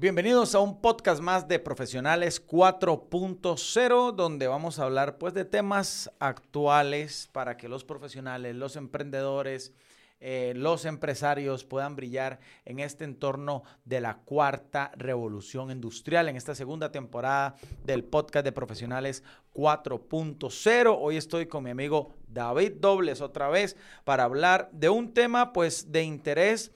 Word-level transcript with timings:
Bienvenidos 0.00 0.54
a 0.54 0.60
un 0.60 0.80
podcast 0.80 1.20
más 1.20 1.48
de 1.48 1.58
Profesionales 1.58 2.46
4.0, 2.46 4.14
donde 4.14 4.46
vamos 4.46 4.78
a 4.78 4.84
hablar 4.84 5.18
pues 5.18 5.34
de 5.34 5.44
temas 5.44 6.08
actuales 6.20 7.28
para 7.32 7.56
que 7.56 7.68
los 7.68 7.82
profesionales, 7.82 8.54
los 8.54 8.76
emprendedores, 8.76 9.72
eh, 10.20 10.52
los 10.54 10.84
empresarios 10.84 11.64
puedan 11.64 11.96
brillar 11.96 12.38
en 12.64 12.78
este 12.78 13.02
entorno 13.02 13.64
de 13.84 14.00
la 14.00 14.18
cuarta 14.18 14.92
revolución 14.94 15.72
industrial, 15.72 16.28
en 16.28 16.36
esta 16.36 16.54
segunda 16.54 16.92
temporada 16.92 17.56
del 17.84 18.04
podcast 18.04 18.44
de 18.44 18.52
Profesionales 18.52 19.24
4.0. 19.52 20.96
Hoy 20.96 21.16
estoy 21.16 21.46
con 21.46 21.64
mi 21.64 21.70
amigo 21.70 22.14
David 22.28 22.74
Dobles 22.78 23.20
otra 23.20 23.48
vez 23.48 23.74
para 24.04 24.22
hablar 24.22 24.70
de 24.70 24.90
un 24.90 25.12
tema 25.12 25.52
pues 25.52 25.90
de 25.90 26.04
interés 26.04 26.70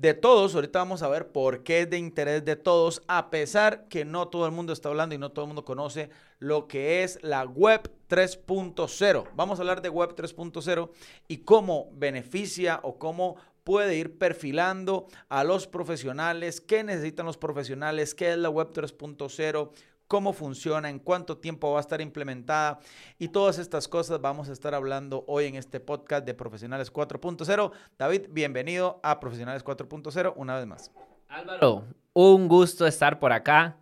de 0.00 0.14
todos. 0.14 0.54
Ahorita 0.54 0.78
vamos 0.78 1.02
a 1.02 1.08
ver 1.08 1.30
por 1.30 1.62
qué 1.62 1.82
es 1.82 1.90
de 1.90 1.98
interés 1.98 2.44
de 2.44 2.56
todos, 2.56 3.02
a 3.06 3.28
pesar 3.28 3.86
que 3.88 4.06
no 4.06 4.28
todo 4.28 4.46
el 4.46 4.52
mundo 4.52 4.72
está 4.72 4.88
hablando 4.88 5.14
y 5.14 5.18
no 5.18 5.30
todo 5.30 5.44
el 5.44 5.48
mundo 5.48 5.64
conoce 5.64 6.08
lo 6.38 6.66
que 6.66 7.02
es 7.02 7.22
la 7.22 7.44
web 7.44 7.90
3.0. 8.08 9.28
Vamos 9.34 9.58
a 9.58 9.62
hablar 9.62 9.82
de 9.82 9.90
web 9.90 10.14
3.0 10.16 10.90
y 11.28 11.38
cómo 11.38 11.90
beneficia 11.92 12.80
o 12.82 12.98
cómo 12.98 13.36
puede 13.62 13.94
ir 13.96 14.16
perfilando 14.16 15.06
a 15.28 15.44
los 15.44 15.66
profesionales, 15.66 16.62
qué 16.62 16.82
necesitan 16.82 17.26
los 17.26 17.36
profesionales, 17.36 18.14
qué 18.14 18.32
es 18.32 18.38
la 18.38 18.48
web 18.48 18.72
3.0, 18.72 19.70
cómo 20.10 20.32
funciona, 20.32 20.90
en 20.90 20.98
cuánto 20.98 21.38
tiempo 21.38 21.70
va 21.70 21.78
a 21.78 21.82
estar 21.82 22.00
implementada 22.00 22.80
y 23.16 23.28
todas 23.28 23.58
estas 23.58 23.86
cosas 23.86 24.20
vamos 24.20 24.48
a 24.48 24.52
estar 24.52 24.74
hablando 24.74 25.24
hoy 25.28 25.44
en 25.44 25.54
este 25.54 25.78
podcast 25.78 26.26
de 26.26 26.34
Profesionales 26.34 26.92
4.0. 26.92 27.70
David, 27.96 28.22
bienvenido 28.30 28.98
a 29.04 29.20
Profesionales 29.20 29.64
4.0 29.64 30.32
una 30.34 30.56
vez 30.56 30.66
más. 30.66 30.90
Álvaro, 31.28 31.84
un 32.12 32.48
gusto 32.48 32.88
estar 32.88 33.20
por 33.20 33.30
acá. 33.30 33.78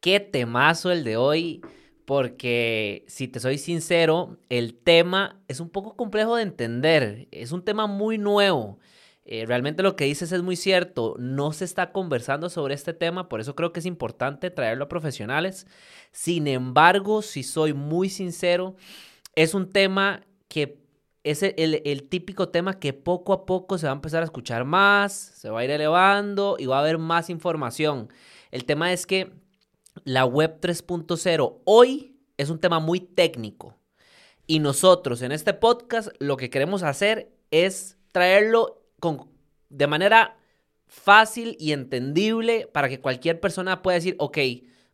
Qué 0.00 0.20
temazo 0.20 0.90
el 0.92 1.02
de 1.02 1.16
hoy, 1.16 1.62
porque 2.04 3.06
si 3.08 3.26
te 3.26 3.40
soy 3.40 3.56
sincero, 3.56 4.36
el 4.50 4.74
tema 4.74 5.40
es 5.48 5.60
un 5.60 5.70
poco 5.70 5.96
complejo 5.96 6.36
de 6.36 6.42
entender, 6.42 7.26
es 7.30 7.52
un 7.52 7.64
tema 7.64 7.86
muy 7.86 8.18
nuevo. 8.18 8.78
Eh, 9.32 9.46
realmente 9.46 9.84
lo 9.84 9.94
que 9.94 10.06
dices 10.06 10.32
es 10.32 10.42
muy 10.42 10.56
cierto, 10.56 11.14
no 11.16 11.52
se 11.52 11.64
está 11.64 11.92
conversando 11.92 12.50
sobre 12.50 12.74
este 12.74 12.92
tema, 12.92 13.28
por 13.28 13.40
eso 13.40 13.54
creo 13.54 13.72
que 13.72 13.78
es 13.78 13.86
importante 13.86 14.50
traerlo 14.50 14.86
a 14.86 14.88
profesionales. 14.88 15.68
Sin 16.10 16.48
embargo, 16.48 17.22
si 17.22 17.44
soy 17.44 17.72
muy 17.72 18.10
sincero, 18.10 18.74
es 19.36 19.54
un 19.54 19.70
tema 19.70 20.26
que 20.48 20.80
es 21.22 21.44
el, 21.44 21.80
el, 21.84 22.08
típico 22.08 22.48
tema 22.48 22.80
que 22.80 22.92
poco 22.92 23.32
a 23.32 23.46
poco 23.46 23.78
se 23.78 23.86
va 23.86 23.92
a 23.92 23.94
empezar 23.94 24.22
a 24.22 24.24
escuchar 24.24 24.64
más, 24.64 25.12
se 25.12 25.48
va 25.48 25.60
a 25.60 25.64
ir 25.64 25.70
elevando 25.70 26.56
y 26.58 26.66
va 26.66 26.78
a 26.78 26.80
haber 26.80 26.98
más 26.98 27.30
información. 27.30 28.08
El 28.50 28.64
tema 28.64 28.92
es 28.92 29.06
que 29.06 29.30
la 30.02 30.24
web 30.24 30.58
3.0 30.60 31.58
hoy 31.66 32.16
es 32.36 32.50
un 32.50 32.58
tema 32.58 32.80
muy 32.80 32.98
técnico 32.98 33.76
y 34.48 34.58
nosotros 34.58 35.22
en 35.22 35.30
este 35.30 35.54
podcast 35.54 36.08
lo 36.18 36.36
que 36.36 36.50
queremos 36.50 36.82
hacer 36.82 37.30
es 37.52 37.96
traerlo 38.10 38.79
de 39.68 39.86
manera 39.86 40.36
fácil 40.86 41.56
y 41.58 41.72
entendible 41.72 42.68
para 42.72 42.88
que 42.88 43.00
cualquier 43.00 43.40
persona 43.40 43.82
pueda 43.82 43.96
decir, 43.96 44.16
ok, 44.18 44.38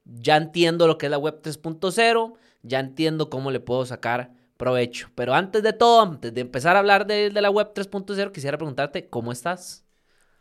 ya 0.05 0.37
entiendo 0.37 0.87
lo 0.87 0.99
que 0.99 1.07
es 1.07 1.11
la 1.11 1.19
web 1.19 1.41
3.0, 1.43 2.35
ya 2.63 2.81
entiendo 2.81 3.31
cómo 3.31 3.51
le 3.51 3.61
puedo 3.61 3.85
sacar 3.87 4.33
provecho. 4.57 5.11
Pero 5.15 5.35
antes 5.35 5.63
de 5.63 5.73
todo, 5.73 6.03
antes 6.03 6.33
de 6.33 6.41
empezar 6.41 6.77
a 6.77 6.81
hablar 6.81 7.07
de, 7.07 7.31
de 7.31 7.41
la 7.41 7.51
web 7.51 7.73
3.0, 7.75 8.33
quisiera 8.33 8.59
preguntarte, 8.59 9.09
¿cómo 9.09 9.33
estás? 9.33 9.85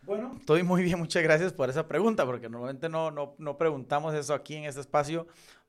Bueno, 0.06 0.36
estoy 0.40 0.62
muy 0.62 0.84
bien, 0.84 1.00
muchas 1.00 1.24
gracias 1.24 1.52
por 1.52 1.70
esa 1.70 1.88
pregunta, 1.88 2.26
porque 2.26 2.48
normalmente 2.48 2.90
no, 2.90 3.10
no, 3.10 3.34
no 3.40 3.58
preguntamos 3.58 4.14
eso 4.14 4.36
aquí 4.36 4.56
en 4.56 4.66
este 4.66 4.82
espacio. 4.82 5.26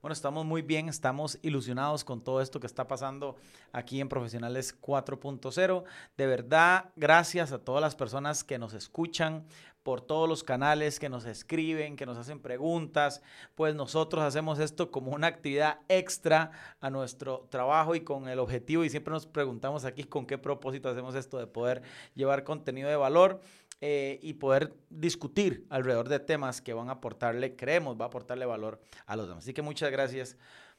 Bueno, 0.06 0.12
estamos 0.12 0.46
muy 0.46 0.62
bien, 0.62 0.88
estamos 0.88 1.36
ilusionados 1.42 2.04
con 2.04 2.22
todo 2.22 2.40
esto 2.40 2.60
que 2.60 2.68
está 2.68 2.86
pasando 2.86 3.34
aquí 3.72 4.00
en 4.00 4.08
Profesionales 4.08 4.80
4.0. 4.80 5.82
De 6.16 6.26
verdad, 6.28 6.92
gracias 6.94 7.50
a 7.50 7.58
todas 7.58 7.82
las 7.82 7.96
personas 7.96 8.44
que 8.44 8.56
nos 8.56 8.72
escuchan 8.72 9.44
por 9.82 10.00
todos 10.00 10.28
los 10.28 10.44
canales, 10.44 11.00
que 11.00 11.08
nos 11.08 11.24
escriben, 11.24 11.96
que 11.96 12.06
nos 12.06 12.18
hacen 12.18 12.38
preguntas. 12.38 13.20
Pues 13.56 13.74
nosotros 13.74 14.22
hacemos 14.22 14.60
esto 14.60 14.92
como 14.92 15.10
una 15.10 15.26
actividad 15.26 15.80
extra 15.88 16.52
a 16.80 16.88
nuestro 16.88 17.48
trabajo 17.50 17.96
y 17.96 18.02
con 18.02 18.28
el 18.28 18.38
objetivo, 18.38 18.84
y 18.84 18.90
siempre 18.90 19.12
nos 19.12 19.26
preguntamos 19.26 19.84
aquí 19.84 20.04
con 20.04 20.24
qué 20.24 20.38
propósito 20.38 20.88
hacemos 20.88 21.16
esto 21.16 21.36
de 21.36 21.48
poder 21.48 21.82
llevar 22.14 22.44
contenido 22.44 22.88
de 22.88 22.94
valor. 22.94 23.40
Eh, 23.82 24.18
y 24.22 24.32
poder 24.34 24.72
discutir 24.88 25.66
alrededor 25.68 26.08
de 26.08 26.18
temas 26.18 26.62
que 26.62 26.72
van 26.72 26.88
a 26.88 26.92
aportarle, 26.92 27.56
creemos, 27.56 27.94
va 28.00 28.06
a 28.06 28.08
aportarle 28.08 28.46
valor 28.46 28.80
a 29.04 29.16
los 29.16 29.28
demás. 29.28 29.44
Así 29.44 29.52
que 29.52 29.60
muchas 29.60 29.90
gracias, 29.90 30.38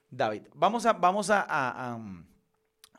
David. 0.10 0.48
Vamos 0.56 0.88
a, 0.88 0.94
vamos 0.94 1.30
a, 1.30 2.00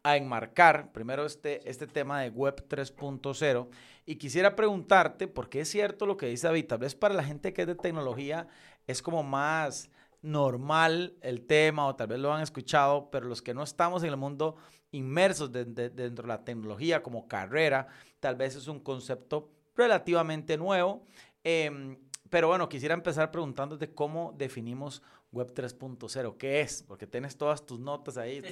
enmarcar 0.04 0.92
primero 0.92 1.26
este, 1.26 1.68
este 1.68 1.88
tema 1.88 2.20
de 2.22 2.30
Web 2.30 2.66
3.0 2.68 3.68
y 4.06 4.16
quisiera 4.16 4.54
preguntarte, 4.54 5.26
porque 5.26 5.60
es 5.62 5.68
cierto 5.68 6.06
lo 6.06 6.16
que 6.16 6.26
dice 6.26 6.46
David, 6.46 6.66
tal 6.66 6.78
vez 6.78 6.94
para 6.94 7.12
la 7.12 7.24
gente 7.24 7.52
que 7.52 7.62
es 7.62 7.66
de 7.66 7.74
tecnología 7.74 8.46
es 8.86 9.02
como 9.02 9.24
más 9.24 9.90
normal 10.22 11.16
el 11.20 11.44
tema 11.44 11.86
o 11.86 11.96
tal 11.96 12.06
vez 12.06 12.20
lo 12.20 12.32
han 12.32 12.42
escuchado, 12.42 13.10
pero 13.10 13.26
los 13.26 13.42
que 13.42 13.52
no 13.52 13.64
estamos 13.64 14.04
en 14.04 14.10
el 14.10 14.16
mundo 14.16 14.56
inmersos 14.92 15.52
dentro 15.52 15.90
de 15.90 16.22
la 16.28 16.44
tecnología 16.44 17.02
como 17.02 17.28
carrera, 17.28 17.88
tal 18.20 18.36
vez 18.36 18.56
es 18.56 18.68
un 18.68 18.80
concepto 18.80 19.50
relativamente 19.78 20.58
nuevo. 20.58 21.06
Em, 21.44 21.96
pero 22.28 22.48
bueno, 22.48 22.68
quisiera 22.68 22.94
empezar 22.94 23.30
preguntándote 23.30 23.94
cómo 23.94 24.34
definimos 24.36 25.02
Web 25.32 25.54
3.0. 25.54 26.36
¿Qué 26.36 26.60
es? 26.60 26.82
Porque 26.82 27.06
tienes 27.06 27.36
todas 27.36 27.64
tus 27.64 27.78
notas 27.80 28.18
ahí. 28.18 28.42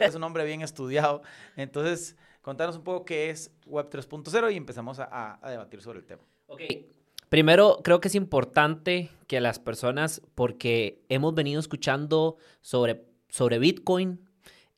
es 0.00 0.14
un 0.14 0.24
hombre 0.24 0.44
bien 0.44 0.62
estudiado. 0.62 1.22
Entonces, 1.56 2.16
contanos 2.40 2.76
un 2.76 2.82
poco 2.82 3.04
qué 3.04 3.30
es 3.30 3.52
Web 3.66 3.90
3.0 3.90 4.52
y 4.52 4.56
empezamos 4.56 4.98
a, 4.98 5.38
a, 5.40 5.50
debatir 5.50 5.80
sobre 5.82 6.00
el 6.00 6.06
tema. 6.06 6.22
Ok. 6.48 6.62
Primero, 7.28 7.80
creo 7.82 8.00
que 8.00 8.08
es 8.08 8.14
importante 8.14 9.10
que 9.26 9.40
las 9.40 9.58
personas, 9.58 10.20
porque 10.34 11.02
hemos 11.08 11.34
venido 11.34 11.60
escuchando 11.60 12.36
sobre, 12.60 13.04
sobre 13.28 13.58
Bitcoin, 13.58 14.20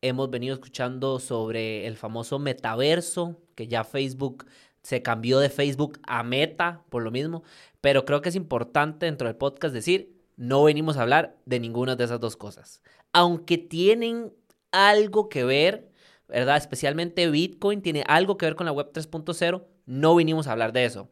hemos 0.03 0.31
venido 0.31 0.55
escuchando 0.55 1.19
sobre 1.19 1.87
el 1.87 1.97
famoso 1.97 2.39
metaverso, 2.39 3.41
que 3.55 3.67
ya 3.67 3.85
Facebook 3.85 4.47
se 4.85 5.03
cambió 5.03 5.39
de 5.39 5.49
Facebook 5.49 5.99
a 6.07 6.23
Meta 6.23 6.85
por 6.91 7.03
lo 7.03 7.11
mismo, 7.11 7.43
pero 7.81 8.05
creo 8.05 8.21
que 8.21 8.29
es 8.29 8.37
importante 8.37 9.07
dentro 9.07 9.27
del 9.27 9.37
podcast 9.37 9.75
decir, 9.75 10.15
no 10.37 10.63
venimos 10.63 10.97
a 10.97 11.03
hablar 11.03 11.37
de 11.47 11.59
ninguna 11.59 11.97
de 11.97 12.05
esas 12.05 12.21
dos 12.21 12.37
cosas. 12.37 12.83
Aunque 13.13 13.57
tienen 13.57 14.33
algo 14.73 15.31
que 15.31 15.43
ver, 15.43 15.91
¿verdad? 16.29 16.59
Especialmente 16.59 17.31
Bitcoin 17.31 17.81
tiene 17.81 18.05
algo 18.07 18.37
que 18.37 18.45
ver 18.45 18.57
con 18.57 18.67
la 18.67 18.73
web 18.73 18.93
3.0, 18.93 19.65
no 19.87 20.17
vinimos 20.17 20.47
a 20.47 20.53
hablar 20.53 20.73
de 20.73 20.85
eso. 20.85 21.09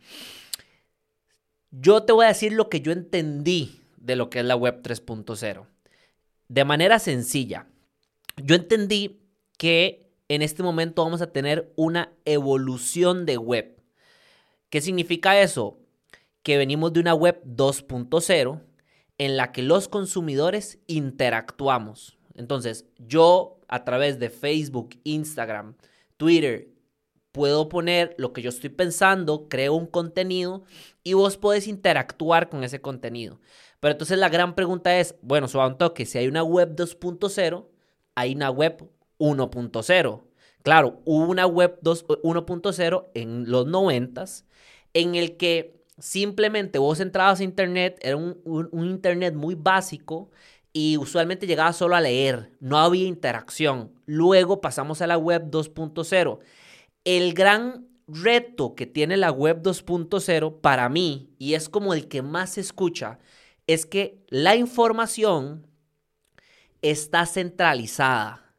Yo 1.70 2.02
te 2.02 2.12
voy 2.12 2.26
a 2.26 2.28
decir 2.28 2.52
lo 2.52 2.68
que 2.68 2.82
yo 2.82 2.92
entendí 2.92 3.80
de 3.96 4.16
lo 4.16 4.28
que 4.28 4.40
es 4.40 4.44
la 4.44 4.56
web 4.56 4.82
3.0. 4.82 5.66
De 6.48 6.64
manera 6.66 6.98
sencilla, 6.98 7.66
yo 8.36 8.54
entendí 8.54 9.22
que 9.56 10.11
en 10.28 10.42
este 10.42 10.62
momento 10.62 11.04
vamos 11.04 11.22
a 11.22 11.32
tener 11.32 11.72
una 11.76 12.12
evolución 12.24 13.26
de 13.26 13.38
web. 13.38 13.76
¿Qué 14.70 14.80
significa 14.80 15.40
eso? 15.40 15.78
Que 16.42 16.56
venimos 16.56 16.92
de 16.92 17.00
una 17.00 17.14
web 17.14 17.42
2.0 17.44 18.60
en 19.18 19.36
la 19.36 19.52
que 19.52 19.62
los 19.62 19.88
consumidores 19.88 20.78
interactuamos. 20.86 22.18
Entonces, 22.34 22.86
yo 22.98 23.60
a 23.68 23.84
través 23.84 24.18
de 24.18 24.30
Facebook, 24.30 24.98
Instagram, 25.04 25.76
Twitter, 26.16 26.68
puedo 27.32 27.68
poner 27.68 28.14
lo 28.18 28.32
que 28.32 28.42
yo 28.42 28.50
estoy 28.50 28.70
pensando, 28.70 29.48
creo 29.48 29.74
un 29.74 29.86
contenido 29.86 30.64
y 31.02 31.14
vos 31.14 31.38
podés 31.38 31.66
interactuar 31.66 32.48
con 32.48 32.62
ese 32.62 32.80
contenido. 32.80 33.40
Pero 33.80 33.92
entonces 33.92 34.18
la 34.18 34.28
gran 34.28 34.54
pregunta 34.54 34.98
es, 34.98 35.16
bueno, 35.22 35.48
suave 35.48 35.72
un 35.72 35.78
toque, 35.78 36.06
si 36.06 36.18
hay 36.18 36.28
una 36.28 36.44
web 36.44 36.76
2.0, 36.76 37.66
hay 38.14 38.34
una 38.34 38.50
web 38.50 38.88
1.0. 39.22 40.22
Claro, 40.62 41.00
hubo 41.04 41.26
una 41.26 41.46
web 41.46 41.78
1.0 41.82 43.06
en 43.14 43.50
los 43.50 43.66
90 43.66 44.24
en 44.94 45.14
el 45.14 45.36
que 45.36 45.82
simplemente 45.98 46.78
vos 46.78 47.00
entrabas 47.00 47.40
a 47.40 47.44
internet, 47.44 47.98
era 48.02 48.16
un, 48.16 48.68
internet 48.72 49.34
muy 49.34 49.54
básico 49.54 50.30
y 50.72 50.96
usualmente 50.96 51.46
llegaba 51.46 51.72
solo 51.72 51.96
a 51.96 52.00
leer, 52.00 52.52
no 52.60 52.78
había 52.78 53.06
interacción. 53.06 53.92
Luego 54.06 54.60
pasamos 54.60 55.02
a 55.02 55.06
la 55.06 55.18
web 55.18 55.50
2.0. 55.50 56.38
El 57.04 57.34
gran 57.34 57.86
reto 58.08 58.74
que 58.74 58.86
tiene 58.86 59.16
la 59.16 59.30
web 59.30 59.62
2.0 59.62 60.60
para 60.60 60.88
mí, 60.88 61.30
y 61.38 61.54
es 61.54 61.68
como 61.68 61.94
el 61.94 62.08
que 62.08 62.22
más 62.22 62.54
se 62.54 62.60
escucha, 62.60 63.18
es 63.66 63.86
que 63.86 64.24
la 64.28 64.56
información 64.56 65.66
está 66.80 67.26
centralizada. 67.26 68.51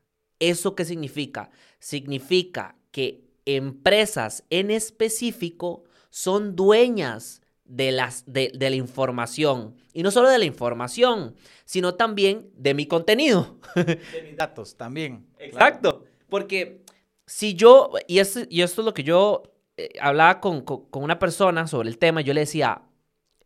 ¿Eso 0.50 0.76
qué 0.76 0.84
significa? 0.84 1.52
Significa 1.80 2.76
que 2.92 3.24
empresas 3.46 4.44
en 4.50 4.72
específico 4.72 5.86
son 6.10 6.58
dueñas 6.58 7.42
de, 7.64 7.94
las, 7.94 8.26
de, 8.26 8.52
de, 8.54 8.70
la 8.70 8.76
información. 8.76 9.78
Y 9.94 10.04
no 10.04 10.12
solo 10.12 10.30
de 10.30 10.40
la 10.40 10.44
información, 10.44 11.36
sino 11.64 11.96
también 11.96 12.50
de 12.58 12.74
mi 12.74 12.88
contenido. 12.88 13.58
De 13.76 14.22
mis 14.28 14.36
datos 14.36 14.76
también. 14.76 15.26
Exacto. 15.40 16.04
Porque 16.28 16.84
si 17.26 17.54
yo, 17.54 17.92
y 18.06 18.20
esto, 18.20 18.42
y 18.50 18.64
esto 18.64 18.82
es 18.82 18.86
lo 18.86 18.94
que 18.94 19.04
yo 19.04 19.44
eh, 19.78 19.92
hablaba 20.02 20.42
con, 20.42 20.62
con, 20.64 20.90
con 20.90 21.04
una 21.04 21.20
persona 21.20 21.68
sobre 21.68 21.88
el 21.88 21.98
tema, 21.98 22.20
yo 22.20 22.34
le 22.34 22.42
decía, 22.42 22.82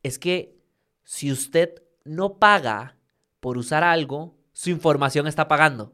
es 0.02 0.18
que 0.18 0.58
si 1.04 1.32
usted 1.32 1.76
no 2.06 2.40
paga 2.40 2.98
por 3.40 3.56
usar 3.56 3.84
algo, 3.84 4.36
su 4.52 4.72
información 4.72 5.28
está 5.28 5.48
pagando. 5.48 5.94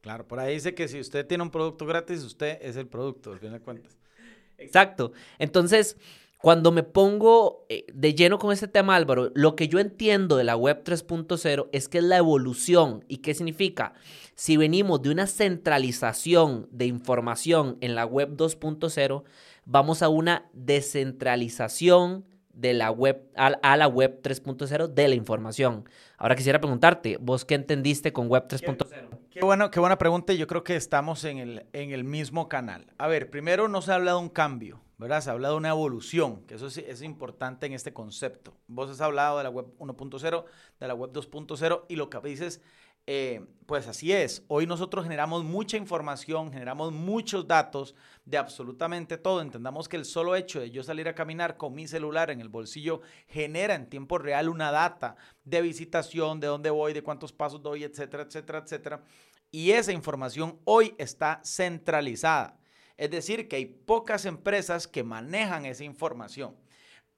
Claro. 0.00 0.26
Por 0.26 0.40
ahí 0.40 0.54
dice 0.54 0.74
que 0.74 0.88
si 0.88 0.98
usted 0.98 1.26
tiene 1.26 1.42
un 1.42 1.50
producto 1.50 1.86
gratis, 1.86 2.22
usted 2.22 2.58
es 2.62 2.76
el 2.76 2.86
producto, 2.86 3.32
al 3.32 3.38
fin 3.38 3.52
de 3.52 3.60
cuentas. 3.60 3.98
Exacto. 4.58 5.12
Entonces, 5.38 5.96
cuando 6.40 6.72
me 6.72 6.82
pongo 6.82 7.66
eh, 7.68 7.84
de 7.92 8.14
lleno 8.14 8.38
con 8.38 8.50
este 8.50 8.66
tema, 8.66 8.96
Álvaro, 8.96 9.30
lo 9.34 9.56
que 9.56 9.68
yo 9.68 9.78
entiendo 9.78 10.38
de 10.38 10.44
la 10.44 10.56
web 10.56 10.82
3.0 10.84 11.68
es 11.72 11.88
que 11.88 11.98
es 11.98 12.04
la 12.04 12.16
evolución. 12.16 13.04
¿Y 13.08 13.18
qué 13.18 13.34
significa? 13.34 13.92
Si 14.36 14.56
venimos 14.56 15.02
de 15.02 15.10
una 15.10 15.26
centralización 15.26 16.66
de 16.70 16.86
información 16.86 17.76
en 17.82 17.94
la 17.94 18.06
web 18.06 18.36
2.0, 18.36 19.22
vamos 19.66 20.02
a 20.02 20.08
una 20.08 20.48
descentralización 20.54 22.24
de 22.54 22.72
la 22.72 22.90
web 22.90 23.22
a, 23.36 23.76
la 23.76 23.86
web 23.88 24.20
3.0 24.22 24.88
de 24.88 25.08
la 25.08 25.14
información. 25.14 25.84
Ahora 26.16 26.36
quisiera 26.36 26.58
preguntarte, 26.58 27.18
¿vos 27.20 27.44
qué 27.44 27.54
entendiste 27.54 28.14
con 28.14 28.28
web 28.28 28.48
3.0? 28.48 29.09
Qué, 29.30 29.40
bueno, 29.42 29.70
qué 29.70 29.78
buena 29.78 29.96
pregunta. 29.96 30.32
Yo 30.32 30.46
creo 30.48 30.64
que 30.64 30.74
estamos 30.74 31.24
en 31.24 31.38
el, 31.38 31.66
en 31.72 31.92
el 31.92 32.02
mismo 32.02 32.48
canal. 32.48 32.92
A 32.98 33.06
ver, 33.06 33.30
primero 33.30 33.68
no 33.68 33.80
se 33.80 33.92
habla 33.92 34.12
de 34.12 34.18
un 34.18 34.28
cambio. 34.28 34.80
¿verdad? 34.98 35.22
Se 35.22 35.30
ha 35.30 35.32
hablado 35.32 35.54
de 35.54 35.58
una 35.58 35.70
evolución, 35.70 36.42
que 36.46 36.56
eso 36.56 36.66
es, 36.66 36.76
es, 36.76 37.00
importante 37.00 37.64
en 37.64 37.72
este 37.72 37.94
concepto. 37.94 38.54
Vos 38.66 38.90
has 38.90 39.00
hablado 39.00 39.38
de 39.38 39.44
la 39.44 39.48
web 39.48 39.66
1.0, 39.78 40.44
de 40.78 40.88
la 40.88 40.94
web 40.94 41.10
2.0 41.10 41.86
y 41.88 41.96
lo 41.96 42.10
que 42.10 42.20
dices, 42.20 42.60
eh, 43.06 43.46
pues 43.64 43.88
así 43.88 44.12
es. 44.12 44.44
Hoy 44.48 44.66
nosotros 44.66 45.04
generamos 45.04 45.42
mucha 45.42 45.78
información, 45.78 46.52
generamos 46.52 46.92
muchos 46.92 47.48
datos 47.48 47.94
de 48.30 48.38
absolutamente 48.38 49.18
todo. 49.18 49.40
Entendamos 49.40 49.88
que 49.88 49.96
el 49.96 50.04
solo 50.04 50.36
hecho 50.36 50.60
de 50.60 50.70
yo 50.70 50.84
salir 50.84 51.08
a 51.08 51.14
caminar 51.16 51.56
con 51.56 51.74
mi 51.74 51.88
celular 51.88 52.30
en 52.30 52.40
el 52.40 52.48
bolsillo 52.48 53.00
genera 53.26 53.74
en 53.74 53.90
tiempo 53.90 54.18
real 54.18 54.48
una 54.48 54.70
data 54.70 55.16
de 55.42 55.60
visitación, 55.60 56.38
de 56.38 56.46
dónde 56.46 56.70
voy, 56.70 56.92
de 56.92 57.02
cuántos 57.02 57.32
pasos 57.32 57.60
doy, 57.60 57.82
etcétera, 57.82 58.22
etcétera, 58.22 58.60
etcétera. 58.60 59.04
Y 59.50 59.72
esa 59.72 59.92
información 59.92 60.60
hoy 60.64 60.94
está 60.96 61.40
centralizada. 61.44 62.56
Es 62.96 63.10
decir, 63.10 63.48
que 63.48 63.56
hay 63.56 63.66
pocas 63.66 64.24
empresas 64.24 64.86
que 64.86 65.02
manejan 65.02 65.66
esa 65.66 65.82
información. 65.82 66.54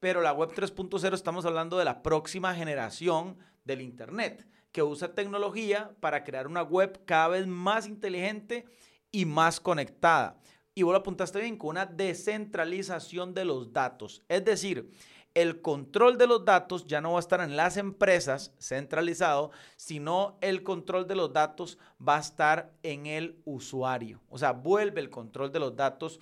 Pero 0.01 0.23
la 0.23 0.33
web 0.33 0.51
3.0 0.55 1.13
estamos 1.13 1.45
hablando 1.45 1.77
de 1.77 1.85
la 1.85 2.03
próxima 2.03 2.55
generación 2.55 3.37
del 3.65 3.83
Internet, 3.83 4.49
que 4.73 4.83
usa 4.83 5.15
tecnología 5.15 5.95
para 6.01 6.25
crear 6.25 6.47
una 6.47 6.63
web 6.63 7.05
cada 7.05 7.29
vez 7.29 7.47
más 7.47 7.87
inteligente 7.87 8.65
y 9.11 9.27
más 9.27 9.61
conectada. 9.61 10.41
Y 10.75 10.83
vos 10.83 10.93
lo 10.93 10.99
apuntaste 10.99 11.41
bien, 11.41 11.57
con 11.57 11.71
una 11.71 11.87
descentralización 11.87 13.35
de 13.35 13.45
los 13.45 13.73
datos. 13.73 14.23
Es 14.29 14.45
decir, 14.45 14.91
el 15.35 15.61
control 15.61 16.19
de 16.19 16.27
los 16.27 16.45
datos 16.45 16.87
ya 16.87 17.01
no 17.01 17.13
va 17.13 17.19
a 17.19 17.21
estar 17.21 17.41
en 17.41 17.57
las 17.57 17.77
empresas 17.77 18.53
centralizado, 18.59 19.51
sino 19.77 20.37
el 20.41 20.63
control 20.63 21.07
de 21.07 21.15
los 21.15 21.33
datos 21.33 21.79
va 22.07 22.17
a 22.17 22.21
estar 22.21 22.73
en 22.83 23.07
el 23.07 23.41
usuario. 23.45 24.21
O 24.29 24.39
sea, 24.39 24.53
vuelve 24.53 25.01
el 25.01 25.11
control 25.11 25.53
de 25.53 25.61
los 25.61 25.77
datos 25.77 26.21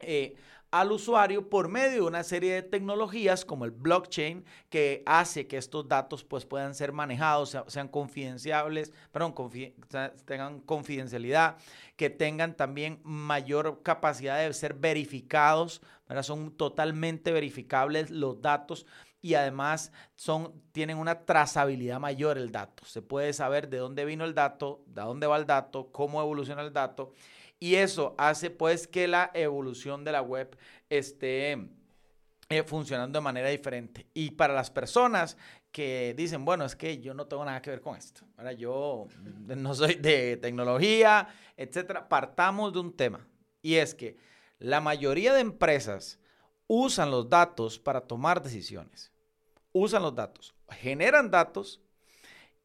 eh, 0.00 0.34
al 0.72 0.90
usuario 0.90 1.50
por 1.50 1.68
medio 1.68 1.90
de 1.90 2.00
una 2.00 2.24
serie 2.24 2.54
de 2.54 2.62
tecnologías 2.62 3.44
como 3.44 3.66
el 3.66 3.70
blockchain 3.70 4.42
que 4.70 5.02
hace 5.04 5.46
que 5.46 5.58
estos 5.58 5.86
datos 5.86 6.24
pues 6.24 6.46
puedan 6.46 6.74
ser 6.74 6.92
manejados, 6.92 7.58
sean 7.66 7.88
confidenciables, 7.88 8.90
perdón, 9.12 9.34
tengan 10.24 10.60
confidencialidad, 10.60 11.58
que 11.96 12.08
tengan 12.08 12.56
también 12.56 13.00
mayor 13.04 13.82
capacidad 13.82 14.38
de 14.38 14.52
ser 14.54 14.72
verificados, 14.72 15.82
son 16.22 16.50
totalmente 16.52 17.32
verificables 17.32 18.10
los 18.10 18.40
datos 18.40 18.86
y 19.20 19.34
además 19.34 19.92
son, 20.16 20.54
tienen 20.72 20.96
una 20.96 21.26
trazabilidad 21.26 22.00
mayor 22.00 22.38
el 22.38 22.50
dato. 22.50 22.84
Se 22.86 23.02
puede 23.02 23.34
saber 23.34 23.68
de 23.68 23.76
dónde 23.76 24.06
vino 24.06 24.24
el 24.24 24.34
dato, 24.34 24.82
de 24.86 25.02
dónde 25.02 25.26
va 25.26 25.36
el 25.36 25.46
dato, 25.46 25.92
cómo 25.92 26.20
evoluciona 26.22 26.62
el 26.62 26.72
dato 26.72 27.12
y 27.62 27.76
eso 27.76 28.16
hace 28.18 28.50
pues 28.50 28.88
que 28.88 29.06
la 29.06 29.30
evolución 29.34 30.02
de 30.02 30.10
la 30.10 30.20
web 30.20 30.58
esté 30.90 31.52
eh, 32.48 32.64
funcionando 32.64 33.20
de 33.20 33.22
manera 33.22 33.50
diferente. 33.50 34.08
Y 34.14 34.32
para 34.32 34.52
las 34.52 34.68
personas 34.68 35.36
que 35.70 36.12
dicen, 36.16 36.44
bueno, 36.44 36.64
es 36.64 36.74
que 36.74 36.98
yo 36.98 37.14
no 37.14 37.28
tengo 37.28 37.44
nada 37.44 37.62
que 37.62 37.70
ver 37.70 37.80
con 37.80 37.96
esto, 37.96 38.22
ahora 38.36 38.50
yo 38.50 39.06
no 39.46 39.76
soy 39.76 39.94
de 39.94 40.38
tecnología, 40.38 41.28
etcétera, 41.56 42.08
partamos 42.08 42.72
de 42.72 42.80
un 42.80 42.96
tema 42.96 43.28
y 43.62 43.76
es 43.76 43.94
que 43.94 44.16
la 44.58 44.80
mayoría 44.80 45.32
de 45.32 45.42
empresas 45.42 46.18
usan 46.66 47.12
los 47.12 47.30
datos 47.30 47.78
para 47.78 48.00
tomar 48.00 48.42
decisiones. 48.42 49.12
Usan 49.70 50.02
los 50.02 50.16
datos, 50.16 50.52
generan 50.68 51.30
datos 51.30 51.80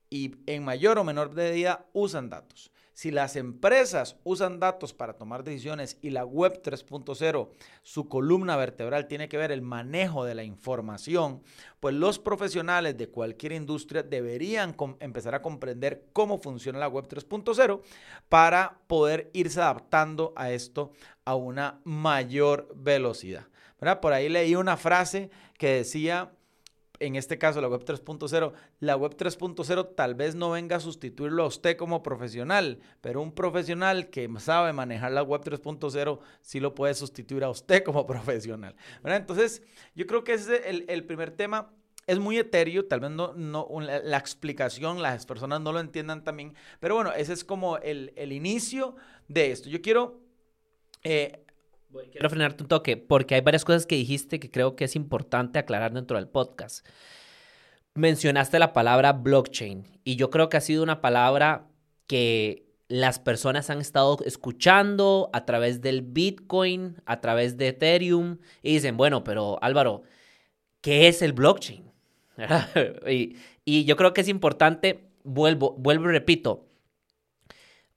y 0.09 0.37
en 0.47 0.65
mayor 0.65 0.97
o 0.97 1.03
menor 1.03 1.35
medida 1.35 1.85
usan 1.93 2.31
datos. 2.31 2.71
Si 2.97 3.11
las 3.11 3.35
empresas 3.35 4.15
usan 4.23 4.59
datos 4.59 4.91
para 4.91 5.13
tomar 5.13 5.43
decisiones 5.43 5.99
y 6.01 6.09
la 6.09 6.25
web 6.25 6.63
3.0, 6.63 7.49
su 7.83 8.09
columna 8.09 8.55
vertebral 8.55 9.07
tiene 9.07 9.29
que 9.29 9.37
ver 9.37 9.51
el 9.51 9.61
manejo 9.61 10.25
de 10.25 10.33
la 10.33 10.43
información, 10.43 11.43
pues 11.79 11.93
los 11.93 12.17
profesionales 12.17 12.97
de 12.97 13.07
cualquier 13.09 13.51
industria 13.51 14.01
deberían 14.01 14.75
empezar 14.99 15.35
a 15.35 15.43
comprender 15.43 16.07
cómo 16.11 16.39
funciona 16.39 16.79
la 16.79 16.87
web 16.87 17.07
3.0 17.07 17.81
para 18.29 18.79
poder 18.87 19.29
irse 19.31 19.61
adaptando 19.61 20.33
a 20.35 20.49
esto 20.49 20.91
a 21.23 21.35
una 21.35 21.79
mayor 21.83 22.67
velocidad. 22.75 23.45
Por 24.01 24.11
ahí 24.11 24.27
leí 24.27 24.55
una 24.55 24.75
frase 24.75 25.29
que 25.59 25.67
decía 25.67 26.31
en 26.99 27.15
este 27.15 27.37
caso 27.37 27.61
la 27.61 27.67
web 27.67 27.83
3.0, 27.85 28.53
la 28.79 28.95
web 28.95 29.15
3.0 29.15 29.95
tal 29.95 30.15
vez 30.15 30.35
no 30.35 30.51
venga 30.51 30.77
a 30.77 30.79
sustituirlo 30.79 31.43
a 31.43 31.47
usted 31.47 31.77
como 31.77 32.03
profesional, 32.03 32.79
pero 33.01 33.21
un 33.21 33.31
profesional 33.31 34.09
que 34.09 34.29
sabe 34.39 34.73
manejar 34.73 35.11
la 35.11 35.23
web 35.23 35.41
3.0 35.41 36.19
sí 36.41 36.59
lo 36.59 36.75
puede 36.75 36.93
sustituir 36.93 37.43
a 37.43 37.49
usted 37.49 37.83
como 37.83 38.05
profesional. 38.07 38.75
Entonces, 39.03 39.61
yo 39.95 40.07
creo 40.07 40.23
que 40.23 40.33
ese 40.33 40.69
es 40.69 40.83
el, 40.87 41.03
primer 41.05 41.31
tema. 41.31 41.71
Es 42.05 42.19
muy 42.19 42.37
etéreo, 42.37 42.85
tal 42.85 43.01
vez 43.01 43.11
no, 43.11 43.33
no 43.33 43.67
la, 43.81 44.17
explicación, 44.17 45.01
las 45.01 45.25
personas 45.25 45.59
no 45.59 45.73
lo 45.73 45.81
entiendan 45.81 46.23
también, 46.23 46.53
pero 46.79 46.95
bueno, 46.95 47.11
ese 47.11 47.33
es 47.33 47.43
como 47.43 47.77
el, 47.79 48.13
el 48.15 48.31
inicio 48.31 48.95
de 49.27 49.51
esto. 49.51 49.69
Yo 49.69 49.81
quiero 49.81 50.21
eh, 51.03 51.45
Quiero 52.11 52.29
frenarte 52.29 52.63
un 52.63 52.69
toque, 52.69 52.97
porque 52.97 53.35
hay 53.35 53.41
varias 53.41 53.65
cosas 53.65 53.85
que 53.85 53.95
dijiste 53.95 54.39
que 54.39 54.51
creo 54.51 54.75
que 54.75 54.85
es 54.85 54.95
importante 54.95 55.59
aclarar 55.59 55.93
dentro 55.93 56.17
del 56.17 56.27
podcast. 56.27 56.85
Mencionaste 57.93 58.59
la 58.59 58.73
palabra 58.73 59.13
blockchain 59.13 59.85
y 60.03 60.15
yo 60.17 60.29
creo 60.29 60.49
que 60.49 60.57
ha 60.57 60.61
sido 60.61 60.83
una 60.83 61.01
palabra 61.01 61.67
que 62.05 62.67
las 62.89 63.19
personas 63.19 63.69
han 63.69 63.79
estado 63.79 64.17
escuchando 64.25 65.29
a 65.33 65.45
través 65.45 65.81
del 65.81 66.01
Bitcoin, 66.01 67.01
a 67.05 67.19
través 67.21 67.57
de 67.57 67.69
Ethereum, 67.69 68.37
y 68.61 68.73
dicen, 68.73 68.97
bueno, 68.97 69.23
pero 69.23 69.57
Álvaro, 69.61 70.03
¿qué 70.81 71.07
es 71.07 71.21
el 71.21 71.33
blockchain? 71.33 71.91
y, 73.09 73.35
y, 73.65 73.85
yo 73.85 73.97
creo 73.97 74.13
que 74.13 74.21
es 74.21 74.27
importante, 74.27 75.09
vuelvo, 75.23 75.75
vuelvo 75.77 76.05
y 76.05 76.13
repito, 76.13 76.67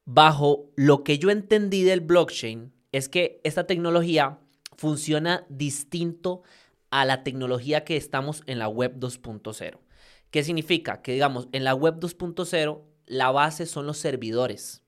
bajo 0.05 0.73
lo 0.77 1.05
que 1.05 1.19
yo 1.19 1.31
entendí 1.31 1.83
del 1.83 2.01
blockchain, 2.01 2.73
es 2.93 3.09
que 3.09 3.41
esta 3.45 3.67
tecnología 3.67 4.39
funciona 4.77 5.47
distinto 5.49 6.43
a 6.91 7.05
la 7.05 7.23
tecnología 7.23 7.85
que 7.85 7.97
estamos 7.97 8.43
en 8.47 8.59
la 8.59 8.69
web 8.69 8.99
2.0. 8.99 9.79
¿Qué 10.31 10.45
significa? 10.45 11.03
Que 11.03 11.13
digamos, 11.13 11.49
en 11.53 11.65
la 11.65 11.75
web 11.75 11.99
2.0 11.99 12.83
la 13.07 13.31
base 13.31 13.67
son 13.67 13.87
los 13.87 13.99
servidores. 13.99 14.83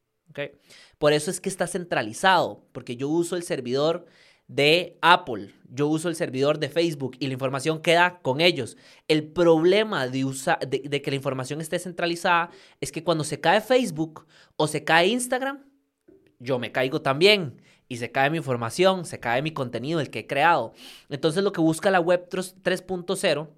Por 0.99 1.13
eso 1.13 1.31
es 1.31 1.41
que 1.41 1.49
está 1.49 1.67
centralizado, 1.67 2.65
porque 2.73 2.97
yo 2.97 3.09
uso 3.09 3.37
el 3.37 3.43
servidor 3.43 4.07
de 4.49 4.99
Apple, 5.03 5.55
yo 5.69 5.89
uso 5.89 6.09
el 6.09 6.15
servidor 6.15 6.59
de 6.59 6.69
Facebook 6.69 7.17
y 7.19 7.27
la 7.27 7.33
información 7.35 7.81
queda 7.81 8.21
con 8.23 8.41
ellos. 8.41 8.77
El 9.09 9.25
problema 9.25 10.07
de, 10.07 11.03
que 11.03 11.11
la 11.11 11.17
información 11.17 11.61
esté 11.61 11.79
centralizada 11.79 12.51
es 12.81 12.93
que 12.93 13.03
cuando 13.03 13.25
se 13.25 13.41
cae 13.41 13.61
Facebook 13.61 14.27
o 14.57 14.67
se 14.67 14.85
cae 14.85 15.09
Instagram, 15.09 15.65
yo 16.39 16.59
me 16.59 16.73
caigo 16.73 17.03
también 17.03 17.63
y 17.93 17.99
se 17.99 18.11
cae 18.11 18.31
mi 18.31 18.39
información, 18.39 19.05
se 19.05 19.21
cae 19.21 19.43
mi 19.43 19.51
contenido, 19.51 20.01
el 20.01 20.09
que 20.09 20.21
he 20.21 20.27
creado. 20.27 20.73
Entonces 21.11 21.45
lo 21.45 21.53
que 21.53 21.61
busca 21.61 21.91
la 21.91 22.01
web 22.01 22.27
3.0 22.31 23.49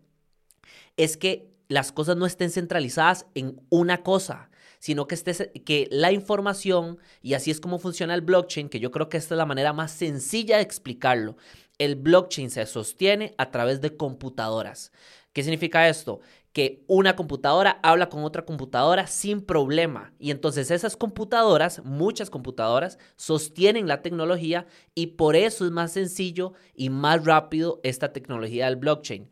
es 0.96 1.16
que 1.16 1.54
las 1.68 1.92
cosas 1.92 2.16
no 2.16 2.26
estén 2.26 2.50
centralizadas 2.50 3.26
en 3.36 3.60
una 3.70 4.02
cosa, 4.02 4.50
sino 4.80 5.06
que, 5.06 5.14
esté, 5.14 5.52
que 5.64 5.86
la 5.92 6.10
información, 6.10 6.98
y 7.22 7.34
así 7.34 7.52
es 7.52 7.60
como 7.60 7.78
funciona 7.78 8.12
el 8.12 8.22
blockchain, 8.22 8.68
que 8.68 8.80
yo 8.80 8.90
creo 8.90 9.08
que 9.08 9.18
esta 9.18 9.34
es 9.34 9.38
la 9.38 9.46
manera 9.46 9.72
más 9.72 9.92
sencilla 9.92 10.56
de 10.56 10.64
explicarlo, 10.64 11.36
el 11.78 11.94
blockchain 11.94 12.50
se 12.50 12.66
sostiene 12.66 13.36
a 13.38 13.52
través 13.52 13.80
de 13.80 13.96
computadoras. 13.96 14.90
¿Qué 15.32 15.44
significa 15.44 15.88
esto? 15.88 16.18
Que 16.54 16.82
una 16.86 17.16
computadora 17.16 17.78
habla 17.82 18.08
con 18.08 18.24
otra 18.24 18.46
computadora 18.46 19.06
sin 19.06 19.42
problema. 19.42 20.14
Y 20.18 20.30
entonces 20.30 20.70
esas 20.70 20.96
computadoras, 20.96 21.84
muchas 21.84 22.30
computadoras, 22.30 22.98
sostienen 23.16 23.86
la 23.86 24.00
tecnología 24.00 24.66
y 24.94 25.08
por 25.08 25.36
eso 25.36 25.66
es 25.66 25.70
más 25.70 25.92
sencillo 25.92 26.54
y 26.74 26.88
más 26.88 27.22
rápido 27.26 27.80
esta 27.82 28.14
tecnología 28.14 28.64
del 28.64 28.76
blockchain. 28.76 29.28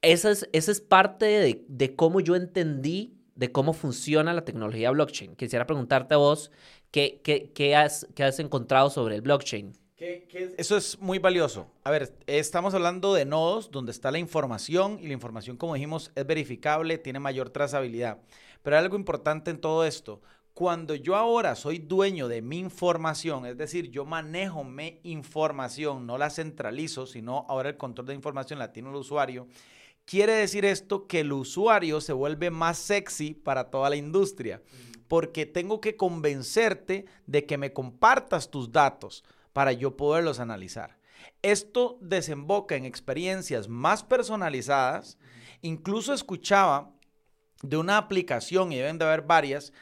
Esa 0.00 0.30
es, 0.30 0.48
es 0.52 0.80
parte 0.80 1.26
de, 1.26 1.64
de 1.66 1.96
cómo 1.96 2.20
yo 2.20 2.36
entendí 2.36 3.16
de 3.40 3.50
cómo 3.50 3.72
funciona 3.72 4.34
la 4.34 4.44
tecnología 4.44 4.90
blockchain. 4.90 5.34
Quisiera 5.34 5.66
preguntarte 5.66 6.12
a 6.12 6.18
vos, 6.18 6.50
¿qué, 6.90 7.22
qué, 7.24 7.50
qué, 7.54 7.74
has, 7.74 8.06
qué 8.14 8.22
has 8.22 8.38
encontrado 8.38 8.90
sobre 8.90 9.14
el 9.14 9.22
blockchain? 9.22 9.72
Eso 10.56 10.78
es 10.78 10.98
muy 10.98 11.18
valioso. 11.18 11.70
A 11.84 11.90
ver, 11.90 12.16
estamos 12.26 12.72
hablando 12.72 13.12
de 13.12 13.26
nodos 13.26 13.70
donde 13.70 13.92
está 13.92 14.10
la 14.10 14.18
información 14.18 14.98
y 14.98 15.08
la 15.08 15.12
información, 15.12 15.58
como 15.58 15.74
dijimos, 15.74 16.10
es 16.14 16.26
verificable, 16.26 16.96
tiene 16.96 17.20
mayor 17.20 17.50
trazabilidad. 17.50 18.18
Pero 18.62 18.76
hay 18.76 18.82
algo 18.82 18.96
importante 18.96 19.50
en 19.50 19.60
todo 19.60 19.84
esto. 19.84 20.22
Cuando 20.54 20.94
yo 20.94 21.16
ahora 21.16 21.54
soy 21.54 21.78
dueño 21.78 22.28
de 22.28 22.40
mi 22.40 22.58
información, 22.58 23.44
es 23.44 23.58
decir, 23.58 23.90
yo 23.90 24.06
manejo 24.06 24.64
mi 24.64 25.00
información, 25.02 26.06
no 26.06 26.16
la 26.16 26.30
centralizo, 26.30 27.06
sino 27.06 27.44
ahora 27.48 27.68
el 27.68 27.76
control 27.76 28.06
de 28.06 28.14
información 28.14 28.58
la 28.58 28.72
tiene 28.72 28.88
el 28.88 28.96
usuario, 28.96 29.48
quiere 30.06 30.32
decir 30.32 30.64
esto 30.64 31.06
que 31.06 31.20
el 31.20 31.32
usuario 31.32 32.00
se 32.00 32.14
vuelve 32.14 32.50
más 32.50 32.78
sexy 32.78 33.34
para 33.34 33.70
toda 33.70 33.90
la 33.90 33.96
industria, 33.96 34.62
porque 35.08 35.44
tengo 35.44 35.80
que 35.80 35.96
convencerte 35.96 37.04
de 37.26 37.44
que 37.44 37.58
me 37.58 37.74
compartas 37.74 38.50
tus 38.50 38.72
datos 38.72 39.24
para 39.52 39.72
yo 39.72 39.96
poderlos 39.96 40.40
analizar. 40.40 40.98
Esto 41.42 41.98
desemboca 42.00 42.76
en 42.76 42.84
experiencias 42.84 43.68
más 43.68 44.02
personalizadas. 44.02 45.18
Incluso 45.62 46.12
escuchaba 46.12 46.92
de 47.62 47.76
una 47.76 47.98
aplicación, 47.98 48.72
y 48.72 48.76
deben 48.76 48.98
de 48.98 49.04
haber 49.04 49.22
varias, 49.22 49.72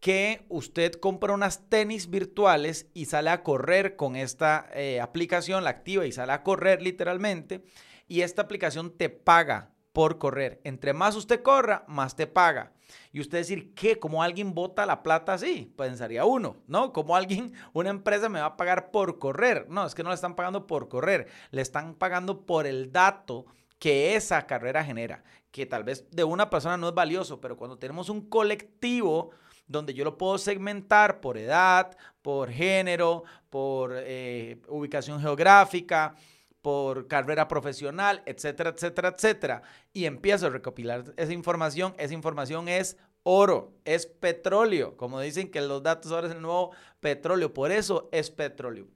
que 0.00 0.44
usted 0.48 0.94
compra 0.94 1.32
unas 1.32 1.68
tenis 1.68 2.10
virtuales 2.10 2.88
y 2.92 3.04
sale 3.04 3.30
a 3.30 3.42
correr 3.42 3.96
con 3.96 4.16
esta 4.16 4.68
eh, 4.74 5.00
aplicación, 5.00 5.64
la 5.64 5.70
activa 5.70 6.04
y 6.06 6.12
sale 6.12 6.32
a 6.32 6.42
correr 6.42 6.82
literalmente, 6.82 7.64
y 8.08 8.22
esta 8.22 8.42
aplicación 8.42 8.96
te 8.96 9.08
paga 9.08 9.71
por 9.92 10.18
correr. 10.18 10.60
Entre 10.64 10.92
más 10.92 11.16
usted 11.16 11.42
corra, 11.42 11.84
más 11.86 12.16
te 12.16 12.26
paga. 12.26 12.72
Y 13.12 13.20
usted 13.20 13.38
decir, 13.38 13.74
¿qué? 13.74 13.98
¿Cómo 13.98 14.22
alguien 14.22 14.54
bota 14.54 14.86
la 14.86 15.02
plata 15.02 15.34
así? 15.34 15.72
Pensaría 15.76 16.24
uno, 16.24 16.56
¿no? 16.66 16.92
¿Cómo 16.92 17.16
alguien, 17.16 17.52
una 17.72 17.90
empresa 17.90 18.28
me 18.28 18.40
va 18.40 18.46
a 18.46 18.56
pagar 18.56 18.90
por 18.90 19.18
correr? 19.18 19.66
No, 19.68 19.86
es 19.86 19.94
que 19.94 20.02
no 20.02 20.10
le 20.10 20.14
están 20.14 20.34
pagando 20.34 20.66
por 20.66 20.88
correr, 20.88 21.28
le 21.50 21.62
están 21.62 21.94
pagando 21.94 22.44
por 22.46 22.66
el 22.66 22.92
dato 22.92 23.46
que 23.78 24.14
esa 24.14 24.46
carrera 24.46 24.84
genera, 24.84 25.24
que 25.50 25.66
tal 25.66 25.84
vez 25.84 26.08
de 26.10 26.24
una 26.24 26.48
persona 26.48 26.76
no 26.76 26.88
es 26.88 26.94
valioso, 26.94 27.40
pero 27.40 27.56
cuando 27.56 27.78
tenemos 27.78 28.08
un 28.08 28.28
colectivo 28.28 29.30
donde 29.66 29.94
yo 29.94 30.04
lo 30.04 30.18
puedo 30.18 30.38
segmentar 30.38 31.20
por 31.20 31.36
edad, 31.36 31.96
por 32.20 32.50
género, 32.50 33.24
por 33.50 33.92
eh, 33.94 34.60
ubicación 34.68 35.20
geográfica, 35.20 36.14
por 36.62 37.08
carrera 37.08 37.48
profesional, 37.48 38.22
etcétera, 38.24 38.70
etcétera, 38.70 39.08
etcétera, 39.08 39.62
y 39.92 40.06
empiezo 40.06 40.46
a 40.46 40.50
recopilar 40.50 41.12
esa 41.16 41.32
información, 41.32 41.94
esa 41.98 42.14
información 42.14 42.68
es 42.68 42.96
oro, 43.24 43.72
es 43.84 44.06
petróleo, 44.06 44.96
como 44.96 45.20
dicen 45.20 45.50
que 45.50 45.60
los 45.60 45.82
datos 45.82 46.12
ahora 46.12 46.28
es 46.28 46.34
el 46.34 46.42
nuevo 46.42 46.70
petróleo, 47.00 47.52
por 47.52 47.72
eso 47.72 48.08
es 48.12 48.30
petróleo. 48.30 48.86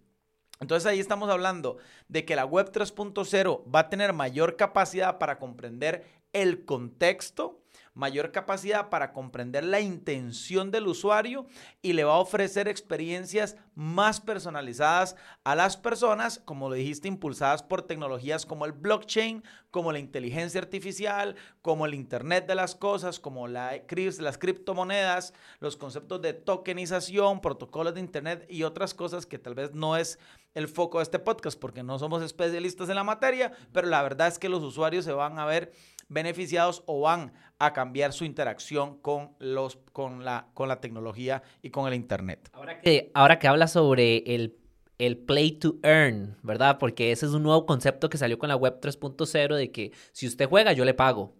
Entonces 0.60 0.86
ahí 0.86 1.00
estamos 1.00 1.28
hablando 1.28 1.76
de 2.08 2.24
que 2.24 2.36
la 2.36 2.46
web 2.46 2.70
3.0 2.72 3.62
va 3.72 3.80
a 3.80 3.88
tener 3.90 4.12
mayor 4.12 4.56
capacidad 4.56 5.18
para 5.18 5.38
comprender 5.38 6.04
el 6.32 6.64
contexto, 6.64 7.60
mayor 7.96 8.30
capacidad 8.30 8.90
para 8.90 9.12
comprender 9.12 9.64
la 9.64 9.80
intención 9.80 10.70
del 10.70 10.86
usuario 10.86 11.46
y 11.80 11.94
le 11.94 12.04
va 12.04 12.14
a 12.14 12.18
ofrecer 12.18 12.68
experiencias 12.68 13.56
más 13.74 14.20
personalizadas 14.20 15.16
a 15.44 15.54
las 15.56 15.76
personas, 15.78 16.40
como 16.44 16.68
lo 16.68 16.74
dijiste, 16.74 17.08
impulsadas 17.08 17.62
por 17.62 17.82
tecnologías 17.82 18.44
como 18.44 18.66
el 18.66 18.72
blockchain, 18.72 19.42
como 19.70 19.92
la 19.92 19.98
inteligencia 19.98 20.60
artificial, 20.60 21.36
como 21.62 21.86
el 21.86 21.94
Internet 21.94 22.46
de 22.46 22.54
las 22.54 22.74
Cosas, 22.74 23.18
como 23.18 23.48
la, 23.48 23.82
las 24.18 24.38
criptomonedas, 24.38 25.32
los 25.58 25.76
conceptos 25.76 26.20
de 26.20 26.34
tokenización, 26.34 27.40
protocolos 27.40 27.94
de 27.94 28.00
Internet 28.00 28.46
y 28.48 28.62
otras 28.62 28.92
cosas 28.92 29.24
que 29.24 29.38
tal 29.38 29.54
vez 29.54 29.72
no 29.72 29.96
es 29.96 30.18
el 30.54 30.68
foco 30.68 30.98
de 30.98 31.04
este 31.04 31.18
podcast 31.18 31.58
porque 31.58 31.82
no 31.82 31.98
somos 31.98 32.22
especialistas 32.22 32.88
en 32.88 32.96
la 32.96 33.04
materia, 33.04 33.52
pero 33.72 33.88
la 33.88 34.02
verdad 34.02 34.28
es 34.28 34.38
que 34.38 34.48
los 34.48 34.62
usuarios 34.62 35.04
se 35.04 35.12
van 35.12 35.38
a 35.38 35.44
ver 35.44 35.72
beneficiados 36.08 36.82
o 36.86 37.00
van 37.00 37.32
a 37.58 37.72
cambiar 37.72 38.12
su 38.12 38.24
interacción 38.24 38.98
con, 38.98 39.30
los, 39.38 39.78
con, 39.92 40.24
la, 40.24 40.48
con 40.54 40.68
la 40.68 40.80
tecnología 40.80 41.42
y 41.62 41.70
con 41.70 41.88
el 41.88 41.94
Internet. 41.94 42.50
Ahora 42.52 42.80
que, 42.80 43.10
ahora 43.14 43.38
que 43.38 43.48
habla 43.48 43.66
sobre 43.66 44.18
el, 44.34 44.56
el 44.98 45.16
play 45.16 45.52
to 45.52 45.76
earn, 45.82 46.36
¿verdad? 46.42 46.78
Porque 46.78 47.12
ese 47.12 47.26
es 47.26 47.32
un 47.32 47.42
nuevo 47.42 47.66
concepto 47.66 48.08
que 48.08 48.18
salió 48.18 48.38
con 48.38 48.48
la 48.48 48.56
web 48.56 48.80
3.0 48.80 49.56
de 49.56 49.70
que 49.70 49.92
si 50.12 50.26
usted 50.26 50.48
juega, 50.48 50.72
yo 50.72 50.84
le 50.84 50.94
pago. 50.94 51.34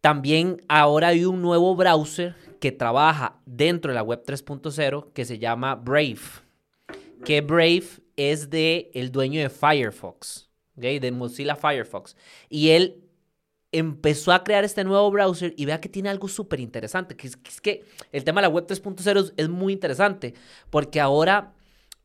También 0.00 0.62
ahora 0.68 1.08
hay 1.08 1.24
un 1.24 1.42
nuevo 1.42 1.74
browser 1.74 2.36
que 2.60 2.72
trabaja 2.72 3.40
dentro 3.44 3.90
de 3.90 3.96
la 3.96 4.02
web 4.02 4.22
3.0 4.24 5.12
que 5.12 5.24
se 5.24 5.38
llama 5.38 5.74
Brave. 5.74 6.20
Que 7.24 7.40
Brave 7.40 7.86
es 8.16 8.50
de 8.50 8.90
el 8.94 9.10
dueño 9.10 9.40
de 9.40 9.50
Firefox, 9.50 10.48
¿okay? 10.76 10.98
de 10.98 11.10
Mozilla 11.10 11.56
Firefox. 11.56 12.16
Y 12.48 12.70
él 12.70 13.05
empezó 13.78 14.32
a 14.32 14.44
crear 14.44 14.64
este 14.64 14.84
nuevo 14.84 15.10
browser 15.10 15.54
y 15.56 15.66
vea 15.66 15.80
que 15.80 15.88
tiene 15.88 16.08
algo 16.08 16.28
súper 16.28 16.60
interesante, 16.60 17.16
que 17.16 17.26
es, 17.26 17.36
que 17.60 17.84
el 18.12 18.24
tema 18.24 18.40
de 18.40 18.48
la 18.48 18.52
web 18.52 18.66
3.0 18.66 19.34
es, 19.36 19.48
muy 19.48 19.72
interesante, 19.72 20.34
porque 20.70 21.00
ahora 21.00 21.54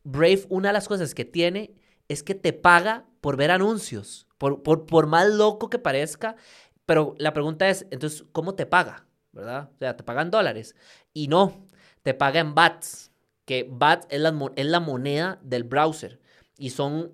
Brave, 0.04 0.44
una 0.48 0.68
de 0.68 0.72
las 0.74 0.88
cosas 0.88 1.14
que 1.14 1.24
tiene 1.24 1.74
es 2.08 2.22
que 2.22 2.34
te 2.34 2.52
paga 2.52 3.06
por 3.20 3.36
ver 3.36 3.50
anuncios, 3.50 4.26
por, 4.38 4.62
por, 4.62 4.86
por 4.86 5.06
más 5.06 5.28
loco 5.28 5.70
que 5.70 5.78
parezca, 5.78 6.36
pero 6.84 7.14
la 7.18 7.32
pregunta 7.32 7.68
es, 7.68 7.86
entonces, 7.90 8.24
¿cómo 8.32 8.54
te 8.54 8.66
paga? 8.66 9.06
¿Verdad? 9.32 9.70
O 9.74 9.78
sea, 9.78 9.96
te 9.96 10.02
pagan 10.02 10.30
dólares. 10.30 10.74
Y 11.14 11.28
no, 11.28 11.66
te 12.02 12.12
paga 12.12 12.40
en 12.40 12.54
BATS, 12.54 13.12
que 13.44 13.66
BATS 13.70 14.06
es 14.10 14.20
la, 14.20 14.50
es 14.56 14.66
la 14.66 14.80
moneda 14.80 15.38
del 15.42 15.64
browser 15.64 16.20
y 16.58 16.70
son 16.70 17.12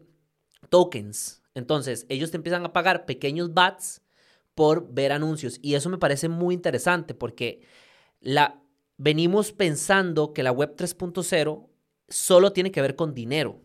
tokens. 0.71 1.43
Entonces, 1.55 2.07
ellos 2.09 2.31
te 2.31 2.39
empiezan 2.39 2.65
a 2.65 2.73
pagar 2.73 3.05
pequeños 3.05 3.55
BATS 3.55 4.03
por 4.59 4.93
ver 4.93 5.13
anuncios. 5.13 5.61
Y 5.63 5.75
eso 5.77 5.89
me 5.89 5.99
parece 5.99 6.29
muy 6.29 6.53
interesante 6.53 7.15
porque 7.15 7.61
la, 8.19 8.61
venimos 8.97 9.53
pensando 9.53 10.33
que 10.33 10.43
la 10.43 10.51
web 10.51 10.75
3.0 10.75 11.69
solo 12.09 12.53
tiene 12.53 12.73
que 12.73 12.83
ver 12.83 12.97
con 12.97 13.15
dinero, 13.15 13.61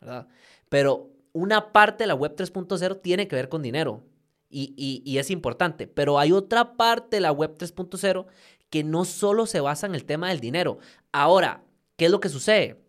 ¿verdad? 0.00 0.28
Pero 0.70 1.10
una 1.34 1.70
parte 1.74 2.04
de 2.04 2.08
la 2.08 2.14
web 2.14 2.34
3.0 2.34 3.02
tiene 3.02 3.28
que 3.28 3.36
ver 3.36 3.50
con 3.50 3.60
dinero 3.60 4.04
y, 4.48 5.02
y, 5.04 5.18
es 5.18 5.30
importante, 5.30 5.86
pero 5.86 6.18
hay 6.18 6.32
otra 6.32 6.78
parte 6.78 7.18
de 7.18 7.20
la 7.20 7.32
web 7.32 7.54
3.0 7.58 8.24
que 8.70 8.84
no 8.84 9.04
solo 9.04 9.44
se 9.44 9.60
basa 9.60 9.86
en 9.86 9.94
el 9.94 10.06
tema 10.06 10.30
del 10.30 10.40
dinero. 10.40 10.78
Ahora, 11.12 11.62
¿qué 11.98 12.06
es 12.06 12.10
lo 12.10 12.20
que 12.20 12.30
sucede? 12.30 12.82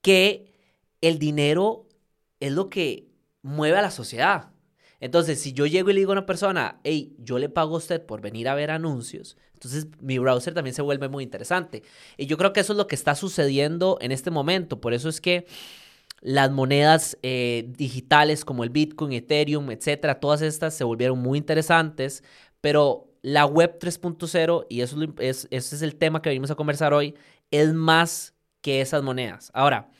Que 0.00 0.54
el 1.02 1.18
dinero 1.18 1.86
es 2.40 2.52
lo 2.52 2.70
que 2.70 3.10
mueve 3.42 3.76
a 3.76 3.82
la 3.82 3.90
sociedad. 3.90 4.54
Entonces, 5.00 5.40
si 5.40 5.52
yo 5.52 5.66
llego 5.66 5.90
y 5.90 5.94
le 5.94 6.00
digo 6.00 6.12
a 6.12 6.14
una 6.14 6.26
persona, 6.26 6.80
hey, 6.84 7.16
yo 7.18 7.38
le 7.38 7.48
pago 7.48 7.74
a 7.74 7.78
usted 7.78 8.04
por 8.04 8.20
venir 8.20 8.48
a 8.48 8.54
ver 8.54 8.70
anuncios, 8.70 9.36
entonces 9.54 9.88
mi 10.00 10.18
browser 10.18 10.54
también 10.54 10.74
se 10.74 10.82
vuelve 10.82 11.08
muy 11.08 11.24
interesante. 11.24 11.82
Y 12.16 12.26
yo 12.26 12.36
creo 12.36 12.52
que 12.52 12.60
eso 12.60 12.72
es 12.72 12.76
lo 12.76 12.86
que 12.86 12.94
está 12.94 13.14
sucediendo 13.14 13.98
en 14.00 14.12
este 14.12 14.30
momento. 14.30 14.80
Por 14.80 14.94
eso 14.94 15.08
es 15.08 15.20
que 15.20 15.46
las 16.20 16.50
monedas 16.50 17.18
eh, 17.22 17.66
digitales 17.76 18.44
como 18.44 18.64
el 18.64 18.70
Bitcoin, 18.70 19.12
Ethereum, 19.12 19.70
etcétera, 19.70 20.20
todas 20.20 20.42
estas 20.42 20.74
se 20.74 20.84
volvieron 20.84 21.18
muy 21.18 21.38
interesantes, 21.38 22.22
pero 22.60 23.10
la 23.22 23.46
web 23.46 23.78
3.0, 23.78 24.66
y 24.68 24.80
eso 24.82 24.96
es, 25.18 25.48
ese 25.50 25.76
es 25.76 25.82
el 25.82 25.96
tema 25.96 26.22
que 26.22 26.30
venimos 26.30 26.50
a 26.50 26.54
conversar 26.54 26.92
hoy, 26.92 27.14
es 27.50 27.72
más 27.72 28.34
que 28.60 28.80
esas 28.80 29.02
monedas. 29.02 29.50
Ahora, 29.54 29.90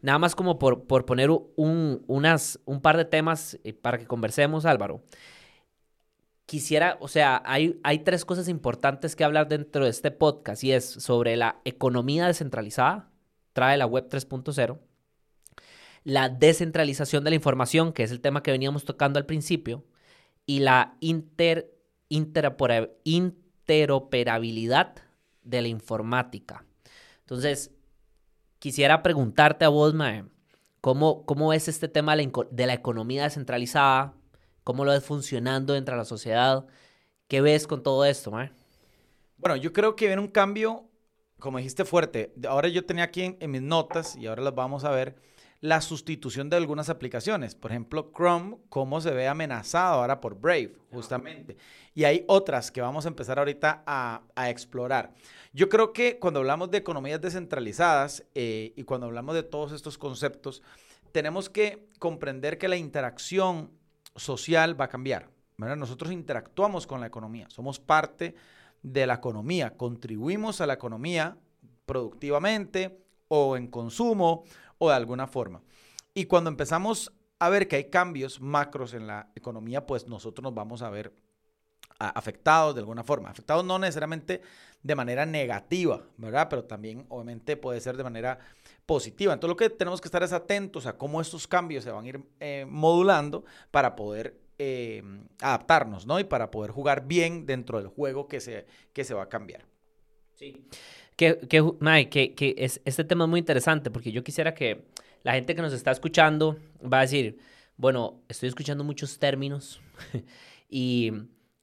Nada 0.00 0.18
más 0.18 0.34
como 0.34 0.58
por, 0.58 0.86
por 0.86 1.04
poner 1.04 1.30
un, 1.30 2.02
unas, 2.06 2.60
un 2.64 2.80
par 2.80 2.96
de 2.96 3.04
temas 3.04 3.58
eh, 3.64 3.72
para 3.72 3.98
que 3.98 4.06
conversemos, 4.06 4.64
Álvaro. 4.64 5.02
Quisiera, 6.46 6.96
o 7.00 7.08
sea, 7.08 7.42
hay, 7.44 7.78
hay 7.82 7.98
tres 7.98 8.24
cosas 8.24 8.48
importantes 8.48 9.16
que 9.16 9.24
hablar 9.24 9.48
dentro 9.48 9.84
de 9.84 9.90
este 9.90 10.10
podcast 10.10 10.64
y 10.64 10.72
es 10.72 10.84
sobre 10.84 11.36
la 11.36 11.60
economía 11.64 12.26
descentralizada, 12.26 13.10
trae 13.52 13.76
la 13.76 13.86
web 13.86 14.08
3.0, 14.08 14.78
la 16.04 16.30
descentralización 16.30 17.24
de 17.24 17.30
la 17.30 17.36
información, 17.36 17.92
que 17.92 18.04
es 18.04 18.12
el 18.12 18.20
tema 18.20 18.42
que 18.42 18.50
veníamos 18.50 18.84
tocando 18.84 19.18
al 19.18 19.26
principio, 19.26 19.84
y 20.46 20.60
la 20.60 20.96
inter, 21.00 21.70
interoperabilidad 22.08 24.94
de 25.42 25.62
la 25.62 25.68
informática. 25.68 26.64
Entonces, 27.20 27.72
quisiera 28.58 29.02
preguntarte 29.02 29.64
a 29.64 29.68
vos, 29.68 29.94
Mae, 29.94 30.24
¿Cómo, 30.80 31.24
cómo 31.26 31.52
es 31.52 31.66
este 31.66 31.88
tema 31.88 32.14
de 32.16 32.66
la 32.66 32.72
economía 32.72 33.24
descentralizada? 33.24 34.14
¿Cómo 34.62 34.84
lo 34.84 34.92
ves 34.92 35.04
funcionando 35.04 35.74
dentro 35.74 35.94
de 35.94 35.98
la 35.98 36.04
sociedad? 36.04 36.66
¿Qué 37.26 37.40
ves 37.40 37.66
con 37.66 37.82
todo 37.82 38.04
esto, 38.04 38.30
Mar? 38.30 38.52
Bueno, 39.38 39.56
yo 39.56 39.72
creo 39.72 39.96
que 39.96 40.06
viene 40.06 40.22
un 40.22 40.28
cambio, 40.28 40.84
como 41.40 41.58
dijiste, 41.58 41.84
fuerte. 41.84 42.32
Ahora 42.48 42.68
yo 42.68 42.86
tenía 42.86 43.04
aquí 43.04 43.36
en, 43.38 43.50
mis 43.50 43.62
notas 43.62 44.16
y 44.16 44.26
ahora 44.26 44.42
las 44.42 44.54
vamos 44.54 44.84
a 44.84 44.90
ver 44.90 45.16
la 45.60 45.80
sustitución 45.80 46.48
de 46.50 46.56
algunas 46.56 46.88
aplicaciones. 46.88 47.54
Por 47.54 47.72
ejemplo, 47.72 48.12
Chrome, 48.14 48.58
cómo 48.68 49.00
se 49.00 49.10
ve 49.10 49.26
amenazado 49.26 49.94
ahora 49.94 50.20
por 50.20 50.38
Brave, 50.38 50.74
justamente. 50.92 51.56
Y 51.94 52.04
hay 52.04 52.24
otras 52.28 52.70
que 52.70 52.80
vamos 52.80 53.04
a 53.04 53.08
empezar 53.08 53.38
ahorita 53.38 53.82
a, 53.86 54.22
a 54.36 54.50
explorar. 54.50 55.14
Yo 55.52 55.68
creo 55.68 55.92
que 55.92 56.18
cuando 56.18 56.40
hablamos 56.40 56.70
de 56.70 56.78
economías 56.78 57.20
descentralizadas 57.20 58.24
eh, 58.34 58.72
y 58.76 58.84
cuando 58.84 59.06
hablamos 59.06 59.34
de 59.34 59.42
todos 59.42 59.72
estos 59.72 59.98
conceptos, 59.98 60.62
tenemos 61.12 61.48
que 61.48 61.88
comprender 61.98 62.58
que 62.58 62.68
la 62.68 62.76
interacción 62.76 63.70
social 64.14 64.80
va 64.80 64.86
a 64.86 64.88
cambiar. 64.88 65.30
Nosotros 65.56 66.12
interactuamos 66.12 66.86
con 66.86 67.00
la 67.00 67.08
economía, 67.08 67.50
somos 67.50 67.80
parte 67.80 68.36
de 68.82 69.06
la 69.08 69.14
economía, 69.14 69.76
contribuimos 69.76 70.60
a 70.60 70.66
la 70.68 70.74
economía 70.74 71.36
productivamente 71.84 73.00
o 73.26 73.56
en 73.56 73.66
consumo 73.66 74.44
o 74.78 74.88
de 74.88 74.96
alguna 74.96 75.26
forma. 75.26 75.62
Y 76.14 76.24
cuando 76.24 76.50
empezamos 76.50 77.12
a 77.38 77.48
ver 77.48 77.68
que 77.68 77.76
hay 77.76 77.90
cambios 77.90 78.40
macros 78.40 78.94
en 78.94 79.06
la 79.06 79.30
economía, 79.34 79.86
pues 79.86 80.08
nosotros 80.08 80.42
nos 80.42 80.54
vamos 80.54 80.82
a 80.82 80.90
ver 80.90 81.14
afectados 81.98 82.74
de 82.74 82.80
alguna 82.80 83.04
forma. 83.04 83.30
Afectados 83.30 83.64
no 83.64 83.78
necesariamente 83.78 84.42
de 84.82 84.94
manera 84.94 85.26
negativa, 85.26 86.04
¿verdad? 86.16 86.48
Pero 86.48 86.64
también 86.64 87.06
obviamente 87.08 87.56
puede 87.56 87.80
ser 87.80 87.96
de 87.96 88.04
manera 88.04 88.38
positiva. 88.86 89.32
Entonces 89.32 89.50
lo 89.50 89.56
que 89.56 89.70
tenemos 89.70 90.00
que 90.00 90.08
estar 90.08 90.22
es 90.22 90.32
atentos 90.32 90.86
a 90.86 90.96
cómo 90.96 91.20
estos 91.20 91.46
cambios 91.46 91.84
se 91.84 91.90
van 91.90 92.04
a 92.04 92.08
ir 92.08 92.24
eh, 92.40 92.66
modulando 92.68 93.44
para 93.70 93.96
poder 93.96 94.40
eh, 94.58 95.02
adaptarnos, 95.40 96.06
¿no? 96.06 96.18
Y 96.18 96.24
para 96.24 96.50
poder 96.50 96.70
jugar 96.70 97.06
bien 97.06 97.46
dentro 97.46 97.78
del 97.78 97.88
juego 97.88 98.28
que 98.28 98.40
se, 98.40 98.66
que 98.92 99.04
se 99.04 99.14
va 99.14 99.24
a 99.24 99.28
cambiar. 99.28 99.66
Sí. 100.38 100.54
Que, 101.16 101.38
que, 101.38 101.62
Mike, 101.80 102.34
que, 102.36 102.54
es, 102.58 102.80
este 102.84 103.02
tema 103.02 103.24
es 103.24 103.30
muy 103.30 103.40
interesante 103.40 103.90
porque 103.90 104.12
yo 104.12 104.22
quisiera 104.22 104.54
que 104.54 104.84
la 105.24 105.32
gente 105.32 105.56
que 105.56 105.62
nos 105.62 105.72
está 105.72 105.90
escuchando 105.90 106.56
va 106.80 106.98
a 106.98 107.02
decir, 107.02 107.38
bueno, 107.76 108.22
estoy 108.28 108.48
escuchando 108.48 108.84
muchos 108.84 109.18
términos 109.18 109.80
y, 110.68 111.12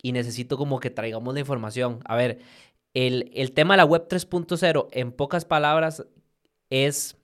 y 0.01 0.12
necesito 0.12 0.58
como 0.58 0.82
que 0.82 0.89
traigamos 0.89 1.34
la 1.34 1.39
información. 1.39 2.00
A 2.03 2.17
ver, 2.17 2.39
el, 2.94 3.32
el 3.34 3.53
tema 3.53 3.75
de 3.75 3.77
la 3.77 3.86
web 3.86 4.10
3.0, 4.10 4.89
en 4.91 5.13
pocas 5.13 5.46
palabras, 5.46 6.05
es, 6.70 7.15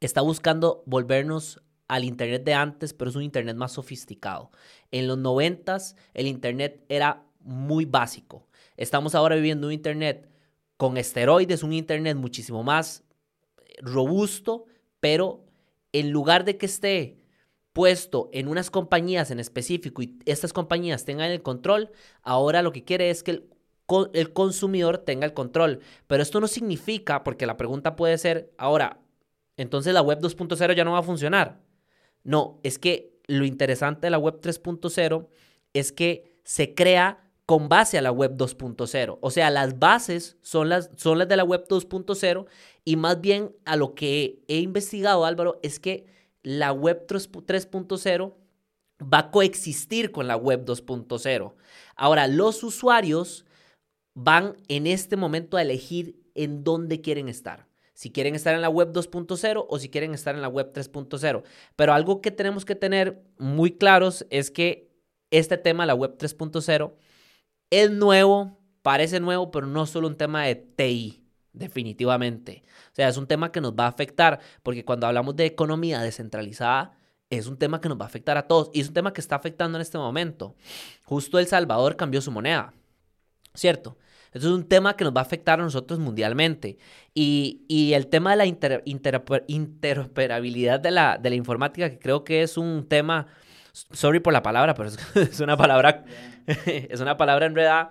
está 0.00 0.22
buscando 0.22 0.82
volvernos 0.86 1.60
al 1.88 2.04
Internet 2.04 2.44
de 2.44 2.54
antes, 2.54 2.94
pero 2.94 3.10
es 3.10 3.16
un 3.16 3.22
Internet 3.22 3.56
más 3.56 3.72
sofisticado. 3.72 4.50
En 4.90 5.08
los 5.08 5.18
90 5.18 5.76
el 6.14 6.26
Internet 6.26 6.86
era 6.88 7.22
muy 7.40 7.84
básico. 7.84 8.48
Estamos 8.78 9.14
ahora 9.14 9.36
viviendo 9.36 9.66
un 9.66 9.74
Internet 9.74 10.33
con 10.76 10.96
esteroides, 10.96 11.62
un 11.62 11.72
Internet 11.72 12.16
muchísimo 12.16 12.62
más 12.62 13.04
robusto, 13.80 14.64
pero 15.00 15.44
en 15.92 16.10
lugar 16.10 16.44
de 16.44 16.56
que 16.56 16.66
esté 16.66 17.18
puesto 17.72 18.30
en 18.32 18.48
unas 18.48 18.70
compañías 18.70 19.30
en 19.30 19.40
específico 19.40 20.02
y 20.02 20.18
estas 20.26 20.52
compañías 20.52 21.04
tengan 21.04 21.30
el 21.30 21.42
control, 21.42 21.90
ahora 22.22 22.62
lo 22.62 22.72
que 22.72 22.84
quiere 22.84 23.10
es 23.10 23.22
que 23.22 23.32
el, 23.32 23.50
el 24.12 24.32
consumidor 24.32 24.98
tenga 24.98 25.26
el 25.26 25.34
control. 25.34 25.80
Pero 26.06 26.22
esto 26.22 26.40
no 26.40 26.46
significa, 26.46 27.24
porque 27.24 27.46
la 27.46 27.56
pregunta 27.56 27.96
puede 27.96 28.16
ser, 28.18 28.52
ahora, 28.58 29.00
entonces 29.56 29.92
la 29.92 30.02
web 30.02 30.20
2.0 30.20 30.74
ya 30.74 30.84
no 30.84 30.92
va 30.92 31.00
a 31.00 31.02
funcionar. 31.02 31.60
No, 32.22 32.60
es 32.62 32.78
que 32.78 33.18
lo 33.26 33.44
interesante 33.44 34.06
de 34.06 34.10
la 34.12 34.18
web 34.18 34.40
3.0 34.40 35.28
es 35.72 35.92
que 35.92 36.38
se 36.44 36.74
crea 36.74 37.23
con 37.46 37.68
base 37.68 37.98
a 37.98 38.02
la 38.02 38.10
web 38.10 38.36
2.0. 38.36 39.18
O 39.20 39.30
sea, 39.30 39.50
las 39.50 39.78
bases 39.78 40.36
son 40.42 40.68
las, 40.68 40.90
son 40.96 41.18
las 41.18 41.28
de 41.28 41.36
la 41.36 41.44
web 41.44 41.66
2.0 41.68 42.46
y 42.84 42.96
más 42.96 43.20
bien 43.20 43.54
a 43.64 43.76
lo 43.76 43.94
que 43.94 44.42
he 44.48 44.58
investigado, 44.58 45.24
Álvaro, 45.24 45.60
es 45.62 45.78
que 45.78 46.06
la 46.42 46.72
web 46.72 47.06
3.0 47.06 48.34
va 49.02 49.18
a 49.18 49.30
coexistir 49.30 50.12
con 50.12 50.26
la 50.26 50.36
web 50.36 50.64
2.0. 50.64 51.54
Ahora, 51.96 52.26
los 52.28 52.62
usuarios 52.62 53.44
van 54.14 54.56
en 54.68 54.86
este 54.86 55.16
momento 55.16 55.56
a 55.56 55.62
elegir 55.62 56.20
en 56.34 56.64
dónde 56.64 57.00
quieren 57.00 57.28
estar 57.28 57.66
si 57.94 58.10
quieren 58.10 58.34
estar 58.34 58.54
en 58.54 58.60
la 58.60 58.68
web 58.68 58.92
2.0 58.92 59.66
o 59.68 59.78
si 59.78 59.88
quieren 59.88 60.14
estar 60.14 60.34
en 60.34 60.42
la 60.42 60.48
web 60.48 60.72
3.0. 60.72 61.44
Pero 61.76 61.94
algo 61.94 62.20
que 62.20 62.32
tenemos 62.32 62.64
que 62.64 62.74
tener 62.74 63.22
muy 63.38 63.70
claros 63.70 64.26
es 64.30 64.50
que 64.50 64.90
este 65.30 65.56
tema, 65.56 65.86
la 65.86 65.94
web 65.94 66.16
3.0, 66.18 66.92
es 67.82 67.90
nuevo, 67.90 68.58
parece 68.82 69.20
nuevo, 69.20 69.50
pero 69.50 69.66
no 69.66 69.86
solo 69.86 70.08
un 70.08 70.16
tema 70.16 70.44
de 70.44 70.54
TI, 70.54 71.24
definitivamente. 71.52 72.62
O 72.92 72.94
sea, 72.94 73.08
es 73.08 73.16
un 73.16 73.26
tema 73.26 73.50
que 73.50 73.60
nos 73.60 73.72
va 73.72 73.86
a 73.86 73.88
afectar, 73.88 74.40
porque 74.62 74.84
cuando 74.84 75.06
hablamos 75.06 75.34
de 75.36 75.46
economía 75.46 76.00
descentralizada, 76.00 76.96
es 77.30 77.46
un 77.46 77.56
tema 77.56 77.80
que 77.80 77.88
nos 77.88 77.98
va 77.98 78.04
a 78.04 78.08
afectar 78.08 78.36
a 78.36 78.46
todos 78.46 78.70
y 78.72 78.80
es 78.80 78.88
un 78.88 78.94
tema 78.94 79.12
que 79.12 79.20
está 79.20 79.36
afectando 79.36 79.78
en 79.78 79.82
este 79.82 79.98
momento. 79.98 80.54
Justo 81.04 81.38
El 81.38 81.46
Salvador 81.46 81.96
cambió 81.96 82.20
su 82.20 82.30
moneda, 82.30 82.74
¿cierto? 83.54 83.96
Es 84.32 84.44
un 84.44 84.68
tema 84.68 84.96
que 84.96 85.04
nos 85.04 85.14
va 85.14 85.20
a 85.20 85.24
afectar 85.24 85.60
a 85.60 85.62
nosotros 85.62 86.00
mundialmente. 86.00 86.78
Y, 87.14 87.92
el 87.94 88.08
tema 88.08 88.32
de 88.32 88.36
la 88.36 88.46
interoperabilidad 88.46 90.80
de 90.80 90.90
la, 90.90 91.18
de 91.18 91.30
la 91.30 91.36
informática, 91.36 91.88
que 91.88 92.00
creo 92.00 92.24
que 92.24 92.42
es 92.42 92.56
un 92.56 92.88
tema, 92.88 93.28
sorry 93.74 94.20
por 94.20 94.32
la 94.32 94.42
palabra, 94.42 94.74
pero 94.74 94.88
es, 94.88 95.40
una 95.40 95.56
palabra, 95.56 96.04
es 96.66 97.00
una 97.00 97.16
palabra 97.16 97.46
enredada. 97.46 97.90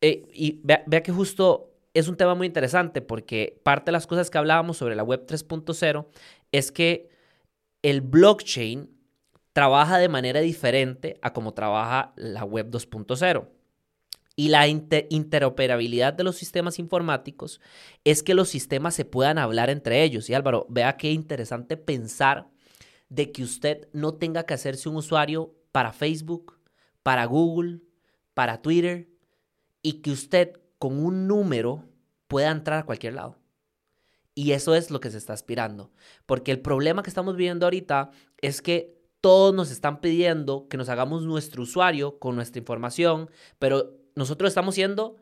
Eh, 0.00 0.26
y 0.32 0.60
vea, 0.64 0.82
vea 0.86 1.02
que 1.02 1.12
justo 1.12 1.70
es 1.92 2.08
un 2.08 2.16
tema 2.16 2.34
muy 2.34 2.46
interesante 2.46 3.00
porque 3.00 3.60
parte 3.62 3.86
de 3.86 3.92
las 3.92 4.06
cosas 4.06 4.30
que 4.30 4.38
hablábamos 4.38 4.76
sobre 4.76 4.96
la 4.96 5.04
web 5.04 5.26
3.0 5.26 6.06
es 6.52 6.72
que 6.72 7.08
el 7.82 8.00
blockchain 8.00 8.90
trabaja 9.52 9.98
de 9.98 10.08
manera 10.08 10.40
diferente 10.40 11.18
a 11.22 11.32
como 11.32 11.54
trabaja 11.54 12.12
la 12.16 12.44
web 12.44 12.70
2.0 12.70 13.46
y 14.36 14.48
la 14.48 14.66
interoperabilidad 14.66 16.12
de 16.12 16.24
los 16.24 16.36
sistemas 16.36 16.78
informáticos 16.78 17.60
es 18.02 18.22
que 18.22 18.34
los 18.34 18.48
sistemas 18.48 18.94
se 18.94 19.04
puedan 19.04 19.38
hablar 19.38 19.70
entre 19.70 20.02
ellos. 20.02 20.28
Y 20.28 20.34
Álvaro, 20.34 20.66
vea 20.68 20.96
qué 20.96 21.12
interesante 21.12 21.76
pensar 21.76 22.48
de 23.08 23.32
que 23.32 23.42
usted 23.42 23.88
no 23.92 24.14
tenga 24.14 24.44
que 24.44 24.54
hacerse 24.54 24.88
un 24.88 24.96
usuario 24.96 25.54
para 25.72 25.92
Facebook, 25.92 26.58
para 27.02 27.24
Google, 27.26 27.80
para 28.34 28.62
Twitter 28.62 29.08
y 29.82 30.00
que 30.00 30.10
usted 30.10 30.60
con 30.78 31.04
un 31.04 31.26
número 31.26 31.84
pueda 32.26 32.50
entrar 32.50 32.80
a 32.80 32.86
cualquier 32.86 33.14
lado. 33.14 33.38
Y 34.34 34.52
eso 34.52 34.74
es 34.74 34.90
lo 34.90 35.00
que 35.00 35.10
se 35.10 35.18
está 35.18 35.32
aspirando. 35.32 35.92
Porque 36.26 36.50
el 36.50 36.60
problema 36.60 37.02
que 37.02 37.10
estamos 37.10 37.36
viviendo 37.36 37.66
ahorita 37.66 38.10
es 38.38 38.60
que 38.60 38.98
todos 39.20 39.54
nos 39.54 39.70
están 39.70 40.00
pidiendo 40.00 40.68
que 40.68 40.76
nos 40.76 40.88
hagamos 40.88 41.22
nuestro 41.22 41.62
usuario 41.62 42.18
con 42.18 42.36
nuestra 42.36 42.58
información, 42.58 43.30
pero 43.58 43.94
nosotros 44.14 44.48
estamos 44.48 44.74
siendo 44.74 45.16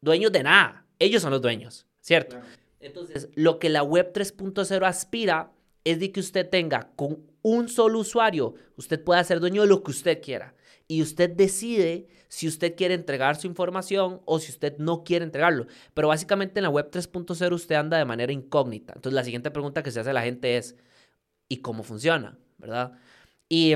dueños 0.00 0.32
de 0.32 0.42
nada. 0.42 0.86
Ellos 0.98 1.22
son 1.22 1.30
los 1.30 1.40
dueños, 1.40 1.86
¿cierto? 2.00 2.38
Entonces, 2.80 3.30
lo 3.34 3.58
que 3.58 3.70
la 3.70 3.82
web 3.82 4.12
3.0 4.12 4.86
aspira 4.86 5.52
es 5.84 6.00
de 6.00 6.10
que 6.10 6.20
usted 6.20 6.48
tenga 6.48 6.90
con 6.96 7.18
un 7.42 7.68
solo 7.68 8.00
usuario, 8.00 8.54
usted 8.76 9.02
pueda 9.02 9.22
ser 9.22 9.40
dueño 9.40 9.62
de 9.62 9.68
lo 9.68 9.82
que 9.82 9.90
usted 9.90 10.22
quiera. 10.22 10.54
Y 10.86 11.02
usted 11.02 11.30
decide 11.30 12.08
si 12.28 12.46
usted 12.48 12.74
quiere 12.74 12.94
entregar 12.94 13.36
su 13.36 13.46
información 13.46 14.20
o 14.24 14.38
si 14.38 14.50
usted 14.50 14.76
no 14.78 15.04
quiere 15.04 15.24
entregarlo. 15.24 15.66
Pero 15.94 16.08
básicamente 16.08 16.58
en 16.58 16.64
la 16.64 16.70
web 16.70 16.90
3.0 16.90 17.52
usted 17.54 17.74
anda 17.74 17.96
de 17.96 18.04
manera 18.04 18.32
incógnita. 18.32 18.92
Entonces 18.94 19.14
la 19.14 19.24
siguiente 19.24 19.50
pregunta 19.50 19.82
que 19.82 19.90
se 19.90 20.00
hace 20.00 20.10
a 20.10 20.14
la 20.14 20.22
gente 20.22 20.56
es, 20.56 20.76
¿y 21.48 21.58
cómo 21.58 21.82
funciona? 21.82 22.38
¿Verdad? 22.58 22.92
Y 23.48 23.74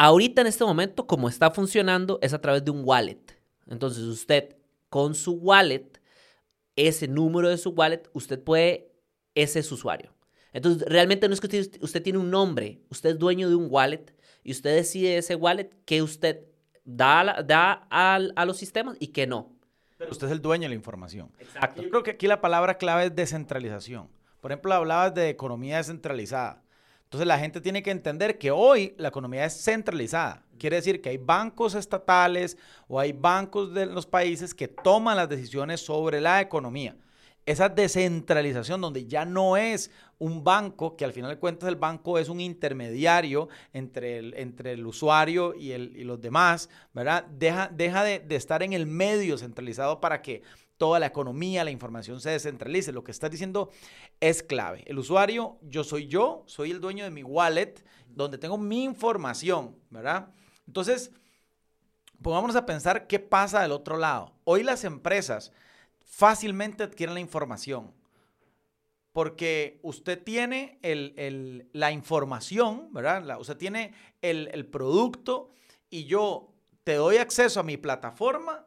Ahorita 0.00 0.42
en 0.42 0.46
este 0.46 0.64
momento, 0.64 1.08
como 1.08 1.28
está 1.28 1.50
funcionando, 1.50 2.20
es 2.22 2.32
a 2.32 2.40
través 2.40 2.64
de 2.64 2.70
un 2.70 2.82
wallet. 2.84 3.36
Entonces 3.66 4.04
usted 4.04 4.56
con 4.88 5.16
su 5.16 5.32
wallet, 5.32 6.00
ese 6.76 7.08
número 7.08 7.48
de 7.48 7.58
su 7.58 7.70
wallet, 7.70 8.08
usted 8.12 8.40
puede, 8.40 8.92
ese 9.34 9.58
es 9.58 9.72
usuario. 9.72 10.14
Entonces 10.58 10.88
realmente 10.88 11.28
no 11.28 11.34
es 11.34 11.40
que 11.40 11.70
usted, 11.80 12.02
tiene 12.02 12.18
un 12.18 12.30
nombre, 12.30 12.80
usted 12.90 13.10
es 13.10 13.18
dueño 13.18 13.48
de 13.48 13.54
un 13.54 13.68
wallet 13.70 14.12
y 14.42 14.50
usted 14.50 14.74
decide 14.74 15.16
ese 15.16 15.36
wallet 15.36 15.70
que 15.84 16.02
usted 16.02 16.40
da, 16.84 17.44
da 17.46 17.86
a, 17.90 18.44
los 18.44 18.56
sistemas 18.56 18.96
y 18.98 19.08
que 19.08 19.28
no. 19.28 19.52
Pero 19.98 20.10
usted 20.10 20.26
es 20.26 20.32
el 20.32 20.42
dueño 20.42 20.64
de 20.64 20.70
la 20.70 20.74
información. 20.74 21.30
Exacto. 21.38 21.80
Yo 21.80 21.90
creo 21.90 22.02
que 22.02 22.10
aquí 22.10 22.26
la 22.26 22.40
palabra 22.40 22.76
clave 22.76 23.04
es 23.04 23.14
descentralización. 23.14 24.08
Por 24.40 24.50
ejemplo, 24.50 24.74
hablabas 24.74 25.14
de 25.14 25.28
economía 25.28 25.76
descentralizada. 25.76 26.64
Entonces 27.04 27.28
la 27.28 27.38
gente 27.38 27.60
tiene 27.60 27.84
que 27.84 27.92
entender 27.92 28.36
que 28.36 28.50
hoy 28.50 28.96
la 28.98 29.08
economía 29.08 29.44
es 29.44 29.62
centralizada. 29.62 30.42
Quiere 30.58 30.76
decir 30.76 31.00
que 31.00 31.10
hay 31.10 31.18
bancos 31.18 31.76
estatales 31.76 32.58
o 32.88 32.98
hay 32.98 33.12
bancos 33.12 33.72
de 33.74 33.86
los 33.86 34.06
países 34.06 34.54
que 34.54 34.66
toman 34.66 35.16
las 35.16 35.28
decisiones 35.28 35.80
sobre 35.80 36.20
la 36.20 36.40
economía. 36.40 36.96
Esa 37.50 37.70
descentralización 37.70 38.82
donde 38.82 39.06
ya 39.06 39.24
no 39.24 39.56
es 39.56 39.90
un 40.18 40.44
banco, 40.44 40.96
que 40.96 41.06
al 41.06 41.14
final 41.14 41.30
de 41.30 41.38
cuentas 41.38 41.68
el 41.68 41.76
banco 41.76 42.18
es 42.18 42.28
un 42.28 42.40
intermediario 42.40 43.48
entre 43.72 44.18
el, 44.18 44.34
entre 44.34 44.72
el 44.72 44.86
usuario 44.86 45.54
y, 45.54 45.72
el, 45.72 45.96
y 45.96 46.04
los 46.04 46.20
demás, 46.20 46.68
¿verdad? 46.92 47.24
Deja, 47.24 47.68
deja 47.68 48.04
de, 48.04 48.18
de 48.18 48.36
estar 48.36 48.62
en 48.62 48.74
el 48.74 48.86
medio 48.86 49.38
centralizado 49.38 49.98
para 49.98 50.20
que 50.20 50.42
toda 50.76 50.98
la 50.98 51.06
economía, 51.06 51.64
la 51.64 51.70
información 51.70 52.20
se 52.20 52.30
descentralice. 52.30 52.92
Lo 52.92 53.02
que 53.02 53.12
estás 53.12 53.30
diciendo 53.30 53.70
es 54.20 54.42
clave. 54.42 54.84
El 54.86 54.98
usuario, 54.98 55.58
yo 55.62 55.84
soy 55.84 56.06
yo, 56.06 56.44
soy 56.46 56.70
el 56.70 56.80
dueño 56.80 57.04
de 57.04 57.10
mi 57.10 57.22
wallet, 57.22 57.82
donde 58.08 58.36
tengo 58.36 58.58
mi 58.58 58.84
información, 58.84 59.74
¿verdad? 59.88 60.28
Entonces, 60.66 61.12
pongámonos 62.20 62.56
a 62.56 62.66
pensar 62.66 63.06
qué 63.06 63.18
pasa 63.18 63.62
del 63.62 63.72
otro 63.72 63.96
lado. 63.96 64.34
Hoy 64.44 64.64
las 64.64 64.84
empresas 64.84 65.50
fácilmente 66.08 66.82
adquieren 66.82 67.14
la 67.14 67.20
información. 67.20 67.92
Porque 69.12 69.78
usted 69.82 70.22
tiene 70.22 70.78
la 71.72 71.92
información, 71.92 72.92
¿verdad? 72.92 73.40
usted 73.40 73.56
tiene 73.56 73.94
el, 74.22 74.48
el 74.52 74.66
producto 74.66 75.50
y 75.90 76.04
yo 76.04 76.52
te 76.84 76.94
doy 76.94 77.18
acceso 77.18 77.60
a 77.60 77.64
mi 77.64 77.76
plataforma 77.76 78.66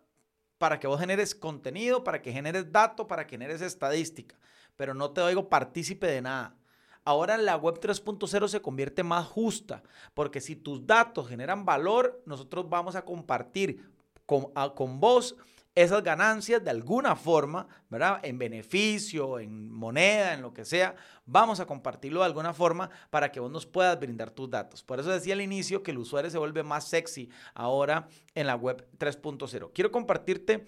para 0.57 0.79
que 0.79 0.87
vos 0.87 0.99
generes 0.99 1.33
contenido, 1.33 2.03
para 2.03 2.21
que 2.21 2.31
generes 2.31 2.71
datos, 2.71 3.07
para 3.07 3.25
que 3.25 3.35
generes 3.35 3.61
estadística, 3.61 4.37
pero 4.75 4.93
no 4.93 5.11
te 5.11 5.21
oigo 5.21 5.49
partícipe 5.49 6.07
de 6.07 6.21
nada. 6.21 6.55
Ahora 7.03 7.37
la 7.37 7.55
web 7.55 7.79
3.0 7.79 8.47
se 8.47 8.61
convierte 8.61 9.03
más 9.03 9.25
justa, 9.25 9.81
porque 10.13 10.41
si 10.41 10.55
tus 10.55 10.85
datos 10.85 11.27
generan 11.27 11.65
valor, 11.65 12.21
nosotros 12.25 12.69
vamos 12.69 12.95
a 12.95 13.05
compartir 13.05 13.89
con, 14.25 14.51
con 14.75 14.99
vos 14.99 15.35
esas 15.73 16.03
ganancias 16.03 16.63
de 16.63 16.69
alguna 16.69 17.15
forma, 17.15 17.67
¿verdad? 17.89 18.19
En 18.23 18.37
beneficio, 18.37 19.39
en 19.39 19.71
moneda, 19.71 20.33
en 20.33 20.41
lo 20.41 20.53
que 20.53 20.65
sea, 20.65 20.95
vamos 21.25 21.59
a 21.59 21.65
compartirlo 21.65 22.19
de 22.19 22.25
alguna 22.25 22.53
forma 22.53 22.89
para 23.09 23.31
que 23.31 23.39
vos 23.39 23.51
nos 23.51 23.65
puedas 23.65 23.99
brindar 23.99 24.31
tus 24.31 24.49
datos. 24.49 24.83
Por 24.83 24.99
eso 24.99 25.09
decía 25.09 25.33
al 25.33 25.41
inicio 25.41 25.81
que 25.81 25.91
el 25.91 25.97
usuario 25.97 26.29
se 26.29 26.37
vuelve 26.37 26.63
más 26.63 26.87
sexy 26.87 27.29
ahora 27.53 28.07
en 28.35 28.47
la 28.47 28.55
web 28.55 28.85
3.0. 28.97 29.71
Quiero 29.73 29.91
compartirte 29.91 30.65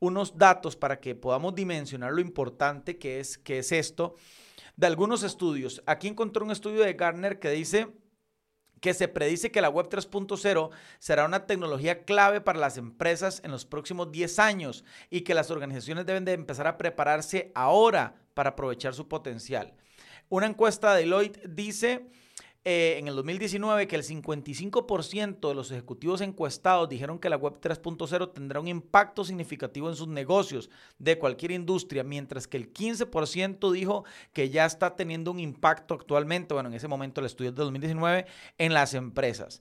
unos 0.00 0.36
datos 0.36 0.74
para 0.74 0.98
que 0.98 1.14
podamos 1.14 1.54
dimensionar 1.54 2.12
lo 2.12 2.20
importante 2.20 2.98
que 2.98 3.20
es, 3.20 3.38
que 3.38 3.58
es 3.58 3.70
esto 3.70 4.16
de 4.76 4.88
algunos 4.88 5.22
estudios. 5.22 5.80
Aquí 5.86 6.08
encontré 6.08 6.42
un 6.42 6.50
estudio 6.50 6.82
de 6.82 6.94
Gartner 6.94 7.38
que 7.38 7.50
dice 7.50 7.88
que 8.82 8.94
se 8.94 9.06
predice 9.06 9.52
que 9.52 9.60
la 9.60 9.70
Web 9.70 9.88
3.0 9.88 10.70
será 10.98 11.24
una 11.24 11.46
tecnología 11.46 12.04
clave 12.04 12.40
para 12.40 12.58
las 12.58 12.76
empresas 12.76 13.40
en 13.44 13.52
los 13.52 13.64
próximos 13.64 14.10
10 14.10 14.40
años 14.40 14.84
y 15.08 15.20
que 15.20 15.34
las 15.34 15.52
organizaciones 15.52 16.04
deben 16.04 16.24
de 16.24 16.32
empezar 16.32 16.66
a 16.66 16.76
prepararse 16.76 17.52
ahora 17.54 18.16
para 18.34 18.50
aprovechar 18.50 18.92
su 18.92 19.06
potencial. 19.06 19.72
Una 20.28 20.46
encuesta 20.46 20.94
de 20.94 21.02
Deloitte 21.02 21.40
dice 21.48 22.10
eh, 22.64 22.96
en 22.98 23.08
el 23.08 23.16
2019 23.16 23.88
que 23.88 23.96
el 23.96 24.04
55% 24.04 25.48
de 25.48 25.54
los 25.54 25.72
ejecutivos 25.72 26.20
encuestados 26.20 26.88
dijeron 26.88 27.18
que 27.18 27.28
la 27.28 27.36
Web 27.36 27.60
3.0 27.60 28.32
tendrá 28.32 28.60
un 28.60 28.68
impacto 28.68 29.24
significativo 29.24 29.88
en 29.88 29.96
sus 29.96 30.06
negocios 30.06 30.70
de 30.98 31.18
cualquier 31.18 31.50
industria, 31.50 32.04
mientras 32.04 32.46
que 32.46 32.56
el 32.56 32.72
15% 32.72 33.72
dijo 33.72 34.04
que 34.32 34.50
ya 34.50 34.64
está 34.64 34.94
teniendo 34.94 35.32
un 35.32 35.40
impacto 35.40 35.94
actualmente, 35.94 36.54
bueno, 36.54 36.68
en 36.68 36.76
ese 36.76 36.86
momento 36.86 37.20
el 37.20 37.26
estudio 37.26 37.50
es 37.50 37.56
de 37.56 37.62
2019, 37.64 38.26
en 38.58 38.74
las 38.74 38.94
empresas. 38.94 39.60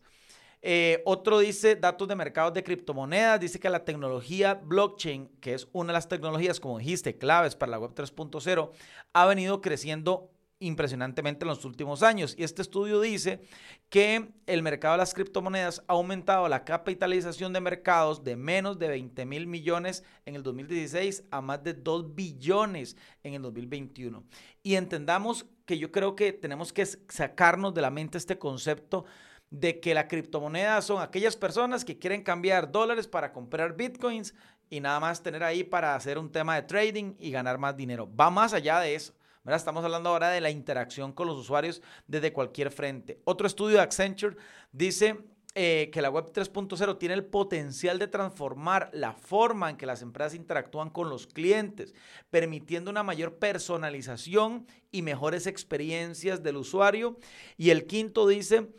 Eh, 0.62 1.02
otro 1.06 1.40
dice 1.40 1.76
datos 1.76 2.08
de 2.08 2.16
mercados 2.16 2.54
de 2.54 2.64
criptomonedas, 2.64 3.40
dice 3.40 3.60
que 3.60 3.68
la 3.68 3.84
tecnología 3.84 4.54
blockchain, 4.54 5.28
que 5.40 5.56
es 5.56 5.68
una 5.72 5.88
de 5.88 5.94
las 5.94 6.08
tecnologías, 6.08 6.60
como 6.60 6.78
dijiste, 6.78 7.18
claves 7.18 7.56
para 7.56 7.72
la 7.72 7.80
web 7.80 7.96
3.0, 7.96 8.70
ha 9.14 9.26
venido 9.26 9.60
creciendo 9.60 10.30
impresionantemente 10.62 11.44
en 11.44 11.50
los 11.50 11.66
últimos 11.66 12.04
años. 12.04 12.36
Y 12.38 12.44
este 12.44 12.62
estudio 12.62 13.02
dice 13.02 13.42
que 13.90 14.30
el 14.46 14.64
mercado 14.64 14.94
de 14.94 15.00
las 15.00 15.14
criptomonedas 15.14 15.84
ha 15.88 15.94
aumentado 15.94 16.48
la 16.48 16.64
capitalización 16.64 17.52
de 17.52 17.60
mercados 17.60 18.24
de 18.24 18.38
menos 18.38 18.80
de 18.80 18.88
20 18.88 19.26
mil 19.26 19.48
millones 19.48 20.04
en 20.26 20.36
el 20.36 20.44
2016 20.44 21.26
a 21.32 21.42
más 21.42 21.64
de 21.64 21.74
2 21.74 22.16
billones 22.16 22.96
en 23.24 23.34
el 23.34 23.42
2021. 23.42 24.24
Y 24.64 24.76
entendamos 24.76 25.46
que 25.66 25.78
yo 25.78 25.92
creo 25.92 26.16
que 26.16 26.32
tenemos 26.32 26.72
que 26.72 26.86
sacarnos 26.86 27.74
de 27.74 27.82
la 27.82 27.90
mente 27.90 28.18
este 28.18 28.38
concepto 28.38 29.06
de 29.50 29.82
que 29.82 29.94
la 29.94 30.08
criptomoneda 30.08 30.82
son 30.82 31.02
aquellas 31.02 31.36
personas 31.36 31.84
que 31.84 32.00
quieren 32.00 32.24
cambiar 32.24 32.72
dólares 32.72 33.08
para 33.08 33.34
comprar 33.34 33.76
bitcoins 33.76 34.34
y 34.70 34.80
nada 34.80 35.00
más 35.02 35.22
tener 35.22 35.44
ahí 35.44 35.66
para 35.66 35.96
hacer 35.96 36.18
un 36.18 36.32
tema 36.32 36.56
de 36.56 36.62
trading 36.62 37.16
y 37.20 37.32
ganar 37.32 37.58
más 37.58 37.76
dinero. 37.76 38.10
Va 38.16 38.30
más 38.30 38.54
allá 38.54 38.80
de 38.80 38.96
eso. 38.96 39.14
Estamos 39.46 39.84
hablando 39.84 40.10
ahora 40.10 40.30
de 40.30 40.40
la 40.40 40.52
interacción 40.52 41.14
con 41.14 41.26
los 41.28 41.38
usuarios 41.38 41.82
desde 42.06 42.32
cualquier 42.32 42.72
frente. 42.72 43.22
Otro 43.24 43.48
estudio 43.48 43.78
de 43.78 43.82
Accenture 43.82 44.38
dice 44.72 45.18
eh, 45.56 45.90
que 45.92 46.02
la 46.04 46.12
web 46.12 46.32
3.0 46.32 47.00
tiene 47.00 47.16
el 47.16 47.26
potencial 47.26 47.98
de 47.98 48.08
transformar 48.08 48.92
la 48.94 49.14
forma 49.14 49.72
en 49.72 49.78
que 49.78 49.88
las 49.88 50.04
empresas 50.04 50.36
interactúan 50.36 50.92
con 50.92 51.10
los 51.10 51.26
clientes, 51.26 51.96
permitiendo 52.30 52.92
una 52.92 53.02
mayor 53.02 53.40
personalización 53.40 54.68
y 54.92 55.02
mejores 55.02 55.48
experiencias 55.48 56.44
del 56.44 56.58
usuario. 56.58 57.18
Y 57.58 57.72
el 57.72 57.88
quinto 57.88 58.28
dice 58.28 58.70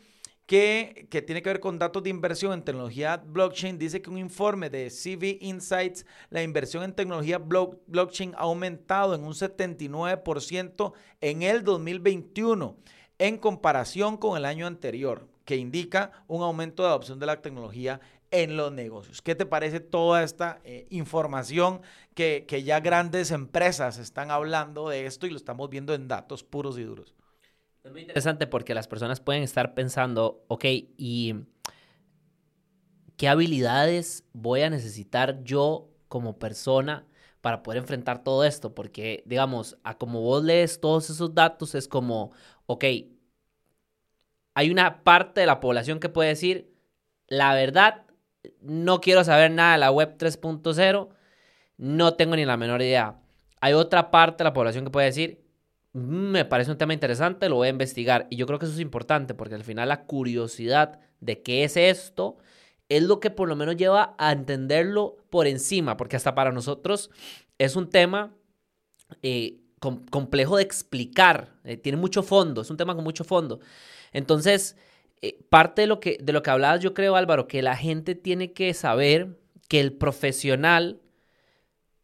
que, 0.45 1.07
tiene 1.25 1.41
que 1.41 1.49
ver 1.49 1.59
con 1.59 1.79
datos 1.79 2.03
de 2.03 2.09
inversión 2.09 2.53
en 2.53 2.63
tecnología 2.63 3.17
blockchain, 3.17 3.77
dice 3.77 4.01
que 4.01 4.09
un 4.09 4.17
informe 4.17 4.69
de 4.69 4.89
CV 4.89 5.37
Insights, 5.41 6.05
la 6.29 6.43
inversión 6.43 6.83
en 6.83 6.93
tecnología 6.93 7.37
blockchain 7.37 8.33
ha 8.35 8.41
aumentado 8.41 9.15
en 9.15 9.23
un 9.23 9.33
79% 9.33 10.93
en 11.21 11.43
el 11.43 11.63
2021 11.63 12.77
en 13.19 13.37
comparación 13.37 14.17
con 14.17 14.37
el 14.37 14.45
año 14.45 14.67
anterior, 14.67 15.27
que 15.45 15.55
indica 15.55 16.11
un 16.27 16.41
aumento 16.41 16.83
de 16.83 16.89
adopción 16.89 17.19
de 17.19 17.25
la 17.25 17.41
tecnología 17.41 18.01
en 18.31 18.57
los 18.57 18.71
negocios. 18.71 19.21
¿Qué 19.21 19.35
te 19.35 19.45
parece 19.45 19.79
toda 19.79 20.23
esta 20.23 20.59
eh, 20.63 20.87
información 20.89 21.81
que, 22.15 22.45
que 22.47 22.63
ya 22.63 22.79
grandes 22.79 23.31
empresas 23.31 23.97
están 23.99 24.31
hablando 24.31 24.89
de 24.89 25.05
esto 25.05 25.27
y 25.27 25.29
lo 25.29 25.37
estamos 25.37 25.69
viendo 25.69 25.93
en 25.93 26.07
datos 26.07 26.43
puros 26.43 26.77
y 26.79 26.83
duros? 26.83 27.13
Es 27.83 27.91
muy 27.91 28.01
interesante 28.01 28.47
porque 28.47 28.73
las 28.73 28.87
personas 28.87 29.19
pueden 29.19 29.43
estar 29.43 29.73
pensando, 29.73 30.45
ok, 30.47 30.63
¿y 30.97 31.35
qué 33.17 33.27
habilidades 33.27 34.23
voy 34.31 34.61
a 34.61 34.69
necesitar 34.69 35.43
yo 35.43 35.89
como 36.07 36.39
persona 36.39 37.05
para 37.41 37.61
poder 37.61 37.79
enfrentar 37.79 38.23
todo 38.23 38.45
esto? 38.45 38.73
Porque, 38.73 39.21
digamos, 39.25 39.77
a 39.83 39.97
como 39.97 40.21
vos 40.21 40.45
lees 40.45 40.79
todos 40.79 41.09
esos 41.09 41.35
datos, 41.35 41.75
es 41.75 41.89
como, 41.89 42.31
ok, 42.67 42.85
hay 44.53 44.69
una 44.69 45.03
parte 45.03 45.41
de 45.41 45.47
la 45.47 45.59
población 45.59 45.99
que 45.99 46.07
puede 46.07 46.29
decir, 46.29 46.73
la 47.27 47.53
verdad, 47.53 48.05
no 48.61 49.01
quiero 49.01 49.25
saber 49.25 49.51
nada 49.51 49.73
de 49.73 49.79
la 49.79 49.91
web 49.91 50.15
3.0, 50.17 51.09
no 51.77 52.13
tengo 52.13 52.37
ni 52.37 52.45
la 52.45 52.55
menor 52.55 52.81
idea. 52.81 53.19
Hay 53.59 53.73
otra 53.73 54.09
parte 54.09 54.37
de 54.37 54.45
la 54.45 54.53
población 54.53 54.85
que 54.85 54.91
puede 54.91 55.07
decir, 55.07 55.42
me 55.93 56.43
parece 56.45 56.71
un 56.71 56.77
tema 56.77 56.93
interesante, 56.93 57.47
lo 57.49 57.55
voy 57.55 57.67
a 57.67 57.71
investigar. 57.71 58.27
Y 58.29 58.35
yo 58.35 58.47
creo 58.47 58.59
que 58.59 58.65
eso 58.65 58.73
es 58.73 58.79
importante 58.79 59.35
porque 59.35 59.55
al 59.55 59.63
final 59.63 59.89
la 59.89 60.05
curiosidad 60.05 60.99
de 61.21 61.41
qué 61.41 61.63
es 61.63 61.77
esto 61.77 62.37
es 62.89 63.03
lo 63.03 63.19
que 63.19 63.29
por 63.29 63.47
lo 63.47 63.55
menos 63.55 63.77
lleva 63.77 64.15
a 64.17 64.31
entenderlo 64.31 65.17
por 65.29 65.47
encima, 65.47 65.95
porque 65.97 66.15
hasta 66.15 66.35
para 66.35 66.51
nosotros 66.51 67.09
es 67.57 67.75
un 67.75 67.89
tema 67.89 68.35
eh, 69.21 69.59
complejo 69.79 70.57
de 70.57 70.63
explicar, 70.63 71.53
eh, 71.63 71.77
tiene 71.77 71.97
mucho 71.97 72.23
fondo, 72.23 72.61
es 72.61 72.69
un 72.69 72.77
tema 72.77 72.95
con 72.95 73.03
mucho 73.03 73.23
fondo. 73.23 73.59
Entonces, 74.11 74.75
eh, 75.21 75.39
parte 75.49 75.81
de 75.81 75.87
lo, 75.87 75.99
que, 75.99 76.17
de 76.21 76.33
lo 76.33 76.41
que 76.43 76.51
hablabas, 76.51 76.81
yo 76.81 76.93
creo, 76.93 77.15
Álvaro, 77.15 77.47
que 77.47 77.61
la 77.61 77.75
gente 77.75 78.15
tiene 78.15 78.53
que 78.53 78.73
saber 78.73 79.39
que 79.69 79.79
el 79.79 79.93
profesional, 79.93 81.01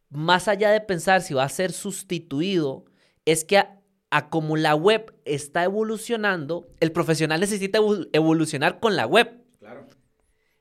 más 0.10 0.48
allá 0.48 0.72
de 0.72 0.82
pensar 0.82 1.22
si 1.22 1.34
va 1.34 1.44
a 1.44 1.50
ser 1.50 1.72
sustituido, 1.72 2.86
es 3.26 3.44
que 3.44 3.64
a 4.12 4.30
como 4.30 4.58
la 4.58 4.76
web 4.76 5.14
está 5.26 5.64
evolucionando, 5.64 6.68
el 6.80 6.92
profesional 6.92 7.40
necesita 7.40 7.80
evolucionar 8.12 8.80
con 8.80 8.96
la 8.96 9.06
web. 9.06 9.44
Claro. 9.60 9.88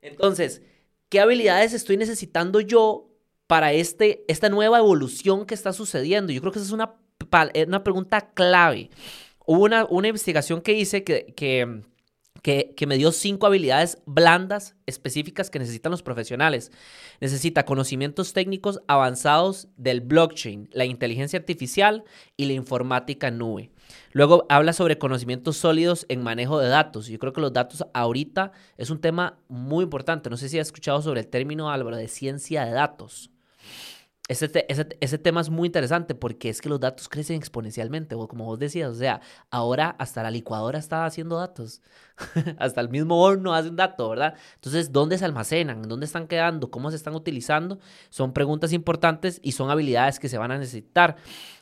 Entonces, 0.03 0.63
¿qué 1.09 1.21
habilidades 1.21 1.73
estoy 1.73 1.97
necesitando 1.97 2.61
yo 2.61 3.11
para 3.47 3.73
este, 3.73 4.25
esta 4.29 4.49
nueva 4.49 4.79
evolución 4.79 5.47
que 5.47 5.55
está 5.55 5.73
sucediendo? 5.73 6.33
Yo 6.33 6.41
creo 6.41 6.53
que 6.53 6.59
esa 6.59 6.67
es 6.67 6.73
una, 6.73 6.95
una 7.67 7.85
pregunta 7.85 8.33
clave. 8.33 8.91
Hubo 9.47 9.65
una, 9.65 9.87
una 9.87 10.09
investigación 10.09 10.61
que 10.61 10.75
hice 10.75 11.03
que, 11.03 11.33
que 11.35 11.83
que, 12.43 12.75
me 12.87 12.97
dio 12.97 13.13
cinco 13.13 13.47
habilidades 13.47 13.99
blandas 14.07 14.77
específicas 14.87 15.51
que 15.51 15.59
necesitan 15.59 15.91
los 15.91 16.03
profesionales. 16.03 16.71
Necesita 17.21 17.65
conocimientos 17.65 18.33
técnicos 18.33 18.81
avanzados 18.87 19.69
del 19.77 20.01
blockchain, 20.01 20.69
la 20.73 20.85
inteligencia 20.85 21.39
artificial 21.39 22.05
y 22.37 22.47
la 22.47 22.53
informática 22.53 23.31
nube. 23.31 23.71
Luego 24.13 24.47
habla 24.49 24.73
sobre 24.73 24.99
conocimientos 24.99 25.57
sólidos 25.57 26.07
en 26.09 26.23
manejo 26.23 26.59
de 26.59 26.69
datos. 26.69 27.09
Yo 27.09 27.19
creo 27.19 27.33
que 27.33 27.41
los 27.41 27.53
datos 27.53 27.85
ahorita 27.93 28.53
es 28.77 28.91
un 28.91 29.01
tema 29.01 29.39
muy 29.49 29.85
importante. 29.85 30.31
No 30.31 30.37
sé 30.37 30.49
si 30.49 30.59
has 30.59 30.69
escuchado 30.69 31.03
sobre 31.03 31.21
el 31.21 31.29
término, 31.29 31.71
Álvaro, 31.71 31.97
de 31.97 32.09
ciencia 32.09 32.65
de 32.65 32.73
datos. 32.73 33.31
Ese, 34.29 34.67
ese, 35.01 35.19
tema 35.19 35.41
es 35.41 35.49
muy 35.49 35.67
interesante 35.67 36.15
porque 36.15 36.51
es 36.51 36.61
que 36.61 36.69
los 36.69 36.79
datos 36.79 37.09
crecen 37.09 37.37
exponencialmente, 37.37 38.15
como 38.15 38.45
vos 38.45 38.59
decías, 38.59 38.91
o 38.91 38.95
sea, 38.95 39.23
ahora 39.51 39.97
hasta 39.99 40.23
la 40.23 40.31
licuadora 40.31 40.79
está 40.79 41.07
haciendo 41.07 41.39
datos, 41.39 41.81
hasta 42.59 42.83
el 42.83 42.91
mismo 42.91 43.23
horno 43.23 43.55
hace 43.55 43.71
un 43.71 43.77
dato, 43.77 44.11
¿verdad? 44.11 44.35
Entonces, 44.57 44.93
¿dónde 44.93 45.17
se 45.17 45.25
almacenan? 45.25 45.81
¿Dónde 45.81 46.05
están 46.05 46.29
quedando? 46.29 46.71
¿Cómo 46.71 46.91
se 46.91 46.97
están 46.97 47.15
utilizando? 47.15 47.79
Son 48.11 48.35
preguntas 48.35 48.75
importantes 48.75 49.41
y 49.43 49.53
son 49.53 49.71
habilidades 49.71 50.19
que 50.19 50.29
se 50.29 50.37
van 50.37 50.51
a 50.51 50.59
necesitar. 50.59 51.17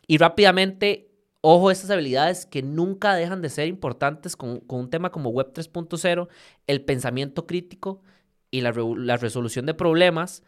Y 0.08 0.18
rápidamente, 0.18 1.12
ojo, 1.42 1.70
estas 1.70 1.90
habilidades 1.90 2.46
que 2.46 2.62
nunca 2.62 3.14
dejan 3.14 3.42
de 3.42 3.48
ser 3.48 3.68
importantes 3.68 4.34
con, 4.34 4.58
con 4.58 4.80
un 4.80 4.90
tema 4.90 5.12
como 5.12 5.30
Web 5.30 5.52
3.0, 5.54 6.26
el 6.66 6.84
pensamiento 6.84 7.46
crítico 7.46 8.02
y 8.50 8.62
la, 8.62 8.72
la 8.72 9.16
resolución 9.18 9.66
de 9.66 9.74
problemas 9.74 10.42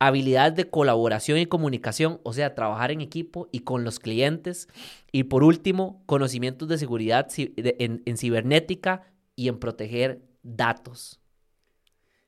habilidades 0.00 0.56
de 0.56 0.70
colaboración 0.70 1.38
y 1.38 1.46
comunicación, 1.46 2.20
o 2.24 2.32
sea, 2.32 2.54
trabajar 2.54 2.90
en 2.90 3.02
equipo 3.02 3.48
y 3.52 3.60
con 3.60 3.84
los 3.84 4.00
clientes. 4.00 4.66
Y 5.12 5.24
por 5.24 5.44
último, 5.44 6.02
conocimientos 6.06 6.68
de 6.68 6.78
seguridad 6.78 7.28
en, 7.36 8.16
cibernética 8.16 9.02
y 9.36 9.48
en 9.48 9.60
proteger 9.60 10.22
datos. 10.42 11.20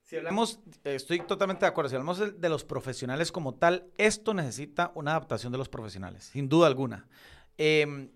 Si 0.02 0.16
hablamos, 0.16 0.60
estoy 0.84 1.20
totalmente 1.20 1.64
de 1.64 1.70
acuerdo, 1.70 1.88
si 1.88 1.96
hablamos 1.96 2.38
de 2.38 2.48
los 2.50 2.64
profesionales 2.64 3.32
como 3.32 3.54
tal, 3.54 3.86
esto 3.96 4.34
necesita 4.34 4.92
una 4.94 5.12
adaptación 5.12 5.50
de 5.50 5.58
los 5.58 5.70
profesionales, 5.70 6.24
sin 6.24 6.50
duda 6.50 6.66
alguna. 6.66 7.08
Em, 7.56 8.10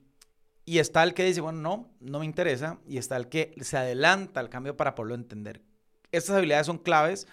y 0.67 0.81
está 0.81 1.03
el 1.03 1.15
que 1.15 1.25
dice, 1.25 1.41
bueno, 1.41 1.61
no, 1.61 1.91
no 2.01 2.19
me 2.19 2.27
interesa, 2.27 2.79
y 2.87 2.99
está 2.99 3.17
el 3.17 3.31
que 3.31 3.55
se 3.63 3.79
adelanta 3.79 4.41
al 4.41 4.51
cambio 4.51 4.77
para 4.77 4.95
poderlo 4.95 5.15
entender. 5.15 5.63
Estas 6.13 6.37
habilidades 6.37 6.67
son 6.67 6.77
claves 6.77 7.27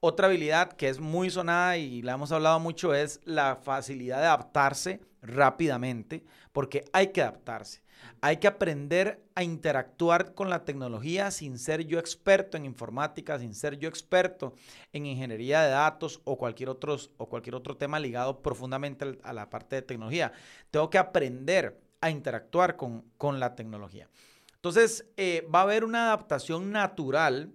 otra 0.00 0.26
habilidad 0.28 0.72
que 0.72 0.88
es 0.88 1.00
muy 1.00 1.30
sonada 1.30 1.76
y 1.76 2.02
la 2.02 2.12
hemos 2.12 2.32
hablado 2.32 2.60
mucho 2.60 2.94
es 2.94 3.20
la 3.24 3.56
facilidad 3.56 4.18
de 4.18 4.26
adaptarse 4.26 5.00
rápidamente, 5.22 6.24
porque 6.52 6.84
hay 6.92 7.08
que 7.08 7.22
adaptarse. 7.22 7.82
Hay 8.20 8.36
que 8.36 8.46
aprender 8.46 9.24
a 9.34 9.42
interactuar 9.42 10.34
con 10.34 10.50
la 10.50 10.64
tecnología 10.64 11.30
sin 11.32 11.58
ser 11.58 11.84
yo 11.86 11.98
experto 11.98 12.56
en 12.56 12.64
informática, 12.64 13.38
sin 13.38 13.54
ser 13.54 13.78
yo 13.78 13.88
experto 13.88 14.54
en 14.92 15.06
ingeniería 15.06 15.62
de 15.62 15.70
datos 15.70 16.20
o 16.24 16.38
cualquier, 16.38 16.68
otros, 16.68 17.10
o 17.16 17.28
cualquier 17.28 17.56
otro 17.56 17.76
tema 17.76 17.98
ligado 17.98 18.40
profundamente 18.40 19.18
a 19.22 19.32
la 19.32 19.50
parte 19.50 19.76
de 19.76 19.82
tecnología. 19.82 20.32
Tengo 20.70 20.90
que 20.90 20.98
aprender 20.98 21.80
a 22.00 22.10
interactuar 22.10 22.76
con, 22.76 23.40
la 23.40 23.56
tecnología. 23.56 24.08
Entonces, 24.54 25.06
eh, 25.16 25.46
va 25.52 25.60
a 25.60 25.62
haber 25.62 25.84
una 25.84 26.06
adaptación 26.06 26.70
natural 26.70 27.52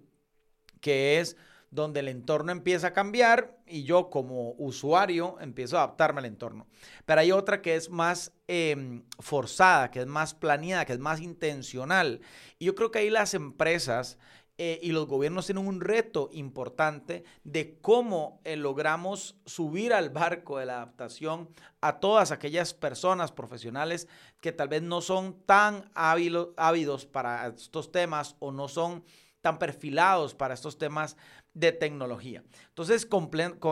que 0.80 1.20
es 1.20 1.36
donde 1.74 2.00
el 2.00 2.08
entorno 2.08 2.52
empieza 2.52 2.88
a 2.88 2.92
cambiar 2.92 3.58
y 3.66 3.82
yo 3.82 4.08
como 4.08 4.52
usuario 4.52 5.36
empiezo 5.40 5.76
a 5.76 5.82
adaptarme 5.82 6.20
al 6.20 6.26
entorno. 6.26 6.68
Pero 7.04 7.20
hay 7.20 7.32
otra 7.32 7.60
que 7.60 7.74
es 7.74 7.90
más 7.90 8.32
em, 8.46 9.02
forzada, 9.18 9.90
que 9.90 10.00
es 10.00 10.06
más 10.06 10.34
planeada, 10.34 10.84
que 10.84 10.92
es 10.92 11.00
más 11.00 11.20
intencional. 11.20 12.20
Y 12.58 12.66
yo 12.66 12.74
creo 12.74 12.90
que 12.90 13.00
ahí 13.00 13.10
las 13.10 13.34
empresas 13.34 14.18
eh, 14.56 14.78
y 14.84 14.92
los 14.92 15.08
gobiernos 15.08 15.46
tienen 15.46 15.66
un 15.66 15.80
reto 15.80 16.30
importante 16.32 17.24
de 17.42 17.80
cómo 17.80 18.40
eh, 18.44 18.54
logramos 18.54 19.36
subir 19.44 19.92
al 19.92 20.10
barco 20.10 20.58
de 20.58 20.66
la 20.66 20.76
adaptación 20.76 21.48
a 21.80 21.98
todas 21.98 22.30
aquellas 22.30 22.72
personas 22.72 23.32
profesionales 23.32 24.06
que 24.40 24.52
tal 24.52 24.68
vez 24.68 24.82
no 24.82 25.00
son 25.00 25.42
tan 25.44 25.90
ávidos 25.94 27.06
para 27.06 27.48
estos 27.48 27.90
temas 27.90 28.36
o 28.38 28.52
no 28.52 28.68
son 28.68 29.04
tan 29.40 29.58
perfilados 29.58 30.34
para 30.34 30.54
estos 30.54 30.78
temas 30.78 31.16
de 31.54 31.72
tecnología. 31.72 32.42
Entonces, 32.68 33.08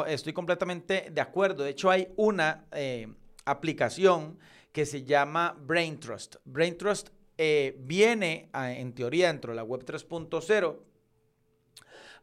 estoy 0.06 0.32
completamente 0.32 1.08
de 1.10 1.20
acuerdo. 1.20 1.64
De 1.64 1.70
hecho, 1.70 1.90
hay 1.90 2.08
una 2.16 2.66
eh, 2.72 3.12
aplicación 3.44 4.38
que 4.72 4.86
se 4.86 5.04
llama 5.04 5.56
BrainTrust. 5.60 6.36
BrainTrust 6.44 7.10
eh, 7.36 7.76
viene, 7.80 8.48
en 8.54 8.94
teoría, 8.94 9.26
dentro 9.26 9.52
de 9.52 9.56
la 9.56 9.64
web 9.64 9.84
3.0 9.84 10.78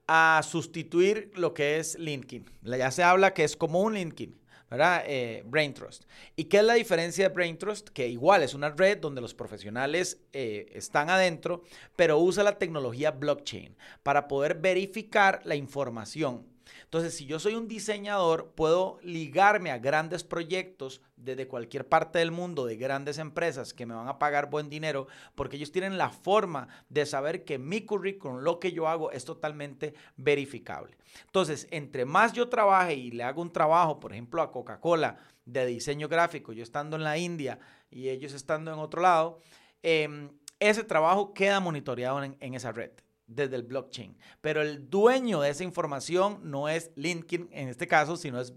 a 0.08 0.41
sustituir 0.43 1.32
lo 1.36 1.54
que 1.54 1.78
es 1.78 2.00
LinkedIn. 2.00 2.45
Ya 2.63 2.89
se 2.89 3.04
habla 3.04 3.34
que 3.34 3.43
es 3.43 3.56
como 3.56 3.82
un 3.82 3.93
LinkedIn. 3.93 4.38
¿Verdad? 4.69 5.03
Eh, 5.08 5.43
Brain 5.45 5.73
Trust. 5.73 6.03
¿Y 6.36 6.45
qué 6.45 6.58
es 6.58 6.63
la 6.63 6.73
diferencia 6.73 7.27
de 7.27 7.34
Brain 7.34 7.58
Trust? 7.58 7.89
Que 7.89 8.08
igual 8.08 8.43
es 8.43 8.53
una 8.53 8.69
red 8.69 8.97
donde 8.97 9.21
los 9.21 9.34
profesionales 9.34 10.21
eh, 10.34 10.67
están 10.73 11.10
adentro, 11.10 11.63
pero 11.95 12.19
usa 12.19 12.43
la 12.43 12.58
tecnología 12.58 13.12
blockchain 13.12 13.75
para 14.03 14.27
poder 14.27 14.55
verificar 14.55 15.41
la 15.45 15.55
información 15.55 16.48
entonces, 16.89 17.15
si 17.15 17.28
yo 17.28 17.38
soy 17.38 17.54
un 17.54 17.67
diseñador, 17.67 18.54
puedo 18.56 18.97
ligarme 19.04 19.69
a 19.69 19.78
grandes 19.78 20.23
proyectos 20.23 21.04
desde 21.17 21.47
cualquier 21.47 21.88
parte 21.88 22.17
del 22.17 22.32
mundo, 22.32 22.65
de 22.65 22.78
grandes 22.78 23.19
empresas 23.19 23.75
que 23.75 23.86
me 23.86 23.93
van 23.93 24.08
a 24.08 24.17
pagar 24.17 24.49
buen 24.49 24.71
dinero, 24.71 25.06
porque 25.36 25.58
ellos 25.58 25.71
tienen 25.71 25.99
la 25.99 26.10
forma 26.10 26.67
de 26.89 27.06
saber 27.06 27.45
que 27.45 27.60
mi 27.60 27.82
currículum, 27.82 28.39
lo 28.39 28.60
que 28.60 28.71
yo 28.71 28.88
hago, 28.88 29.12
es 29.12 29.23
totalmente 29.23 29.93
verificable. 30.17 30.97
Entonces, 31.28 31.67
entre 31.69 32.06
más 32.06 32.34
yo 32.34 32.49
trabaje 32.49 32.95
y 32.95 33.12
le 33.12 33.21
hago 33.21 33.43
un 33.43 33.54
trabajo, 33.54 33.99
por 33.99 34.12
ejemplo, 34.12 34.41
a 34.41 34.52
Coca-Cola 34.52 35.19
de 35.45 35.67
diseño 35.67 36.08
gráfico, 36.08 36.54
yo 36.54 36.63
estando 36.63 36.95
en 36.95 37.04
la 37.04 37.19
India 37.19 37.60
y 37.91 38.10
ellos 38.10 38.34
estando 38.34 38.73
en 38.73 38.80
otro 38.80 39.04
lado, 39.04 39.41
em, 39.84 40.32
ese 40.60 40.84
trabajo 40.84 41.36
queda 41.36 41.60
monitoreado 41.60 42.23
en 42.23 42.54
esa 42.56 42.71
red 42.71 42.93
desde 43.30 43.56
el 43.56 43.63
blockchain. 43.63 44.18
Pero 44.42 44.62
el 44.62 44.89
dueño 44.89 45.42
de 45.42 45.50
esa 45.50 45.63
información 45.63 46.39
no 46.44 46.68
es 46.68 46.92
LinkedIn 46.96 47.48
en 47.52 47.70
este 47.70 47.88
caso, 47.88 48.18
sino 48.18 48.42
es, 48.42 48.54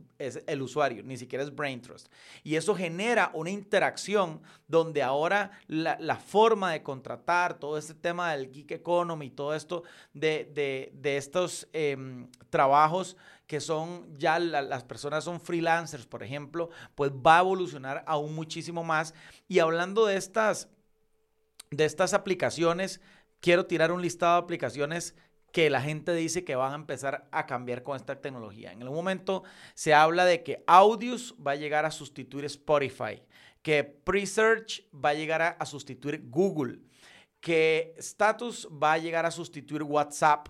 el 0.46 0.62
usuario, 0.62 1.02
ni 1.02 1.16
siquiera 1.16 1.44
es 1.44 1.54
BrainTrust. 1.54 2.10
Y 2.42 2.56
eso 2.56 2.74
genera 2.74 3.30
una 3.34 3.50
interacción 3.50 4.40
donde 4.66 5.02
ahora 5.02 5.52
la, 5.68 6.16
forma 6.16 6.72
de 6.72 6.82
contratar, 6.82 7.58
todo 7.58 7.76
este 7.76 7.94
tema 7.94 8.32
del 8.32 8.50
geek 8.50 8.72
economy, 8.72 9.30
todo 9.30 9.54
esto 9.54 9.82
de, 10.14 10.92
estos 11.04 11.68
em, 11.72 12.28
trabajos 12.50 13.16
que 13.46 13.60
son 13.60 14.16
ya 14.16 14.38
las 14.38 14.84
personas 14.84 15.24
son 15.24 15.38
freelancers, 15.38 16.06
por 16.06 16.22
ejemplo, 16.22 16.70
pues 16.94 17.12
va 17.12 17.36
a 17.36 17.40
evolucionar 17.40 18.02
aún 18.06 18.34
muchísimo 18.34 18.82
más. 18.82 19.12
Y 19.46 19.58
hablando 19.58 20.06
de 20.06 20.16
estas, 20.16 20.70
de 21.70 21.84
estas 21.84 22.14
aplicaciones, 22.14 23.02
quiero 23.42 23.66
tirar 23.66 23.92
un 23.92 24.00
listado 24.00 24.40
de 24.40 24.44
aplicaciones 24.44 25.14
que 25.52 25.68
la 25.68 25.82
gente 25.82 26.14
dice 26.14 26.44
que 26.44 26.56
van 26.56 26.72
a 26.72 26.76
empezar 26.76 27.28
a 27.30 27.44
cambiar 27.44 27.82
con 27.82 27.96
esta 27.96 28.18
tecnología. 28.18 28.72
En 28.72 28.80
el 28.80 28.88
momento 28.88 29.42
se 29.74 29.92
habla 29.92 30.24
de 30.24 30.42
que 30.42 30.64
Audius 30.66 31.34
va 31.46 31.50
a 31.50 31.56
llegar 31.56 31.84
a 31.84 31.90
sustituir 31.90 32.46
Spotify, 32.46 33.22
que 33.60 33.84
Presearch 33.84 34.84
va 34.92 35.10
a 35.10 35.14
llegar 35.14 35.56
a, 35.58 35.66
sustituir 35.66 36.22
Google, 36.30 36.78
que 37.40 37.94
Status 37.98 38.66
va 38.82 38.94
a 38.94 38.98
llegar 38.98 39.26
a 39.26 39.30
sustituir 39.30 39.82
WhatsApp, 39.82 40.48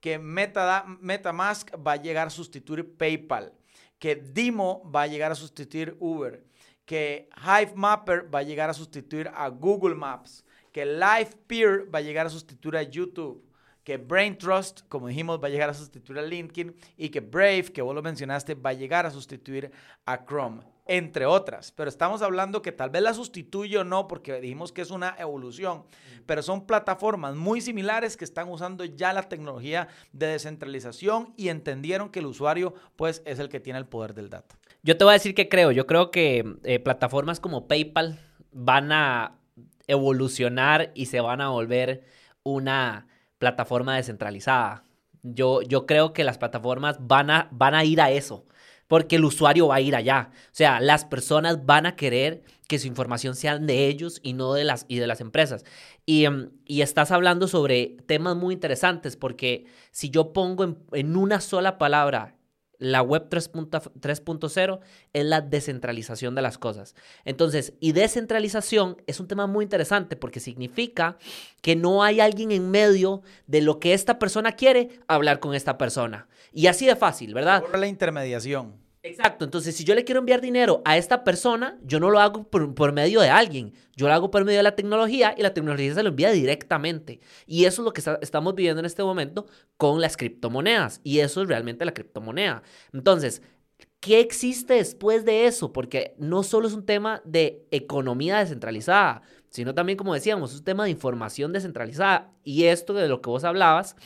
que 0.00 0.18
MetaMask 0.18 1.70
va 1.74 1.92
a 1.92 1.96
llegar 1.96 2.26
a 2.26 2.30
sustituir 2.30 2.96
PayPal, 2.96 3.54
que 3.98 4.16
Dimo 4.16 4.90
va 4.94 5.02
a 5.02 5.06
llegar 5.06 5.32
a 5.32 5.36
sustituir 5.36 5.96
Uber, 5.98 6.44
que 6.84 7.30
HiveMapper 7.36 8.34
va 8.34 8.40
a 8.40 8.42
llegar 8.42 8.68
a 8.68 8.74
sustituir 8.74 9.30
a 9.32 9.48
Google 9.48 9.94
Maps, 9.94 10.44
que 10.72 10.86
LivePeer 10.86 11.94
va 11.94 11.98
a 11.98 12.02
llegar 12.02 12.26
a 12.26 12.30
sustituir 12.30 12.76
a 12.76 12.82
YouTube, 12.82 13.44
que 13.84 13.96
Brain 13.96 14.38
Trust, 14.38 14.82
como 14.88 15.08
dijimos, 15.08 15.40
va 15.42 15.48
a 15.48 15.50
llegar 15.50 15.68
a 15.68 15.74
sustituir 15.74 16.18
a 16.18 16.22
LinkedIn 16.22 16.74
y 16.96 17.08
que 17.08 17.20
Brave, 17.20 17.64
que 17.64 17.82
vos 17.82 17.94
lo 17.94 18.02
mencionaste, 18.02 18.54
va 18.54 18.70
a 18.70 18.74
llegar 18.74 19.06
a 19.06 19.10
sustituir 19.10 19.72
a 20.06 20.24
Chrome, 20.24 20.62
entre 20.86 21.26
otras. 21.26 21.72
Pero 21.72 21.88
estamos 21.88 22.22
hablando 22.22 22.62
que 22.62 22.70
tal 22.70 22.90
vez 22.90 23.02
la 23.02 23.12
sustituye 23.12 23.78
o 23.78 23.84
no, 23.84 24.06
porque 24.06 24.40
dijimos 24.40 24.72
que 24.72 24.82
es 24.82 24.90
una 24.90 25.16
evolución, 25.18 25.84
pero 26.26 26.42
son 26.42 26.64
plataformas 26.64 27.34
muy 27.34 27.60
similares 27.60 28.16
que 28.16 28.24
están 28.24 28.48
usando 28.48 28.84
ya 28.84 29.12
la 29.12 29.28
tecnología 29.28 29.88
de 30.12 30.28
descentralización 30.28 31.34
y 31.36 31.48
entendieron 31.48 32.10
que 32.10 32.20
el 32.20 32.26
usuario 32.26 32.74
pues 32.94 33.22
es 33.26 33.40
el 33.40 33.48
que 33.48 33.58
tiene 33.58 33.80
el 33.80 33.86
poder 33.86 34.14
del 34.14 34.30
dato. 34.30 34.54
Yo 34.84 34.96
te 34.96 35.04
voy 35.04 35.12
a 35.12 35.14
decir 35.14 35.34
que 35.34 35.48
creo, 35.48 35.72
yo 35.72 35.86
creo 35.86 36.10
que 36.10 36.56
eh, 36.64 36.78
plataformas 36.78 37.40
como 37.40 37.66
PayPal 37.66 38.18
van 38.52 38.92
a 38.92 39.41
evolucionar 39.86 40.92
y 40.94 41.06
se 41.06 41.20
van 41.20 41.40
a 41.40 41.48
volver 41.48 42.04
una 42.42 43.06
plataforma 43.38 43.96
descentralizada. 43.96 44.84
Yo, 45.22 45.62
yo 45.62 45.86
creo 45.86 46.12
que 46.12 46.24
las 46.24 46.38
plataformas 46.38 46.96
van 47.00 47.30
a, 47.30 47.48
van 47.52 47.74
a 47.74 47.84
ir 47.84 48.00
a 48.00 48.10
eso, 48.10 48.46
porque 48.88 49.16
el 49.16 49.24
usuario 49.24 49.68
va 49.68 49.76
a 49.76 49.80
ir 49.80 49.94
allá. 49.94 50.30
O 50.46 50.54
sea, 50.54 50.80
las 50.80 51.04
personas 51.04 51.64
van 51.64 51.86
a 51.86 51.96
querer 51.96 52.42
que 52.68 52.78
su 52.78 52.88
información 52.88 53.36
sea 53.36 53.58
de 53.58 53.86
ellos 53.86 54.20
y 54.22 54.32
no 54.32 54.54
de 54.54 54.64
las, 54.64 54.84
y 54.88 54.96
de 54.96 55.06
las 55.06 55.20
empresas. 55.20 55.64
Y, 56.06 56.24
em, 56.24 56.50
y 56.64 56.82
estás 56.82 57.10
hablando 57.10 57.48
sobre 57.48 57.96
temas 58.06 58.36
muy 58.36 58.54
interesantes, 58.54 59.16
porque 59.16 59.66
si 59.90 60.10
yo 60.10 60.32
pongo 60.32 60.64
en, 60.64 60.78
en 60.92 61.16
una 61.16 61.40
sola 61.40 61.78
palabra 61.78 62.36
la 62.82 63.00
web 63.00 63.28
3.0 63.30 64.80
es 65.12 65.24
la 65.24 65.40
descentralización 65.40 66.34
de 66.34 66.42
las 66.42 66.58
cosas. 66.58 66.96
Entonces, 67.24 67.74
y 67.78 67.92
descentralización 67.92 68.96
es 69.06 69.20
un 69.20 69.28
tema 69.28 69.46
muy 69.46 69.62
interesante 69.64 70.16
porque 70.16 70.40
significa 70.40 71.16
que 71.60 71.76
no 71.76 72.02
hay 72.02 72.18
alguien 72.18 72.50
en 72.50 72.72
medio 72.72 73.22
de 73.46 73.60
lo 73.60 73.78
que 73.78 73.94
esta 73.94 74.18
persona 74.18 74.52
quiere 74.52 75.00
hablar 75.06 75.38
con 75.38 75.54
esta 75.54 75.78
persona. 75.78 76.26
Y 76.52 76.66
así 76.66 76.84
de 76.84 76.96
fácil, 76.96 77.34
¿verdad? 77.34 77.62
la 77.72 77.86
intermediación. 77.86 78.81
Exacto, 79.04 79.44
entonces 79.44 79.74
si 79.74 79.82
yo 79.82 79.96
le 79.96 80.04
quiero 80.04 80.20
enviar 80.20 80.40
dinero 80.40 80.80
a 80.84 80.96
esta 80.96 81.24
persona, 81.24 81.76
yo 81.82 81.98
no 81.98 82.08
lo 82.08 82.20
hago 82.20 82.44
por, 82.44 82.92
medio 82.92 83.20
de 83.20 83.30
alguien, 83.30 83.74
yo 83.96 84.06
lo 84.06 84.14
hago 84.14 84.30
por 84.30 84.44
medio 84.44 84.60
de 84.60 84.62
la 84.62 84.76
tecnología 84.76 85.34
y 85.36 85.42
la 85.42 85.52
tecnología 85.52 85.92
se 85.92 86.04
lo 86.04 86.10
envía 86.10 86.30
directamente. 86.30 87.18
Y 87.44 87.64
eso 87.64 87.82
es 87.82 87.84
lo 87.84 87.92
que 87.92 88.02
estamos 88.20 88.54
viviendo 88.54 88.78
en 88.78 88.86
este 88.86 89.02
momento 89.02 89.46
con 89.76 90.00
las 90.00 90.16
criptomonedas 90.16 91.00
y 91.02 91.18
eso 91.18 91.42
es 91.42 91.48
realmente 91.48 91.84
la 91.84 91.94
criptomoneda. 91.94 92.62
Entonces, 92.92 93.42
¿qué 93.98 94.20
existe 94.20 94.74
después 94.74 95.24
de 95.24 95.46
eso? 95.46 95.72
Porque 95.72 96.14
no 96.18 96.44
solo 96.44 96.68
es 96.68 96.74
un 96.74 96.86
tema 96.86 97.22
de 97.24 97.66
economía 97.72 98.38
descentralizada, 98.38 99.22
sino 99.50 99.74
también, 99.74 99.98
como 99.98 100.14
decíamos, 100.14 100.52
es 100.52 100.58
un 100.58 100.64
tema 100.64 100.84
de 100.84 100.90
información 100.90 101.52
descentralizada. 101.52 102.30
Y 102.44 102.64
esto 102.64 102.94
de 102.94 103.08
lo 103.08 103.20
que 103.20 103.30
vos 103.30 103.42
hablabas 103.42 103.96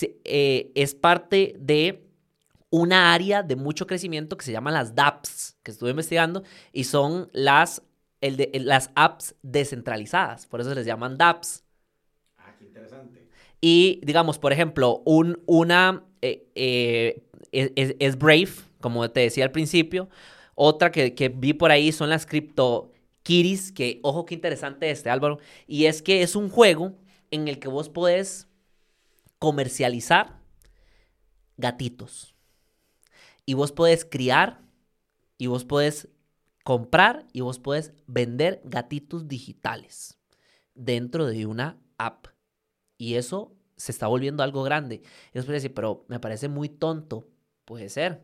eh, 0.00 0.70
es 0.76 0.94
parte 0.94 1.56
de 1.58 2.03
una 2.74 3.14
área 3.14 3.44
de 3.44 3.54
mucho 3.54 3.86
crecimiento 3.86 4.36
que 4.36 4.44
se 4.44 4.50
llama 4.50 4.72
las 4.72 4.96
dApps, 4.96 5.56
que 5.62 5.70
estuve 5.70 5.90
investigando, 5.90 6.42
y 6.72 6.82
son 6.82 7.30
las, 7.32 7.82
el 8.20 8.36
de, 8.36 8.50
las 8.54 8.90
apps 8.96 9.36
descentralizadas, 9.42 10.46
por 10.46 10.60
eso 10.60 10.70
se 10.70 10.74
les 10.74 10.84
llaman 10.84 11.16
dApps. 11.16 11.62
Ah, 12.36 12.52
qué 12.58 12.64
interesante. 12.64 13.28
Y 13.60 14.00
digamos, 14.02 14.40
por 14.40 14.52
ejemplo, 14.52 15.02
un, 15.04 15.40
una 15.46 16.02
eh, 16.20 16.48
eh, 16.56 17.22
es, 17.52 18.18
Brave, 18.18 18.50
como 18.80 19.08
te 19.08 19.20
decía 19.20 19.44
al 19.44 19.52
principio. 19.52 20.08
Otra 20.56 20.90
que, 20.90 21.14
que 21.14 21.28
vi 21.28 21.52
por 21.52 21.70
ahí 21.70 21.92
son 21.92 22.10
las 22.10 22.26
Crypto 22.26 22.90
Kitties, 23.22 23.70
que 23.70 24.00
ojo 24.02 24.26
qué 24.26 24.34
interesante 24.34 24.90
este 24.90 25.10
Álvaro. 25.10 25.38
Y 25.68 25.86
es 25.86 26.02
que 26.02 26.22
es 26.22 26.34
un 26.34 26.48
juego 26.48 26.92
en 27.30 27.46
el 27.46 27.60
que 27.60 27.68
vos 27.68 27.88
podés 27.88 28.48
comercializar 29.38 30.40
gatitos. 31.56 32.33
Y 33.46 33.54
vos 33.54 33.72
podés 33.72 34.04
criar, 34.04 34.62
y 35.38 35.46
vos 35.46 35.64
podés 35.64 36.08
comprar, 36.64 37.26
y 37.32 37.40
vos 37.40 37.58
podés 37.58 37.92
vender 38.06 38.60
gatitos 38.64 39.28
digitales 39.28 40.18
dentro 40.74 41.26
de 41.26 41.46
una 41.46 41.78
app. 41.98 42.26
Y 42.96 43.14
eso 43.14 43.54
se 43.76 43.92
está 43.92 44.06
volviendo 44.06 44.42
algo 44.42 44.62
grande. 44.62 44.96
Y 44.96 45.34
después 45.34 45.54
decir, 45.54 45.74
pero 45.74 46.04
me 46.08 46.20
parece 46.20 46.48
muy 46.48 46.68
tonto. 46.68 47.28
Puede 47.64 47.88
ser. 47.88 48.22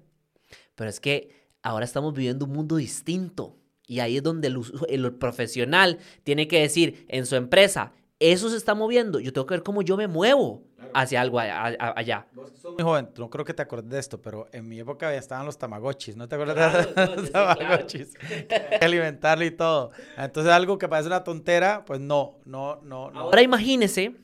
Pero 0.74 0.90
es 0.90 1.00
que 1.00 1.50
ahora 1.62 1.84
estamos 1.84 2.14
viviendo 2.14 2.44
un 2.44 2.52
mundo 2.52 2.76
distinto. 2.76 3.56
Y 3.86 4.00
ahí 4.00 4.18
es 4.18 4.22
donde 4.22 4.48
el, 4.88 5.12
profesional 5.14 5.98
tiene 6.22 6.46
que 6.46 6.60
decir 6.60 7.06
en 7.08 7.26
su 7.26 7.34
empresa, 7.34 7.92
eso 8.20 8.50
se 8.50 8.56
está 8.56 8.74
moviendo, 8.74 9.18
yo 9.18 9.32
tengo 9.32 9.46
que 9.46 9.54
ver 9.54 9.62
cómo 9.62 9.80
yo 9.80 9.96
me 9.96 10.06
muevo 10.06 10.62
hacia 10.92 11.22
algo 11.22 11.38
allá. 11.40 12.26
Vos 12.32 12.52
sos 12.60 12.74
muy 12.74 12.82
joven, 12.82 13.08
no 13.16 13.30
creo 13.30 13.44
que 13.46 13.54
te 13.54 13.62
acuerdes 13.62 13.90
de 13.90 13.98
esto, 13.98 14.20
pero 14.20 14.46
en 14.52 14.68
mi 14.68 14.78
época 14.78 15.14
estaban 15.14 15.46
los 15.46 15.56
tamagotchis, 15.56 16.16
¿no 16.16 16.28
te 16.28 16.34
acuerdas 16.34 16.94
de 16.94 17.16
los 17.16 17.32
tamagotchis? 17.32 18.12
Alimentarlo 18.80 19.44
y 19.46 19.50
todo. 19.50 19.92
Entonces 20.18 20.52
algo 20.52 20.76
que 20.76 20.86
parece 20.86 21.08
una 21.08 21.24
tontera, 21.24 21.84
pues 21.86 21.98
no, 21.98 22.38
no, 22.44 22.80
no. 22.82 23.10
no. 23.10 23.20
Ahora 23.20 23.40
imagínese 23.40 24.16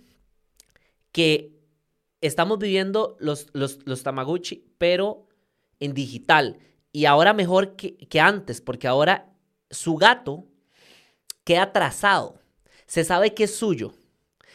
que 1.11 1.57
estamos 2.21 2.59
viviendo 2.59 3.17
los, 3.19 3.49
los, 3.55 3.79
los 3.87 4.03
tamagotchi, 4.03 4.75
pero 4.77 5.27
en 5.81 5.95
digital. 5.95 6.59
Y 6.93 7.07
ahora 7.07 7.33
mejor 7.33 7.77
que, 7.77 7.97
que 7.97 8.21
antes, 8.21 8.61
porque 8.61 8.89
ahora 8.89 9.33
su 9.71 9.97
gato 9.97 10.45
queda 11.45 11.73
trazado. 11.73 12.41
Se 12.87 13.05
sabe 13.05 13.35
que 13.35 13.45
es 13.45 13.55
suyo. 13.55 13.95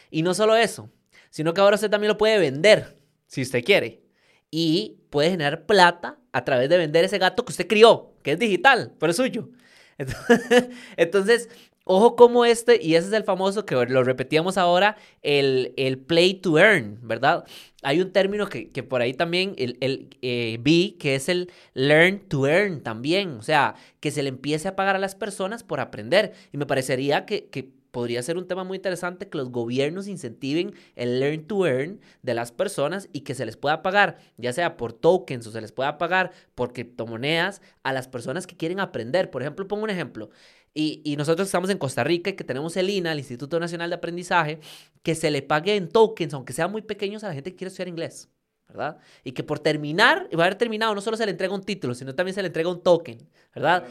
Y 0.10 0.24
no 0.24 0.34
solo 0.34 0.56
eso, 0.56 0.90
sino 1.30 1.54
que 1.54 1.62
ahora 1.62 1.76
usted 1.76 1.90
también 1.90 2.10
lo 2.10 2.18
puede 2.18 2.38
vender, 2.38 2.98
si 3.28 3.42
usted 3.42 3.64
quiere. 3.64 4.04
Y 4.50 5.00
puede 5.10 5.32
generar 5.32 5.66
plata 5.66 6.20
a 6.32 6.44
través 6.44 6.70
de 6.70 6.78
vender 6.78 7.06
ese 7.06 7.18
gato 7.18 7.46
que 7.46 7.52
usted 7.52 7.68
crió, 7.68 8.14
que 8.24 8.34
es 8.34 8.40
digital, 8.40 8.94
pero 9.00 9.12
es 9.12 9.18
suyo. 9.18 9.50
Entonces, 10.98 11.50
ojo 11.84 12.16
como 12.16 12.46
este, 12.46 12.80
y 12.82 12.96
ese 12.96 13.08
es 13.08 13.14
el 13.14 13.24
famoso 13.24 13.66
que 13.66 13.76
lo 13.76 14.04
repetíamos 14.04 14.58
ahora, 14.58 14.98
el, 15.22 15.74
el 15.78 15.98
play 15.98 16.34
to 16.34 16.58
earn, 16.58 17.00
¿verdad? 17.02 17.46
Hay 17.84 18.02
un 18.02 18.12
término 18.12 18.48
que, 18.48 18.68
por 18.84 19.02
ahí 19.02 19.14
también 19.14 19.56
el, 19.58 19.78
el 19.82 20.10
eh, 20.22 20.58
vi, 20.62 20.94
que 21.00 21.16
es 21.16 21.30
el 21.30 21.52
learn 21.74 22.20
to 22.28 22.48
earn 22.48 22.82
también, 22.82 23.32
o 23.32 23.42
sea, 23.42 23.76
que 24.00 24.12
se 24.12 24.24
le 24.24 24.30
empiece 24.30 24.68
a 24.68 24.76
pagar 24.76 24.96
a 24.96 25.00
las 25.00 25.16
personas 25.16 25.64
por 25.64 25.80
aprender. 25.80 26.34
Y 26.52 26.58
me 26.58 26.66
parecería 26.66 27.26
que, 27.26 27.48
que 27.50 27.81
podría 27.92 28.24
ser 28.24 28.38
un 28.38 28.48
tema 28.48 28.64
muy 28.64 28.78
interesante 28.78 29.30
que 29.30 29.38
los 29.38 29.52
gobiernos 29.52 30.08
incentiven 30.08 30.74
el 30.96 31.20
learn 31.20 31.46
to 31.46 31.68
earn 31.68 32.00
de 32.24 32.34
las 32.34 32.52
personas 32.52 33.10
y 33.14 33.22
que 33.22 33.36
se 33.36 33.46
les 33.46 33.58
pueda 33.58 33.82
pagar, 33.82 34.18
ya 34.38 34.54
sea 34.54 34.78
por 34.78 34.94
tokens 34.94 35.46
o 35.48 35.52
se 35.52 35.62
les 35.62 35.72
pueda 35.72 35.98
pagar 35.98 36.32
por 36.56 36.74
criptomonedas 36.74 37.62
a 37.84 37.94
las 37.94 38.08
personas 38.08 38.48
que 38.48 38.58
quieren 38.58 38.80
aprender. 38.80 39.30
Por 39.30 39.42
ejemplo, 39.42 39.68
pongo 39.68 39.84
un 39.84 39.90
ejemplo. 39.90 40.30
Y, 40.74 41.16
nosotros 41.18 41.50
estamos 41.50 41.70
en 41.70 41.78
Costa 41.78 42.04
Rica 42.04 42.30
y 42.30 42.34
que 42.34 42.46
tenemos 42.46 42.78
el 42.78 42.90
INA, 42.90 43.12
el 43.12 43.20
Instituto 43.20 43.60
Nacional 43.60 43.90
de 43.90 43.98
Aprendizaje, 43.98 44.60
que 45.04 45.16
se 45.16 45.30
le 45.30 45.42
pague 45.42 45.76
en 45.76 45.90
tokens, 45.90 46.34
aunque 46.34 46.54
sean 46.54 46.72
muy 46.72 46.82
pequeños 46.82 47.26
a 47.26 47.28
la 47.28 47.34
gente 47.34 47.52
que 47.52 47.58
quiere 47.58 47.70
estudiar 47.70 47.90
inglés. 47.90 48.30
¿verdad? 48.70 49.00
Y 49.26 49.34
que 49.34 49.44
por 49.44 49.60
terminar, 49.60 50.30
y 50.32 50.38
va 50.38 50.44
a 50.44 50.48
haber 50.48 50.58
terminado, 50.58 50.96
no 50.96 51.02
solo 51.02 51.18
se 51.18 51.26
le 51.26 51.32
entrega 51.32 51.54
un 51.54 51.64
título, 51.64 51.94
sino 51.94 52.16
también 52.16 52.34
se 52.34 52.42
le 52.42 52.48
entrega 52.48 52.70
un 52.70 52.82
token, 52.82 53.18
¿verdad? 53.54 53.84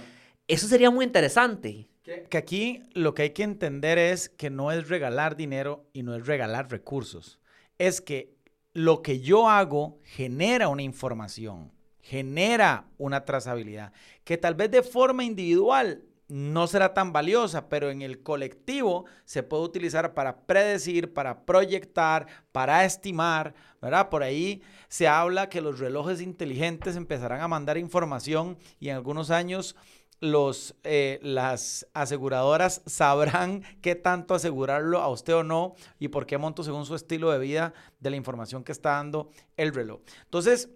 Eso 0.49 0.67
sería 0.67 0.91
muy 0.91 1.05
interesante. 1.05 1.90
Que, 2.03 2.39
aquí 2.39 2.83
lo 2.95 3.15
que 3.15 3.23
hay 3.23 3.31
que 3.31 3.43
entender 3.43 3.99
es 3.99 4.29
que 4.31 4.49
no 4.49 4.73
es 4.73 4.89
regalar 4.89 5.37
dinero 5.37 5.85
y 5.93 6.03
no 6.03 6.15
es 6.15 6.27
regalar 6.27 6.71
recursos. 6.71 7.39
Es 7.79 8.01
que 8.01 8.35
lo 8.73 9.03
que 9.03 9.21
yo 9.21 9.49
hago 9.49 9.99
genera 10.03 10.69
una 10.69 10.83
información, 10.83 11.73
genera 12.01 12.87
una 12.97 13.25
trazabilidad, 13.25 13.93
que 14.25 14.39
tal 14.39 14.55
vez 14.55 14.71
de 14.71 14.83
forma 14.83 15.25
individual 15.25 16.03
no 16.31 16.69
será 16.69 16.95
tan 16.95 17.13
valiosa, 17.13 17.69
pero 17.69 17.91
en 17.91 18.03
el 18.03 18.23
colectivo 18.23 19.05
se 19.25 19.43
puede 19.43 19.65
utilizar 19.65 20.15
para 20.15 20.47
predecir, 20.47 21.13
para 21.13 21.45
proyectar, 21.45 22.27
para 22.53 22.85
estimar, 22.85 23.55
¿verdad? 23.83 24.09
Por 24.09 24.23
ahí 24.23 24.63
se 24.89 25.09
habla 25.09 25.49
que 25.49 25.61
los 25.61 25.81
relojes 25.81 26.21
inteligentes 26.21 26.95
empezarán 26.95 27.41
a 27.41 27.49
mandar 27.49 27.79
información 27.79 28.59
y 28.79 28.91
en 28.91 28.97
algunos 28.97 29.31
años 29.33 29.75
los, 30.21 30.75
eh, 30.85 31.19
las 31.23 31.87
aseguradoras 31.95 32.83
sabrán 32.87 33.63
qué 33.81 33.95
tanto 33.95 34.35
asegurarlo 34.35 35.01
a 35.01 35.09
usted 35.09 35.35
o 35.35 35.43
no 35.43 35.75
y 35.99 36.09
por 36.09 36.27
qué 36.27 36.39
monto 36.39 36.63
según 36.63 36.87
su 36.87 36.95
estilo 36.95 37.31
de 37.31 37.39
vida 37.39 37.73
de 37.99 38.11
la 38.11 38.17
información 38.17 38.63
que 38.63 38.73
está 38.73 38.91
dando 38.91 39.31
el 39.57 39.75
reloj. 39.75 40.01
Entonces, 40.25 40.69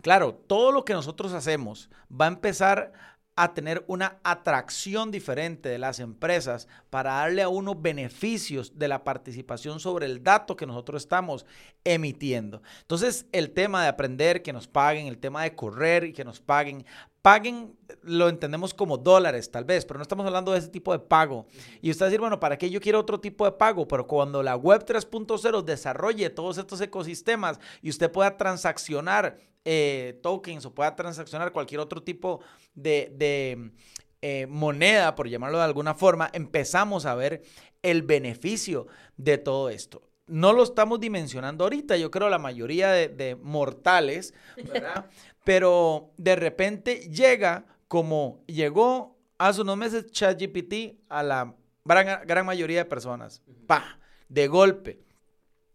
claro, 0.00 0.34
todo 0.34 0.72
lo 0.72 0.84
que 0.84 0.94
nosotros 0.94 1.32
hacemos 1.32 1.90
va 2.10 2.24
a 2.24 2.28
empezar 2.28 2.92
a 3.36 3.52
tener 3.52 3.84
una 3.88 4.18
atracción 4.22 5.10
diferente 5.10 5.68
de 5.68 5.78
las 5.78 5.98
empresas 5.98 6.68
para 6.90 7.14
darle 7.14 7.42
a 7.42 7.48
uno 7.48 7.74
beneficios 7.74 8.78
de 8.78 8.86
la 8.86 9.02
participación 9.02 9.80
sobre 9.80 10.06
el 10.06 10.22
dato 10.22 10.56
que 10.56 10.66
nosotros 10.66 11.02
estamos 11.02 11.44
emitiendo. 11.82 12.62
Entonces, 12.82 13.26
el 13.32 13.50
tema 13.50 13.82
de 13.82 13.88
aprender, 13.88 14.42
que 14.42 14.52
nos 14.52 14.68
paguen, 14.68 15.08
el 15.08 15.18
tema 15.18 15.42
de 15.42 15.56
correr 15.56 16.04
y 16.04 16.12
que 16.12 16.24
nos 16.24 16.40
paguen, 16.40 16.86
paguen, 17.22 17.76
lo 18.06 18.28
entendemos 18.28 18.74
como 18.74 18.98
dólares 18.98 19.50
tal 19.50 19.64
vez, 19.64 19.84
pero 19.84 19.98
no 19.98 20.02
estamos 20.02 20.26
hablando 20.26 20.52
de 20.52 20.58
ese 20.58 20.68
tipo 20.68 20.92
de 20.92 20.98
pago. 20.98 21.46
Y 21.80 21.90
usted 21.90 22.04
va 22.04 22.06
a 22.06 22.10
decir, 22.10 22.20
bueno, 22.20 22.40
¿para 22.40 22.58
qué 22.58 22.70
yo 22.70 22.80
quiero 22.80 23.00
otro 23.00 23.20
tipo 23.20 23.44
de 23.44 23.52
pago? 23.52 23.86
Pero 23.88 24.06
cuando 24.06 24.42
la 24.42 24.56
web 24.56 24.84
3.0 24.84 25.62
desarrolle 25.62 26.30
todos 26.30 26.58
estos 26.58 26.80
ecosistemas 26.80 27.58
y 27.82 27.90
usted 27.90 28.10
pueda 28.10 28.36
transaccionar 28.36 29.38
eh, 29.64 30.18
tokens 30.22 30.66
o 30.66 30.74
pueda 30.74 30.94
transaccionar 30.94 31.52
cualquier 31.52 31.80
otro 31.80 32.02
tipo 32.02 32.40
de, 32.74 33.72
eh, 34.20 34.46
moneda, 34.46 35.14
por 35.14 35.28
llamarlo 35.28 35.58
de 35.58 35.64
alguna 35.64 35.94
forma, 35.94 36.30
empezamos 36.32 37.06
a 37.06 37.14
ver 37.14 37.42
el 37.82 38.02
beneficio 38.02 38.86
de 39.16 39.38
todo 39.38 39.70
esto. 39.70 40.02
No 40.26 40.52
lo 40.52 40.62
estamos 40.62 41.00
dimensionando 41.00 41.64
ahorita, 41.64 41.96
yo 41.96 42.10
creo 42.10 42.28
la 42.30 42.38
mayoría 42.38 42.90
de, 42.90 43.36
mortales, 43.40 44.34
¿verdad? 44.56 45.06
Pero 45.44 46.12
de 46.16 46.36
repente 46.36 47.08
llega 47.10 47.66
como 47.94 48.42
llegó 48.48 49.16
hace 49.38 49.60
unos 49.60 49.76
meses 49.76 50.10
ChatGPT 50.10 50.98
a 51.08 51.22
la 51.22 51.54
gran, 51.84 52.26
gran 52.26 52.44
mayoría 52.44 52.78
de 52.78 52.84
personas. 52.86 53.40
Pa, 53.68 54.00
de 54.28 54.48
golpe. 54.48 55.00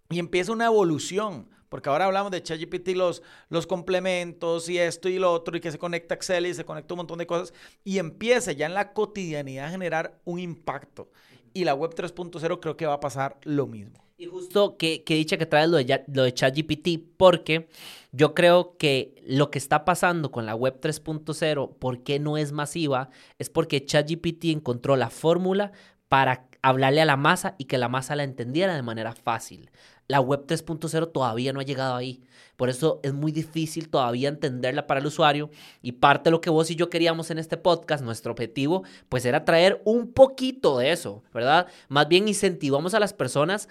Y 0.09 0.20
empieza 0.20 0.51
una 0.51 0.65
evolución 0.65 1.47
porque 1.70 1.88
ahora 1.88 2.03
hablamos 2.03 2.30
de 2.32 2.43
ChatGPT, 2.43 2.89
los, 2.89 3.24
los 3.47 3.65
complementos 3.65 4.67
y 4.67 4.78
esto 4.78 5.07
y 5.07 5.17
lo 5.17 5.32
otro, 5.32 5.55
y 5.55 5.61
que 5.61 5.72
se 5.72 5.80
conecta 5.80 6.13
Excel 6.13 6.45
y 6.45 6.53
se 6.53 6.65
conecta 6.65 6.93
un 6.93 6.97
montón 6.97 7.20
de 7.20 7.26
cosas, 7.26 7.53
y 7.86 7.99
empieza 7.99 8.51
ya 8.51 8.65
en 8.65 8.74
la 8.74 8.91
cotidianidad 8.91 9.67
a 9.67 9.72
generar 9.72 10.20
un 10.26 10.39
impacto. 10.39 11.09
Y 11.53 11.63
la 11.63 11.74
web 11.74 11.95
3.0 11.95 12.59
creo 12.59 12.76
que 12.76 12.86
va 12.86 12.95
a 12.95 12.99
pasar 12.99 13.38
lo 13.43 13.65
mismo. 13.65 14.09
Y 14.20 14.26
justo 14.26 14.76
que, 14.76 15.05
que 15.05 15.15
dicha 15.15 15.38
que 15.38 15.45
traes 15.45 15.70
lo 15.70 15.78
de, 15.78 16.03
lo 16.07 16.24
de 16.24 16.34
ChatGPT, 16.34 16.89
porque 17.15 17.70
yo 18.11 18.34
creo 18.34 18.76
que 18.76 19.15
lo 19.26 19.49
que 19.49 19.57
está 19.57 19.86
pasando 19.86 20.30
con 20.30 20.45
la 20.45 20.55
web 20.55 20.78
3.0, 20.82 21.78
¿por 21.80 22.03
qué 22.03 22.20
no 22.20 22.36
es 22.36 22.51
masiva? 22.51 23.11
Es 23.38 23.49
porque 23.49 23.86
ChatGPT 23.86 24.43
encontró 24.47 24.97
la 24.97 25.09
fórmula 25.09 25.72
para 26.09 26.49
hablarle 26.61 26.99
a 26.99 27.05
la 27.05 27.15
masa 27.15 27.55
y 27.57 27.63
que 27.63 27.78
la 27.78 27.88
masa 27.88 28.17
la 28.17 28.26
entendiera 28.26 28.76
de 28.76 28.82
manera 28.82 29.13
fácil. 29.13 29.72
La 30.10 30.20
web 30.20 30.45
3.0 30.47 31.12
todavía 31.12 31.53
no 31.53 31.60
ha 31.60 31.64
llegado 31.64 31.95
ahí. 31.95 32.24
Por 32.57 32.68
eso 32.68 32.99
es 33.03 33.14
muy 33.14 33.32
difícil 33.32 33.89
todavía 33.89 34.28
entenderla 34.28 34.88
para 34.88 34.99
el 34.99 35.05
usuario. 35.05 35.51
Y 35.84 35.93
parte 35.93 36.26
de 36.26 36.32
lo 36.32 36.41
que 36.41 36.49
vos 36.49 36.70
y 36.72 36.76
yo 36.76 36.89
queríamos 36.89 37.30
en 37.30 37.38
este 37.38 37.57
podcast, 37.57 38.03
nuestro 38.03 38.32
objetivo, 38.32 38.84
pues 39.07 39.24
era 39.24 39.45
traer 39.45 39.82
un 39.86 40.12
poquito 40.12 40.80
de 40.80 40.91
eso, 40.91 41.24
¿verdad? 41.32 41.68
Más 41.89 42.07
bien 42.07 42.28
incentivamos 42.28 42.95
a 42.95 42.99
las 42.99 43.14
personas 43.14 43.70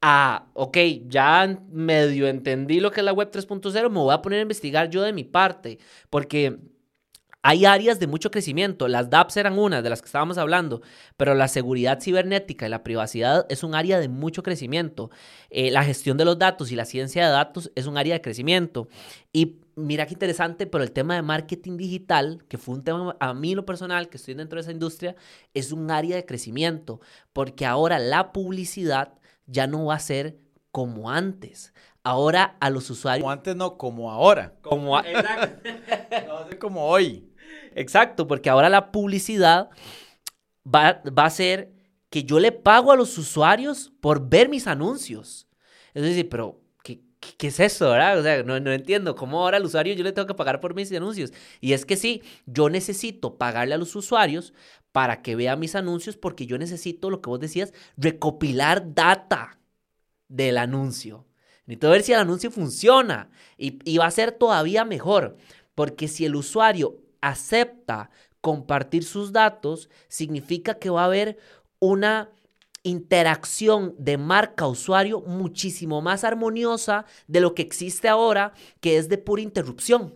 a, 0.00 0.46
ok, 0.54 0.78
ya 1.08 1.60
medio 1.70 2.28
entendí 2.28 2.80
lo 2.80 2.92
que 2.92 3.00
es 3.00 3.04
la 3.04 3.12
web 3.12 3.30
3.0, 3.30 3.90
me 3.90 3.98
voy 3.98 4.14
a 4.14 4.22
poner 4.22 4.38
a 4.38 4.42
investigar 4.42 4.88
yo 4.90 5.02
de 5.02 5.12
mi 5.12 5.24
parte. 5.24 5.78
Porque 6.08 6.56
hay 7.42 7.64
áreas 7.64 7.98
de 7.98 8.06
mucho 8.06 8.30
crecimiento, 8.30 8.86
las 8.86 9.08
DApps 9.08 9.36
eran 9.38 9.58
una 9.58 9.80
de 9.80 9.88
las 9.88 10.02
que 10.02 10.06
estábamos 10.06 10.36
hablando, 10.36 10.82
pero 11.16 11.34
la 11.34 11.48
seguridad 11.48 12.00
cibernética 12.00 12.66
y 12.66 12.68
la 12.68 12.82
privacidad 12.82 13.46
es 13.48 13.62
un 13.64 13.74
área 13.74 13.98
de 13.98 14.08
mucho 14.08 14.42
crecimiento. 14.42 15.10
Eh, 15.48 15.70
la 15.70 15.82
gestión 15.82 16.18
de 16.18 16.26
los 16.26 16.38
datos 16.38 16.70
y 16.70 16.76
la 16.76 16.84
ciencia 16.84 17.24
de 17.24 17.32
datos 17.32 17.72
es 17.74 17.86
un 17.86 17.96
área 17.96 18.14
de 18.14 18.20
crecimiento. 18.20 18.88
Y 19.32 19.60
mira 19.74 20.06
qué 20.06 20.12
interesante, 20.12 20.66
pero 20.66 20.84
el 20.84 20.92
tema 20.92 21.14
de 21.14 21.22
marketing 21.22 21.78
digital, 21.78 22.44
que 22.48 22.58
fue 22.58 22.74
un 22.74 22.84
tema 22.84 23.16
a 23.18 23.32
mí 23.32 23.54
lo 23.54 23.64
personal, 23.64 24.10
que 24.10 24.18
estoy 24.18 24.34
dentro 24.34 24.56
de 24.56 24.62
esa 24.62 24.72
industria, 24.72 25.16
es 25.54 25.72
un 25.72 25.90
área 25.90 26.16
de 26.16 26.26
crecimiento, 26.26 27.00
porque 27.32 27.64
ahora 27.64 27.98
la 27.98 28.32
publicidad 28.32 29.14
ya 29.46 29.66
no 29.66 29.86
va 29.86 29.94
a 29.94 30.00
ser 30.00 30.38
como 30.72 31.10
antes. 31.10 31.72
Ahora 32.02 32.56
a 32.60 32.70
los 32.70 32.88
usuarios... 32.90 33.22
Como 33.22 33.32
antes 33.32 33.56
no, 33.56 33.76
como 33.76 34.10
ahora. 34.10 34.54
Como 34.62 34.96
a... 34.96 35.00
Exacto. 35.00 35.68
no 36.26 36.34
va 36.34 36.40
a 36.40 36.48
ser 36.48 36.58
como 36.58 36.86
hoy. 36.86 37.29
Exacto, 37.74 38.26
porque 38.26 38.50
ahora 38.50 38.68
la 38.68 38.92
publicidad 38.92 39.70
va, 40.66 41.00
a 41.16 41.30
ser 41.30 41.72
que 42.10 42.24
yo 42.24 42.40
le 42.40 42.52
pago 42.52 42.92
a 42.92 42.96
los 42.96 43.16
usuarios 43.18 43.92
por 44.00 44.28
ver 44.28 44.48
mis 44.48 44.66
anuncios. 44.66 45.48
Es 45.94 46.02
decir, 46.02 46.28
pero 46.28 46.60
¿qué, 46.82 47.00
qué 47.20 47.48
es 47.48 47.60
eso, 47.60 47.90
verdad? 47.90 48.18
O 48.18 48.22
sea, 48.22 48.42
no, 48.42 48.58
no, 48.60 48.72
entiendo 48.72 49.14
cómo 49.14 49.40
ahora 49.40 49.56
al 49.56 49.64
usuario 49.64 49.94
yo 49.94 50.04
le 50.04 50.12
tengo 50.12 50.26
que 50.26 50.34
pagar 50.34 50.60
por 50.60 50.74
mis 50.74 50.92
anuncios. 50.92 51.32
Y 51.60 51.72
es 51.72 51.84
que 51.86 51.96
sí, 51.96 52.22
yo 52.46 52.68
necesito 52.68 53.36
pagarle 53.36 53.74
a 53.74 53.78
los 53.78 53.94
usuarios 53.96 54.52
para 54.92 55.22
que 55.22 55.36
vean 55.36 55.60
mis 55.60 55.74
anuncios 55.74 56.16
porque 56.16 56.46
yo 56.46 56.58
necesito, 56.58 57.10
lo 57.10 57.20
que 57.20 57.30
vos 57.30 57.40
decías, 57.40 57.72
recopilar 57.96 58.94
data 58.94 59.58
del 60.28 60.58
anuncio. 60.58 61.26
Necesito 61.66 61.90
ver 61.90 62.02
si 62.02 62.12
el 62.12 62.20
anuncio 62.20 62.50
funciona 62.50 63.30
y, 63.56 63.78
y 63.84 63.98
va 63.98 64.06
a 64.06 64.10
ser 64.10 64.32
todavía 64.32 64.84
mejor. 64.84 65.36
Porque 65.74 66.08
si 66.08 66.24
el 66.24 66.34
usuario 66.34 67.00
acepta 67.20 68.10
compartir 68.40 69.04
sus 69.04 69.32
datos, 69.32 69.90
significa 70.08 70.78
que 70.78 70.90
va 70.90 71.02
a 71.02 71.06
haber 71.06 71.38
una 71.78 72.30
interacción 72.82 73.94
de 73.98 74.16
marca-usuario 74.16 75.20
muchísimo 75.20 76.00
más 76.00 76.24
armoniosa 76.24 77.04
de 77.26 77.40
lo 77.40 77.54
que 77.54 77.62
existe 77.62 78.08
ahora, 78.08 78.52
que 78.80 78.96
es 78.96 79.08
de 79.08 79.18
pura 79.18 79.42
interrupción. 79.42 80.14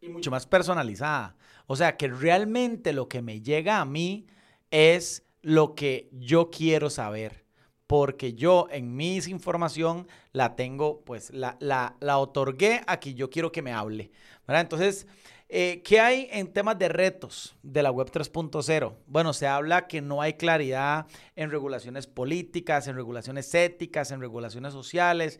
Y 0.00 0.08
mucho 0.08 0.30
más 0.30 0.46
personalizada. 0.46 1.36
O 1.66 1.76
sea, 1.76 1.96
que 1.96 2.08
realmente 2.08 2.92
lo 2.92 3.08
que 3.08 3.22
me 3.22 3.40
llega 3.40 3.80
a 3.80 3.84
mí 3.84 4.26
es 4.70 5.24
lo 5.42 5.74
que 5.74 6.08
yo 6.12 6.50
quiero 6.50 6.90
saber. 6.90 7.44
Porque 7.86 8.34
yo 8.34 8.66
en 8.70 8.96
mi 8.96 9.16
información 9.16 10.08
la 10.32 10.56
tengo, 10.56 11.02
pues 11.04 11.30
la, 11.32 11.56
la, 11.60 11.96
la 12.00 12.18
otorgué 12.18 12.82
a 12.88 12.98
quien 12.98 13.16
yo 13.16 13.30
quiero 13.30 13.52
que 13.52 13.62
me 13.62 13.72
hable. 13.72 14.10
Entonces, 14.48 15.06
eh, 15.48 15.82
¿Qué 15.84 16.00
hay 16.00 16.28
en 16.32 16.52
temas 16.52 16.76
de 16.76 16.88
retos 16.88 17.56
de 17.62 17.82
la 17.82 17.92
Web 17.92 18.10
3.0? 18.10 18.96
Bueno, 19.06 19.32
se 19.32 19.46
habla 19.46 19.86
que 19.86 20.00
no 20.00 20.20
hay 20.20 20.34
claridad 20.34 21.06
en 21.36 21.50
regulaciones 21.50 22.08
políticas, 22.08 22.88
en 22.88 22.96
regulaciones 22.96 23.54
éticas, 23.54 24.10
en 24.10 24.20
regulaciones 24.20 24.72
sociales. 24.72 25.38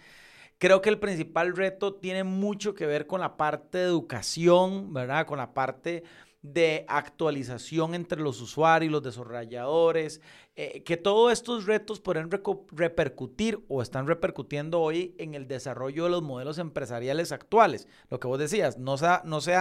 Creo 0.59 0.81
que 0.81 0.91
el 0.91 1.01
principal 1.01 1.57
reto 1.57 1.95
tiene 1.95 2.23
mucho 2.23 2.75
que 2.75 2.87
ver 2.87 3.09
con 3.09 3.21
la 3.21 3.37
parte 3.37 3.79
de 3.79 3.85
educación, 3.85 4.93
¿verdad? 4.95 5.27
Con 5.27 5.39
la 5.39 5.53
parte 5.53 6.05
de 6.53 6.84
actualización 6.88 7.94
entre 7.94 8.20
los 8.20 8.40
usuarios, 8.40 8.92
los 8.92 9.03
desarrolladores, 9.03 10.20
eh, 10.55 10.82
que 10.84 10.97
todos 10.97 11.32
estos 11.32 11.66
retos 11.66 12.01
pueden 12.01 12.30
repercutir 12.72 13.64
o 13.68 13.82
están 13.82 14.07
repercutiendo 14.07 14.80
hoy 14.80 15.14
en 15.18 15.34
el 15.34 15.49
desarrollo 15.49 16.05
de 16.05 16.11
los 16.11 16.22
modelos 16.22 16.59
empresariales 16.59 17.32
actuales. 17.32 17.88
Lo 18.11 18.20
que 18.20 18.28
vos 18.28 18.38
decías, 18.38 18.78
no 18.78 18.97
se 18.97 19.07
ha, 19.07 19.22
no 19.24 19.40
se 19.40 19.55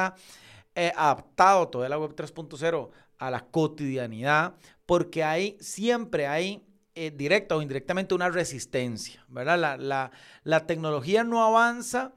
eh, 0.76 0.92
adaptado 0.96 1.70
toda 1.70 1.90
la 1.90 1.98
web 1.98 2.16
3.0 2.16 2.90
a 3.18 3.32
la 3.32 3.46
cotidianidad 3.48 4.56
porque 4.86 5.24
hay, 5.24 5.58
siempre 5.60 6.28
hay 6.28 6.66
eh, 6.94 7.12
directa 7.12 7.56
o 7.56 7.62
indirectamente 7.62 8.14
una 8.14 8.30
resistencia, 8.30 9.26
¿verdad? 9.28 9.60
La, 9.60 9.78
la, 9.78 10.12
la 10.44 10.68
tecnología 10.68 11.24
no 11.24 11.44
avanza 11.44 12.14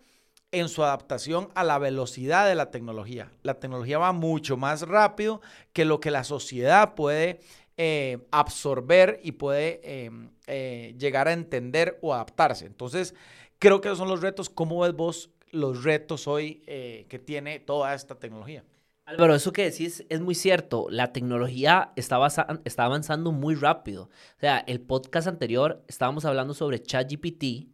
en 0.50 0.68
su 0.68 0.82
adaptación 0.82 1.48
a 1.54 1.64
la 1.64 1.78
velocidad 1.78 2.46
de 2.48 2.54
la 2.54 2.70
tecnología. 2.70 3.30
La 3.42 3.54
tecnología 3.54 3.98
va 3.98 4.12
mucho 4.12 4.56
más 4.56 4.82
rápido 4.82 5.40
que 5.72 5.84
lo 5.84 6.00
que 6.00 6.10
la 6.10 6.24
sociedad 6.24 6.94
puede 6.94 7.40
eh, 7.76 8.26
absorber 8.30 9.20
y 9.22 9.32
puede 9.32 9.80
em, 9.84 10.30
eh, 10.46 10.94
llegar 10.98 11.28
a 11.28 11.32
entender 11.32 11.98
o 12.00 12.14
adaptarse. 12.14 12.66
Entonces, 12.66 13.14
creo 13.58 13.80
que 13.80 13.88
esos 13.88 13.98
son 13.98 14.08
los 14.08 14.22
retos. 14.22 14.48
¿Cómo 14.48 14.80
ves 14.80 14.94
vos 14.94 15.30
los 15.50 15.84
retos 15.84 16.26
hoy 16.26 16.62
eh, 16.66 17.06
que 17.08 17.18
tiene 17.18 17.60
toda 17.60 17.94
esta 17.94 18.14
tecnología? 18.14 18.64
Álvaro, 19.04 19.34
eso 19.34 19.52
que 19.52 19.64
decís 19.64 20.04
es 20.08 20.20
muy 20.20 20.34
cierto. 20.34 20.86
La 20.90 21.12
tecnología 21.12 21.92
está, 21.96 22.18
está 22.64 22.84
avanzando 22.84 23.32
muy 23.32 23.54
rápido. 23.54 24.04
O 24.04 24.40
sea, 24.40 24.58
el 24.66 24.80
podcast 24.80 25.28
anterior 25.28 25.82
estábamos 25.88 26.24
hablando 26.24 26.54
sobre 26.54 26.82
ChatGPT 26.82 27.68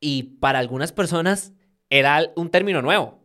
y 0.00 0.22
para 0.40 0.58
algunas 0.58 0.92
personas 0.92 1.52
era 1.90 2.32
un 2.36 2.48
término 2.48 2.80
nuevo. 2.80 3.20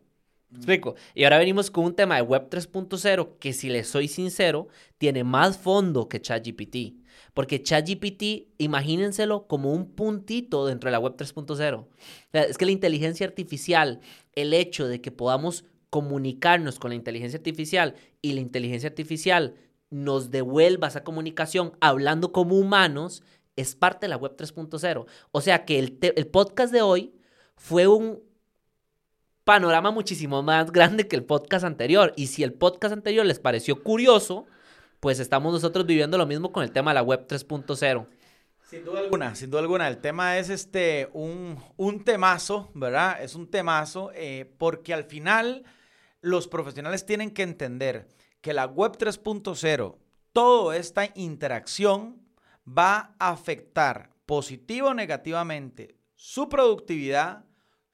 ¿Me 0.50 0.58
explico? 0.58 0.94
Y 1.14 1.24
ahora 1.24 1.38
venimos 1.38 1.70
con 1.70 1.84
un 1.84 1.94
tema 1.94 2.16
de 2.16 2.22
Web 2.22 2.48
3.0 2.50 3.38
que, 3.38 3.52
si 3.52 3.68
les 3.68 3.88
soy 3.88 4.08
sincero, 4.08 4.68
tiene 4.98 5.24
más 5.24 5.56
fondo 5.58 6.08
que 6.08 6.20
ChatGPT. 6.20 7.04
Porque 7.34 7.62
ChatGPT, 7.62 8.48
imagínenselo 8.58 9.46
como 9.46 9.72
un 9.72 9.90
puntito 9.90 10.66
dentro 10.66 10.88
de 10.88 10.92
la 10.92 10.98
Web 10.98 11.16
3.0. 11.16 11.86
es 12.32 12.58
que 12.58 12.64
la 12.64 12.70
inteligencia 12.70 13.26
artificial, 13.26 14.00
el 14.34 14.52
hecho 14.52 14.86
de 14.88 15.00
que 15.00 15.10
podamos 15.10 15.64
comunicarnos 15.90 16.78
con 16.78 16.90
la 16.90 16.96
inteligencia 16.96 17.38
artificial 17.38 17.94
y 18.22 18.32
la 18.32 18.40
inteligencia 18.40 18.88
artificial 18.88 19.54
nos 19.90 20.30
devuelva 20.30 20.88
esa 20.88 21.04
comunicación 21.04 21.72
hablando 21.80 22.32
como 22.32 22.56
humanos, 22.56 23.22
es 23.56 23.74
parte 23.74 24.06
de 24.06 24.10
la 24.10 24.16
Web 24.16 24.36
3.0. 24.36 25.06
O 25.32 25.40
sea 25.40 25.64
que 25.64 25.78
el, 25.78 25.98
el 26.00 26.26
podcast 26.26 26.72
de 26.72 26.82
hoy 26.82 27.14
fue 27.56 27.86
un, 27.86 28.20
panorama 29.46 29.92
muchísimo 29.92 30.42
más 30.42 30.72
grande 30.72 31.06
que 31.06 31.14
el 31.14 31.22
podcast 31.22 31.64
anterior. 31.64 32.12
Y 32.16 32.26
si 32.26 32.42
el 32.42 32.52
podcast 32.52 32.92
anterior 32.92 33.24
les 33.24 33.38
pareció 33.38 33.80
curioso, 33.80 34.44
pues 34.98 35.20
estamos 35.20 35.52
nosotros 35.52 35.86
viviendo 35.86 36.18
lo 36.18 36.26
mismo 36.26 36.50
con 36.50 36.64
el 36.64 36.72
tema 36.72 36.90
de 36.90 36.96
la 36.96 37.02
web 37.02 37.28
3.0. 37.28 38.08
Sin 38.68 38.84
duda 38.84 38.98
alguna, 38.98 39.36
sin 39.36 39.48
duda 39.48 39.60
alguna. 39.60 39.86
El 39.86 39.98
tema 39.98 40.36
es 40.38 40.50
este 40.50 41.08
un, 41.12 41.62
un 41.76 42.02
temazo, 42.02 42.72
¿verdad? 42.74 43.22
Es 43.22 43.36
un 43.36 43.48
temazo 43.48 44.10
eh, 44.16 44.52
porque 44.58 44.92
al 44.92 45.04
final 45.04 45.62
los 46.20 46.48
profesionales 46.48 47.06
tienen 47.06 47.30
que 47.30 47.44
entender 47.44 48.08
que 48.40 48.52
la 48.52 48.66
web 48.66 48.98
3.0, 48.98 49.96
toda 50.32 50.76
esta 50.76 51.08
interacción 51.14 52.20
va 52.66 53.14
a 53.20 53.30
afectar 53.30 54.10
positivo 54.26 54.88
o 54.88 54.94
negativamente 54.94 55.94
su 56.16 56.48
productividad, 56.48 57.44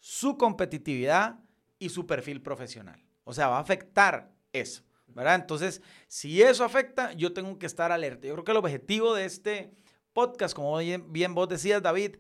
su 0.02 0.36
competitividad 0.36 1.38
y 1.78 1.90
su 1.90 2.08
perfil 2.08 2.42
profesional. 2.42 3.00
O 3.22 3.32
sea, 3.32 3.46
va 3.46 3.58
a 3.58 3.60
afectar 3.60 4.32
eso, 4.52 4.82
¿verdad? 5.06 5.36
Entonces, 5.36 5.80
si 6.08 6.42
eso 6.42 6.64
afecta, 6.64 7.12
yo 7.12 7.32
tengo 7.32 7.56
que 7.56 7.66
estar 7.66 7.92
alerta. 7.92 8.26
Yo 8.26 8.32
creo 8.34 8.44
que 8.44 8.50
el 8.50 8.56
objetivo 8.56 9.14
de 9.14 9.26
este 9.26 9.70
podcast, 10.12 10.56
como 10.56 10.76
bien, 10.78 11.34
vos 11.36 11.48
decías, 11.48 11.80
David, 11.80 12.16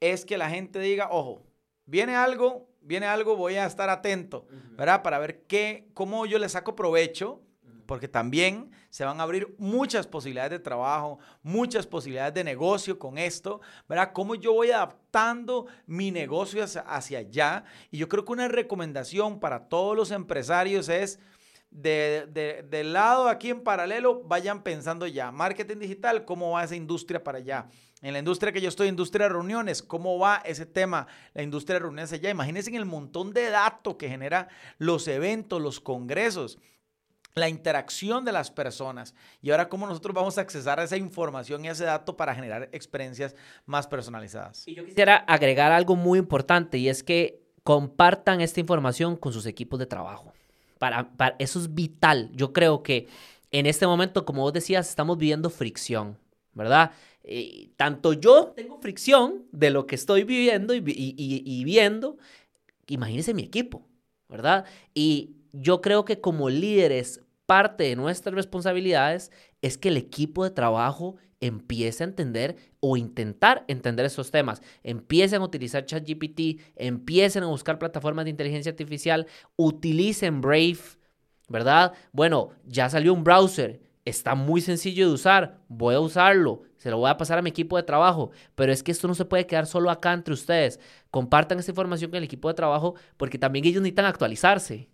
es 0.00 0.24
que 0.24 0.38
la 0.38 0.48
gente 0.48 0.78
diga, 0.78 1.08
ojo, 1.10 1.44
viene 1.84 2.16
algo, 2.16 2.70
viene 2.80 3.04
algo, 3.04 3.36
voy 3.36 3.56
a 3.56 3.66
estar 3.66 3.90
atento, 3.90 4.46
¿verdad? 4.78 5.02
Para 5.02 5.18
ver 5.18 5.42
qué, 5.42 5.90
cómo 5.92 6.24
yo 6.24 6.38
le 6.38 6.48
saco 6.48 6.74
provecho 6.74 7.42
porque 7.86 8.08
también 8.08 8.70
se 8.90 9.04
van 9.04 9.20
a 9.20 9.22
abrir 9.22 9.54
muchas 9.58 10.06
posibilidades 10.06 10.50
de 10.52 10.58
trabajo, 10.58 11.18
muchas 11.42 11.86
posibilidades 11.86 12.34
de 12.34 12.44
negocio 12.44 12.98
con 12.98 13.18
esto, 13.18 13.60
¿verdad? 13.88 14.12
Cómo 14.12 14.34
yo 14.34 14.52
voy 14.52 14.70
adaptando 14.70 15.66
mi 15.86 16.10
negocio 16.10 16.64
hacia, 16.64 17.18
allá. 17.18 17.64
Y 17.90 17.98
yo 17.98 18.08
creo 18.08 18.24
que 18.24 18.32
una 18.32 18.48
recomendación 18.48 19.40
para 19.40 19.68
todos 19.68 19.96
los 19.96 20.10
empresarios 20.10 20.88
es... 20.88 21.18
De, 21.68 22.64
del 22.70 22.94
lado 22.94 23.28
aquí 23.28 23.50
en 23.50 23.62
paralelo, 23.62 24.22
vayan 24.22 24.62
pensando 24.62 25.06
ya, 25.06 25.30
marketing 25.30 25.78
digital, 25.78 26.24
cómo 26.24 26.52
va 26.52 26.64
esa 26.64 26.76
industria 26.76 27.22
para 27.22 27.38
allá. 27.38 27.68
En 28.00 28.14
la 28.14 28.20
industria 28.20 28.52
que 28.52 28.62
yo 28.62 28.68
estoy, 28.68 28.88
industria 28.88 29.26
de 29.26 29.34
reuniones, 29.34 29.82
¿cómo 29.82 30.18
va 30.18 30.40
ese 30.44 30.64
tema? 30.64 31.06
La 31.34 31.42
industria 31.42 31.74
de 31.74 31.80
reuniones 31.80 32.12
allá. 32.12 32.30
Imagínense 32.30 32.70
en 32.70 32.76
el 32.76 32.86
montón 32.86 33.32
de 33.34 33.50
datos 33.50 33.96
que 33.96 34.08
genera 34.08 34.48
los 34.78 35.06
eventos, 35.08 35.60
los 35.60 35.80
congresos 35.80 36.58
la 37.36 37.50
interacción 37.50 38.24
de 38.24 38.32
las 38.32 38.50
personas 38.50 39.14
y 39.42 39.50
ahora 39.50 39.68
cómo 39.68 39.86
nosotros 39.86 40.14
vamos 40.14 40.38
a 40.38 40.40
accesar 40.40 40.80
a 40.80 40.84
esa 40.84 40.96
información 40.96 41.62
y 41.62 41.68
a 41.68 41.72
ese 41.72 41.84
dato 41.84 42.16
para 42.16 42.34
generar 42.34 42.70
experiencias 42.72 43.36
más 43.66 43.86
personalizadas. 43.86 44.66
Y 44.66 44.74
yo 44.74 44.86
quisiera 44.86 45.16
agregar 45.16 45.70
algo 45.70 45.96
muy 45.96 46.18
importante 46.18 46.78
y 46.78 46.88
es 46.88 47.02
que 47.02 47.42
compartan 47.62 48.40
esta 48.40 48.60
información 48.60 49.16
con 49.16 49.34
sus 49.34 49.44
equipos 49.44 49.78
de 49.78 49.84
trabajo. 49.84 50.32
Para, 50.78 51.10
para, 51.10 51.36
eso 51.38 51.58
es 51.58 51.74
vital. 51.74 52.30
Yo 52.32 52.54
creo 52.54 52.82
que 52.82 53.06
en 53.50 53.66
este 53.66 53.86
momento, 53.86 54.24
como 54.24 54.40
vos 54.40 54.54
decías, 54.54 54.88
estamos 54.88 55.18
viviendo 55.18 55.50
fricción, 55.50 56.16
¿verdad? 56.54 56.92
Eh, 57.22 57.68
tanto 57.76 58.14
yo 58.14 58.54
tengo 58.56 58.78
fricción 58.78 59.44
de 59.52 59.68
lo 59.68 59.86
que 59.86 59.96
estoy 59.96 60.24
viviendo 60.24 60.74
y, 60.74 60.78
y, 60.78 61.14
y 61.44 61.64
viendo, 61.64 62.16
imagínense 62.86 63.34
mi 63.34 63.42
equipo, 63.42 63.86
¿verdad? 64.26 64.64
Y 64.94 65.36
yo 65.52 65.80
creo 65.80 66.04
que 66.04 66.20
como 66.20 66.48
líderes 66.50 67.25
parte 67.46 67.84
de 67.84 67.96
nuestras 67.96 68.34
responsabilidades 68.34 69.30
es 69.62 69.78
que 69.78 69.88
el 69.88 69.96
equipo 69.96 70.44
de 70.44 70.50
trabajo 70.50 71.16
empiece 71.40 72.02
a 72.02 72.06
entender 72.06 72.56
o 72.80 72.96
intentar 72.96 73.64
entender 73.68 74.06
esos 74.06 74.30
temas. 74.30 74.62
Empiecen 74.82 75.42
a 75.42 75.44
utilizar 75.44 75.84
ChatGPT, 75.84 76.60
empiecen 76.76 77.42
a 77.42 77.46
buscar 77.46 77.78
plataformas 77.78 78.24
de 78.24 78.30
inteligencia 78.30 78.70
artificial, 78.70 79.26
utilicen 79.56 80.40
Brave, 80.40 80.78
¿verdad? 81.48 81.92
Bueno, 82.12 82.50
ya 82.64 82.88
salió 82.88 83.12
un 83.12 83.24
browser, 83.24 83.80
está 84.04 84.34
muy 84.34 84.60
sencillo 84.60 85.08
de 85.08 85.14
usar, 85.14 85.60
voy 85.68 85.94
a 85.94 86.00
usarlo, 86.00 86.62
se 86.76 86.90
lo 86.90 86.98
voy 86.98 87.10
a 87.10 87.16
pasar 87.16 87.38
a 87.38 87.42
mi 87.42 87.50
equipo 87.50 87.76
de 87.76 87.82
trabajo, 87.82 88.30
pero 88.54 88.72
es 88.72 88.82
que 88.82 88.92
esto 88.92 89.08
no 89.08 89.14
se 89.14 89.24
puede 89.24 89.46
quedar 89.46 89.66
solo 89.66 89.90
acá 89.90 90.12
entre 90.12 90.34
ustedes. 90.34 90.80
Compartan 91.10 91.58
esta 91.58 91.72
información 91.72 92.10
con 92.10 92.18
el 92.18 92.24
equipo 92.24 92.48
de 92.48 92.54
trabajo 92.54 92.94
porque 93.16 93.38
también 93.38 93.64
ellos 93.64 93.82
necesitan 93.82 94.06
actualizarse. 94.06 94.88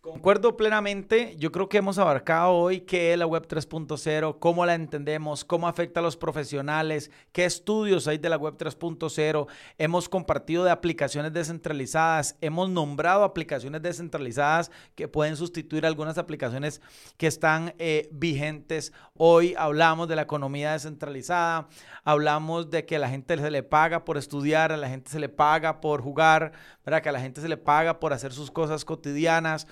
Concuerdo 0.00 0.56
plenamente. 0.56 1.34
Yo 1.38 1.50
creo 1.50 1.68
que 1.68 1.78
hemos 1.78 1.98
abarcado 1.98 2.52
hoy 2.52 2.82
qué 2.82 3.12
es 3.12 3.18
la 3.18 3.26
web 3.26 3.48
3.0, 3.48 4.38
cómo 4.38 4.64
la 4.64 4.76
entendemos, 4.76 5.44
cómo 5.44 5.66
afecta 5.66 5.98
a 5.98 6.04
los 6.04 6.16
profesionales, 6.16 7.10
qué 7.32 7.44
estudios 7.44 8.06
hay 8.06 8.16
de 8.16 8.28
la 8.28 8.36
web 8.36 8.56
3.0. 8.56 9.48
Hemos 9.76 10.08
compartido 10.08 10.62
de 10.62 10.70
aplicaciones 10.70 11.32
descentralizadas, 11.32 12.36
hemos 12.40 12.70
nombrado 12.70 13.24
aplicaciones 13.24 13.82
descentralizadas 13.82 14.70
que 14.94 15.08
pueden 15.08 15.36
sustituir 15.36 15.84
algunas 15.84 16.16
aplicaciones 16.16 16.80
que 17.16 17.26
están 17.26 17.74
eh, 17.80 18.08
vigentes. 18.12 18.92
Hoy 19.16 19.56
hablamos 19.58 20.06
de 20.06 20.14
la 20.14 20.22
economía 20.22 20.74
descentralizada, 20.74 21.68
hablamos 22.04 22.70
de 22.70 22.86
que 22.86 22.96
a 22.96 23.00
la 23.00 23.10
gente 23.10 23.36
se 23.36 23.50
le 23.50 23.64
paga 23.64 24.04
por 24.04 24.16
estudiar, 24.16 24.70
a 24.70 24.76
la 24.76 24.88
gente 24.88 25.10
se 25.10 25.18
le 25.18 25.28
paga 25.28 25.80
por 25.80 26.02
jugar, 26.02 26.52
¿verdad? 26.86 27.02
que 27.02 27.08
a 27.08 27.12
la 27.12 27.20
gente 27.20 27.40
se 27.40 27.48
le 27.48 27.56
paga 27.56 27.98
por 27.98 28.12
hacer 28.12 28.32
sus 28.32 28.52
cosas 28.52 28.84
cotidianas 28.84 29.66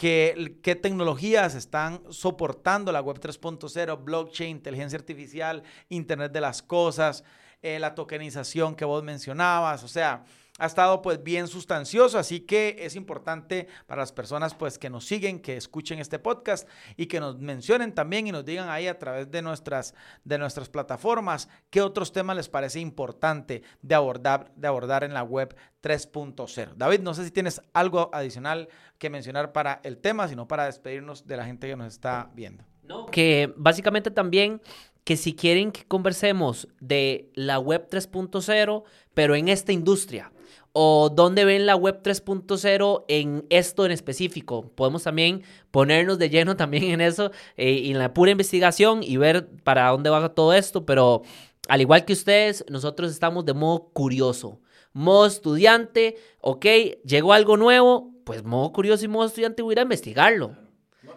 qué, 0.00 0.78
tecnologías 0.80 1.54
están 1.54 2.00
soportando 2.08 2.90
la 2.90 3.02
web 3.02 3.20
3.0, 3.20 4.02
blockchain, 4.02 4.56
inteligencia 4.56 4.98
artificial, 4.98 5.62
Internet 5.90 6.32
de 6.32 6.40
las 6.40 6.62
Cosas, 6.62 7.22
eh, 7.60 7.78
la 7.78 7.94
tokenización 7.94 8.74
que 8.74 8.86
vos 8.86 9.02
mencionabas, 9.02 9.84
o 9.84 9.88
sea, 9.88 10.24
ha 10.60 10.66
estado 10.66 11.00
pues 11.00 11.22
bien 11.24 11.48
sustancioso, 11.48 12.18
así 12.18 12.40
que 12.40 12.76
es 12.80 12.94
importante 12.94 13.66
para 13.86 14.02
las 14.02 14.12
personas 14.12 14.54
pues 14.54 14.78
que 14.78 14.90
nos 14.90 15.06
siguen, 15.06 15.40
que 15.40 15.56
escuchen 15.56 15.98
este 15.98 16.18
podcast 16.18 16.68
y 16.98 17.06
que 17.06 17.18
nos 17.18 17.38
mencionen 17.38 17.94
también 17.94 18.26
y 18.26 18.32
nos 18.32 18.44
digan 18.44 18.68
ahí 18.68 18.86
a 18.86 18.98
través 18.98 19.30
de 19.30 19.40
nuestras, 19.40 19.94
de 20.22 20.36
nuestras 20.36 20.68
plataformas 20.68 21.48
qué 21.70 21.80
otros 21.80 22.12
temas 22.12 22.36
les 22.36 22.50
parece 22.50 22.78
importante 22.78 23.62
de 23.80 23.94
abordar, 23.94 24.52
de 24.54 24.68
abordar 24.68 25.02
en 25.02 25.14
la 25.14 25.22
web 25.22 25.56
3.0. 25.82 26.74
David, 26.76 27.00
no 27.00 27.14
sé 27.14 27.24
si 27.24 27.30
tienes 27.30 27.62
algo 27.72 28.10
adicional 28.12 28.68
que 28.98 29.08
mencionar 29.08 29.52
para 29.52 29.80
el 29.82 29.96
tema, 29.96 30.28
sino 30.28 30.46
para 30.46 30.66
despedirnos 30.66 31.26
de 31.26 31.38
la 31.38 31.46
gente 31.46 31.68
que 31.68 31.76
nos 31.76 31.94
está 31.94 32.30
viendo. 32.34 32.64
No, 32.82 33.06
que 33.06 33.50
básicamente 33.56 34.10
también 34.10 34.60
que 35.04 35.16
si 35.16 35.34
quieren 35.34 35.72
que 35.72 35.84
conversemos 35.86 36.68
de 36.80 37.30
la 37.34 37.58
web 37.58 37.88
3.0, 37.88 38.84
pero 39.14 39.34
en 39.34 39.48
esta 39.48 39.72
industria, 39.72 40.32
o 40.72 41.10
dónde 41.10 41.44
ven 41.44 41.66
la 41.66 41.76
web 41.76 42.02
3.0 42.02 43.04
en 43.08 43.46
esto 43.50 43.86
en 43.86 43.92
específico. 43.92 44.70
Podemos 44.74 45.02
también 45.02 45.42
ponernos 45.70 46.18
de 46.18 46.30
lleno 46.30 46.56
también 46.58 46.84
en 46.84 47.00
eso, 47.00 47.30
eh, 47.56 47.82
en 47.86 47.98
la 47.98 48.14
pura 48.14 48.30
investigación 48.30 49.02
y 49.02 49.16
ver 49.16 49.48
para 49.64 49.88
dónde 49.88 50.10
va 50.10 50.34
todo 50.34 50.52
esto, 50.52 50.86
pero 50.86 51.22
al 51.68 51.80
igual 51.80 52.04
que 52.04 52.12
ustedes, 52.12 52.64
nosotros 52.68 53.10
estamos 53.10 53.44
de 53.44 53.54
modo 53.54 53.90
curioso, 53.92 54.60
modo 54.92 55.26
estudiante, 55.26 56.16
ok, 56.40 56.66
llegó 57.04 57.32
algo 57.32 57.56
nuevo, 57.56 58.12
pues 58.24 58.44
modo 58.44 58.72
curioso 58.72 59.04
y 59.04 59.08
modo 59.08 59.26
estudiante 59.26 59.62
voy 59.62 59.72
a 59.72 59.74
ir 59.74 59.78
a 59.80 59.82
investigarlo 59.82 60.69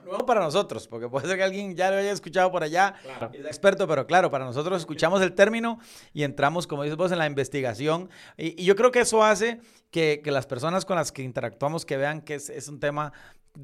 nuevo 0.04 0.26
para 0.26 0.42
nosotros, 0.42 0.88
porque 0.88 1.08
puede 1.10 1.28
ser 1.28 1.38
que 1.38 1.44
alguien 1.44 1.76
ya 1.76 1.92
lo 1.92 1.98
haya 1.98 2.12
escuchado 2.12 2.52
por 2.52 2.64
allá, 2.64 2.96
es 3.34 3.46
experto, 3.46 3.88
pero 3.88 4.06
claro, 4.06 4.30
para 4.30 4.46
nosotros 4.46 4.82
escuchamos 4.82 5.22
el 5.22 5.34
término 5.34 5.80
y 6.14 6.24
entramos, 6.24 6.68
como 6.68 6.84
dices 6.84 6.98
vos, 6.98 7.12
en 7.12 7.18
la 7.18 7.28
investigación. 7.28 8.10
Y, 8.38 8.64
yo 8.64 8.76
creo 8.76 8.92
que 8.92 9.02
eso 9.02 9.24
hace 9.24 9.60
que, 9.92 10.22
que, 10.24 10.32
las 10.32 10.48
personas 10.48 10.86
con 10.86 10.96
las 10.96 11.12
que 11.12 11.24
interactuamos 11.24 11.86
que 11.86 11.98
vean 11.98 12.22
que 12.22 12.36
es, 12.36 12.50
es 12.50 12.68
un 12.68 12.80
tema 12.80 13.14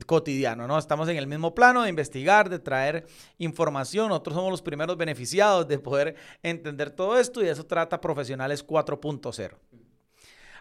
cotidiano, 0.06 0.68
¿no? 0.68 0.78
Estamos 0.78 1.10
en 1.10 1.18
el 1.18 1.28
mismo 1.28 1.56
plano 1.56 1.84
de 1.84 1.90
investigar, 1.90 2.50
de 2.50 2.60
traer 2.60 3.08
información. 3.38 4.10
Nosotros 4.10 4.36
somos 4.36 4.52
los 4.52 4.62
primeros 4.62 4.98
beneficiados 4.98 5.68
de 5.68 5.80
poder 5.80 6.16
entender 6.44 6.92
todo 6.92 7.18
esto 7.18 7.44
y 7.44 7.48
eso 7.48 7.66
trata 7.66 8.00
Profesionales 8.00 8.66
4.0. 8.66 9.56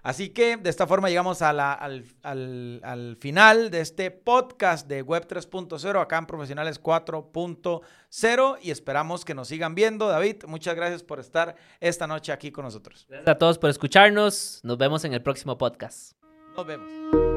Así 0.03 0.31
que 0.31 0.57
de 0.57 0.71
esta 0.71 0.87
forma 0.87 1.09
llegamos 1.09 1.43
al, 1.43 1.61
al, 1.61 3.17
final 3.21 3.71
de 3.71 3.81
este 3.81 4.11
podcast 4.11 4.87
de 4.87 5.03
Web 5.03 5.27
3.0 5.29 6.01
acá 6.01 6.19
en 6.19 6.27
Profesionales 6.27 6.83
4.0 6.83 8.59
y 8.63 8.71
esperamos 8.71 9.25
que 9.25 9.35
nos 9.35 9.49
sigan 9.49 9.75
viendo. 9.75 10.09
David, 10.09 10.45
muchas 10.47 10.75
gracias 10.75 11.03
por 11.03 11.21
estar 11.21 11.57
esta 11.81 12.07
noche 12.07 12.33
aquí 12.33 12.51
con 12.51 12.65
nosotros. 12.65 13.07
Gracias 13.09 13.29
a 13.29 13.39
todos 13.39 13.59
por 13.59 13.71
escucharnos. 13.71 14.61
Nos 14.63 14.79
vemos 14.79 15.05
en 15.05 15.15
el 15.15 15.23
próximo 15.23 15.59
podcast. 15.59 16.13
Nos 16.57 16.67
vemos. 16.67 17.28